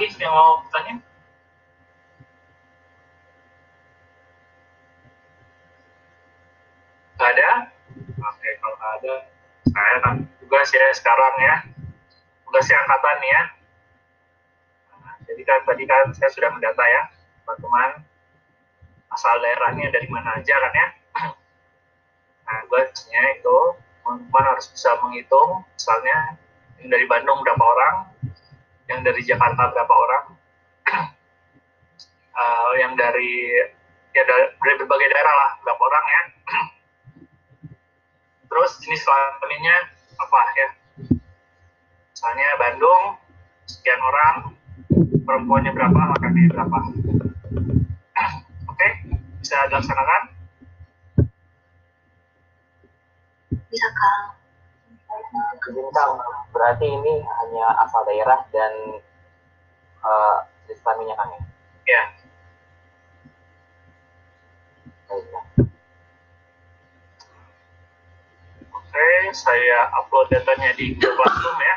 Lagi 0.00 0.16
yang 0.16 0.32
mau 0.32 0.64
tanya? 0.72 0.96
Nggak 7.20 7.30
ada? 7.36 7.50
Oke, 8.16 8.48
kalau 8.64 8.76
nggak 8.80 8.92
ada, 8.96 9.14
saya 9.68 9.96
kan 10.00 10.16
tugas 10.40 10.72
ya 10.72 10.88
sekarang 10.96 11.34
ya. 11.44 11.56
Tugasnya 12.48 12.80
angkatan 12.80 13.18
ya. 13.28 13.42
Nah, 15.04 15.14
jadi 15.28 15.42
kan 15.44 15.60
tadi 15.68 15.84
kan 15.84 16.08
saya 16.16 16.32
sudah 16.32 16.48
mendata 16.48 16.80
ya, 16.80 17.02
teman-teman. 17.44 18.00
Asal 19.12 19.36
daerahnya 19.44 19.92
dari 19.92 20.08
mana 20.08 20.40
aja 20.40 20.56
kan 20.56 20.72
ya. 20.72 20.88
Nah, 22.48 22.66
tugasnya 22.66 23.36
itu 23.36 23.58
teman-teman 24.00 24.44
harus 24.48 24.64
bisa 24.72 24.96
menghitung, 25.04 25.60
misalnya 25.76 26.40
dari 26.88 27.04
Bandung 27.04 27.44
berapa 27.44 27.62
orang, 27.62 28.10
yang 28.90 29.06
dari 29.06 29.22
Jakarta 29.22 29.70
berapa 29.70 29.94
orang, 29.94 30.24
uh, 32.34 32.72
yang 32.82 32.98
dari 32.98 33.54
ya 34.10 34.22
dari, 34.26 34.50
berbagai 34.58 35.08
daerah 35.14 35.34
lah 35.34 35.50
berapa 35.62 35.78
orang 35.78 36.04
ya. 36.10 36.22
Terus 38.50 38.70
jenis 38.82 39.06
kelaminnya 39.06 39.76
apa 40.18 40.40
ya? 40.58 40.68
Misalnya 42.10 42.48
Bandung 42.58 43.02
sekian 43.70 44.02
orang, 44.02 44.58
perempuannya 45.22 45.70
berapa, 45.70 46.00
laki 46.18 46.50
berapa. 46.50 46.78
Oke, 48.74 48.88
bisa 49.38 49.70
dilaksanakan? 49.70 50.22
Bisa 53.70 53.88
Kang. 53.94 54.39
Izin 55.68 55.88
Kang, 55.92 56.16
berarti 56.56 56.86
ini 56.88 57.20
hanya 57.20 57.66
asal 57.84 58.00
daerah 58.08 58.40
dan 58.48 58.72
uh, 60.00 60.38
sistemnya 60.64 61.12
Kang 61.14 61.30
ya? 61.36 61.42
Ya. 61.84 62.02
Baik, 65.10 65.24
Kang. 65.28 65.46
Oke, 68.72 69.08
saya 69.36 69.78
upload 70.00 70.32
datanya 70.32 70.72
di 70.74 70.96
Google 70.96 71.20
Classroom 71.20 71.58
ya. 71.60 71.76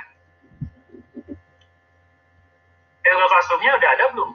Eh, 3.03 3.11
Google 3.11 3.29
Classroom-nya 3.29 3.71
udah 3.77 3.91
ada 3.93 4.05
belum? 4.15 4.31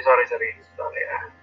Sorry, 0.00 0.26
sorry, 0.28 0.54
sorry. 0.76 1.41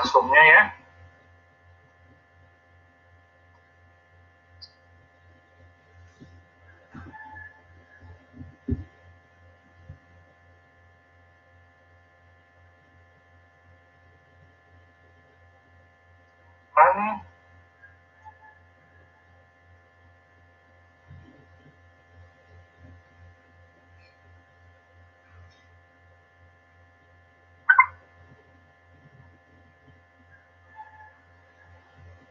Sorry 0.00 0.16
ya. 0.16 0.40
Google 0.40 0.40
Classroom-nya 0.40 0.44
ya. 0.48 0.62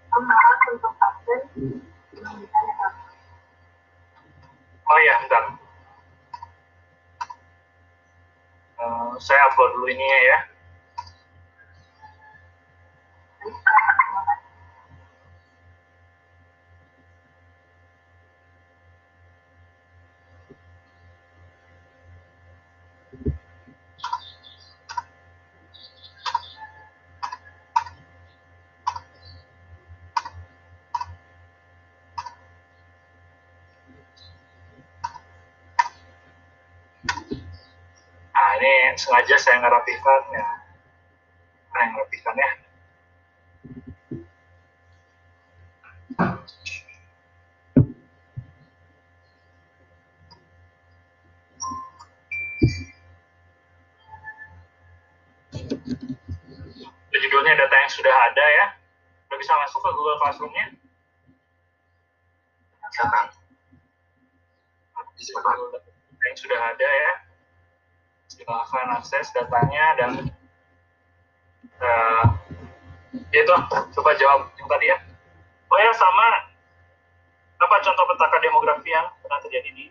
Kan 0.10 0.20
Maaf 0.20 0.62
untuk 0.76 0.94
absen. 1.00 1.42
Ditanya 2.12 2.44
Kang. 2.52 2.96
Oh 4.90 4.98
iya, 5.00 5.16
bentar. 5.24 5.44
Eh, 8.80 9.12
saya 9.24 9.40
upload 9.48 9.49
dulu 9.74 9.88
ini 9.92 10.06
ya. 10.06 10.40
Nah, 38.50 38.58
ini 38.58 38.98
sengaja 39.10 39.42
saya 39.42 39.58
ngerapikan 39.58 40.22
ya. 40.30 40.46
Nah, 41.74 41.86
ngerapikan 41.98 42.36
ya. 42.38 42.52
Judulnya 57.20 57.58
data 57.58 57.76
yang 57.82 57.90
sudah 57.90 58.14
ada 58.14 58.46
ya. 58.46 58.66
Udah 59.30 59.38
bisa 59.42 59.54
masuk 59.58 59.82
ke 59.82 59.90
Google 59.90 60.18
Classroom-nya? 60.22 60.66
Bisa 65.18 65.34
Data 65.34 66.26
yang 66.30 66.38
sudah 66.38 66.60
ada 66.62 66.90
ya. 66.90 67.14
Silahkan 68.40 68.88
akses 68.96 69.28
datanya 69.36 69.86
dan 70.00 70.12
eh 71.84 72.24
itu 73.36 73.54
coba 74.00 74.16
jawab 74.16 74.48
yang 74.56 74.68
tadi 74.72 74.86
ya. 74.88 74.98
Oh 75.68 75.76
ya 75.76 75.92
sama 75.92 76.48
apa 77.60 77.76
contoh 77.84 78.06
petaka 78.16 78.40
demografi 78.40 78.96
yang 78.96 79.12
pernah 79.20 79.44
terjadi 79.44 79.70
di 79.76 79.86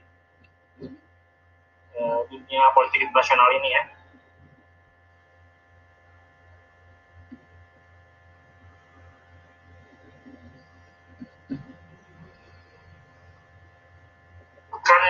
eh, 1.92 2.20
dunia 2.32 2.64
politik 2.72 3.04
internasional 3.04 3.52
ini 3.52 3.68
ya? 3.68 3.84
Kan 14.72 15.02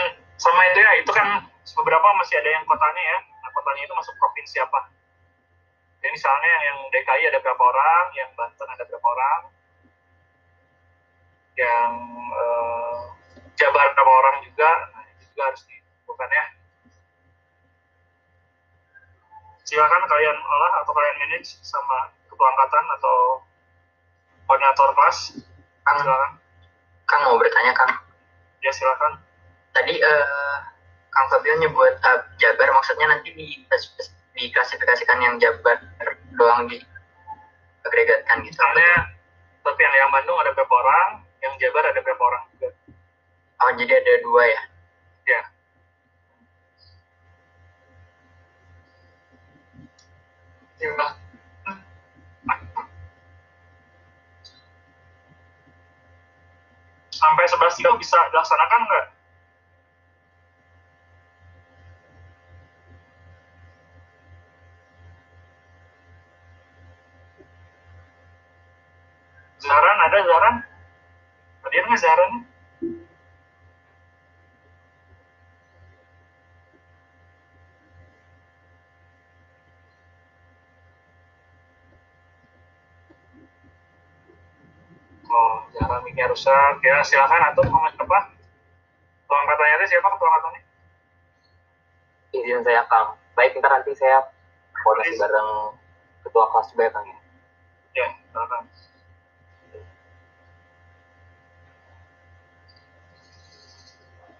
sama 0.42 0.60
itu 0.74 0.78
ya, 0.82 0.92
itu 0.98 1.10
kan 1.14 1.46
beberapa 1.78 2.06
masih 2.18 2.34
ada 2.42 2.50
yang 2.50 2.66
kotanya 2.66 3.04
ya. 3.14 3.27
Kotanya 3.68 3.84
itu 3.84 4.00
masuk 4.00 4.16
provinsi 4.16 4.56
apa? 4.64 4.80
Jadi 6.00 6.08
misalnya 6.08 6.52
yang 6.72 6.78
DKI 6.88 7.28
ada 7.28 7.36
berapa 7.44 7.60
orang, 7.68 8.04
yang 8.16 8.32
Banten 8.32 8.64
ada 8.64 8.80
berapa 8.80 9.04
orang, 9.12 9.40
yang 11.52 11.92
eh, 12.32 12.96
Jabar 13.60 13.92
berapa 13.92 14.08
orang 14.08 14.40
juga, 14.40 14.88
nah 14.96 15.04
itu 15.04 15.28
juga 15.28 15.52
harus 15.52 15.60
ditentukan 15.68 16.30
ya. 16.32 16.44
Silakan 19.68 20.02
kalian 20.08 20.36
olah 20.40 20.72
atau 20.80 20.92
kalian 20.96 21.16
manage 21.28 21.60
sama 21.60 22.08
ketua 22.24 22.48
angkatan 22.48 22.84
atau 22.96 23.16
koordinator 24.48 24.96
kelas. 24.96 25.44
Kang, 25.84 26.00
Silakan. 26.00 26.32
Kang 27.04 27.20
mau 27.20 27.36
bertanya 27.36 27.76
Kang. 27.76 27.92
Ya 28.64 28.72
silakan. 28.72 29.20
Tadi 29.76 30.00
eh, 30.00 30.56
Kang 31.18 31.34
Fabio 31.34 31.58
nyebut 31.58 31.98
eh, 31.98 32.18
Jabar, 32.38 32.70
maksudnya 32.70 33.10
nanti 33.10 33.34
di 33.34 33.58
diklasifikasikan 34.38 35.18
yang 35.18 35.34
Jabar 35.42 35.82
doang 36.38 36.70
di 36.70 36.78
agregatkan 37.82 38.46
gitu. 38.46 38.54
Misalnya, 38.54 39.10
tapi 39.66 39.82
yang 39.82 39.94
yang 39.98 40.10
Bandung 40.14 40.38
ada 40.38 40.54
berapa 40.54 40.70
orang, 40.70 41.26
yang 41.42 41.58
Jabar 41.58 41.90
ada 41.90 41.98
berapa 41.98 42.22
orang 42.22 42.42
juga. 42.54 42.70
Oh 43.58 43.70
jadi 43.74 43.98
ada 43.98 44.12
dua 44.22 44.42
ya? 44.46 44.62
Ya. 45.26 45.42
Gimana? 50.78 51.18
Sampai 57.10 57.50
11 57.50 57.74
tiga 57.82 57.90
bisa 57.98 58.14
dilaksanakan 58.30 58.80
nggak? 58.86 59.17
Zaran 70.18 70.26
ada 70.26 70.34
Zaran? 70.34 70.56
Hadir 71.62 71.82
nggak 71.86 72.00
Zaran? 72.02 72.32
Oh, 85.28 85.56
Zaran 85.76 86.00
miknya 86.02 86.26
rusak. 86.26 86.82
Ya 86.82 86.98
silakan 87.06 87.54
atau 87.54 87.62
mau 87.70 87.86
apa? 87.86 88.18
Tuang 89.28 89.44
katanya 89.46 89.86
siapa 89.86 90.08
ketua 90.08 90.30
katanya? 90.40 90.60
izin 92.28 92.60
saya 92.60 92.84
Kang 92.92 93.16
baik 93.32 93.56
ntar 93.56 93.72
nanti 93.72 93.96
saya 93.96 94.20
koordinasi 94.84 95.16
bareng 95.16 95.50
ketua 96.24 96.44
kelas 96.52 96.68
ya 96.76 96.88
Kang 96.92 97.06
ya 97.08 97.18
Ya, 97.96 98.08
silakan. 98.30 98.62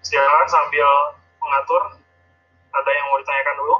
Silakan 0.09 0.49
sambil 0.49 0.89
mengatur. 1.37 2.01
Ada 2.73 2.89
yang 2.89 3.05
mau 3.13 3.21
ditanyakan 3.21 3.55
dulu? 3.61 3.75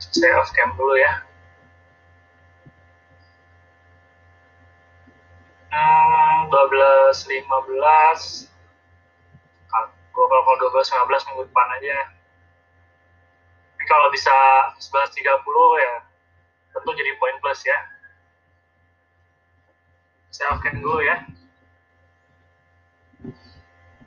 Saya 0.00 0.40
off 0.40 0.48
cam 0.56 0.72
dulu 0.80 0.96
ya. 0.96 1.29
12, 7.10 7.26
15. 7.26 8.46
Gue 10.14 10.24
kalau 10.30 10.54
12, 10.70 10.94
15 10.94 11.26
minggu 11.26 11.42
depan 11.50 11.68
aja. 11.74 11.98
Tapi 13.74 13.84
kalau 13.90 14.06
bisa 14.14 14.30
11.30 14.78 15.26
ya 15.82 15.94
tentu 16.70 16.90
jadi 16.94 17.10
poin 17.18 17.34
plus 17.42 17.66
ya. 17.66 17.78
Saya 20.30 20.54
off 20.54 20.62
cam 20.62 20.78
dulu 20.78 21.02
ya. 21.02 21.26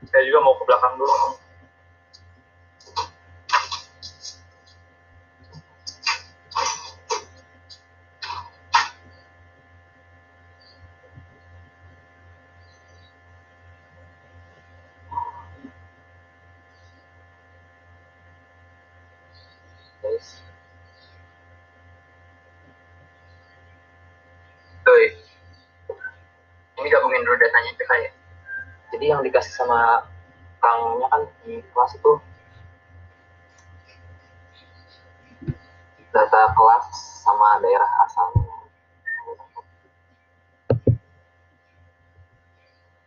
Saya 0.07 0.23
juga 0.23 0.39
mau 0.39 0.55
ke 0.55 0.63
belakang 0.63 0.95
dulu. 0.95 1.43
guys 20.13 20.29
Tuh, 24.83 24.99
ini 26.75 26.87
gabungin 26.91 27.23
dulu 27.23 27.39
datanya 27.39 27.71
ke 27.71 27.87
saya. 27.87 28.11
Jadi 29.03 29.19
yang 29.19 29.23
dikasih 29.27 29.51
sama 29.51 29.99
Kangnya 30.63 31.11
kan 31.11 31.27
di 31.43 31.59
kelas 31.75 31.91
itu. 31.99 32.23
Data 36.15 36.55
kelas 36.55 36.87
sama 37.19 37.59
daerah 37.59 37.91
asalnya 38.07 38.42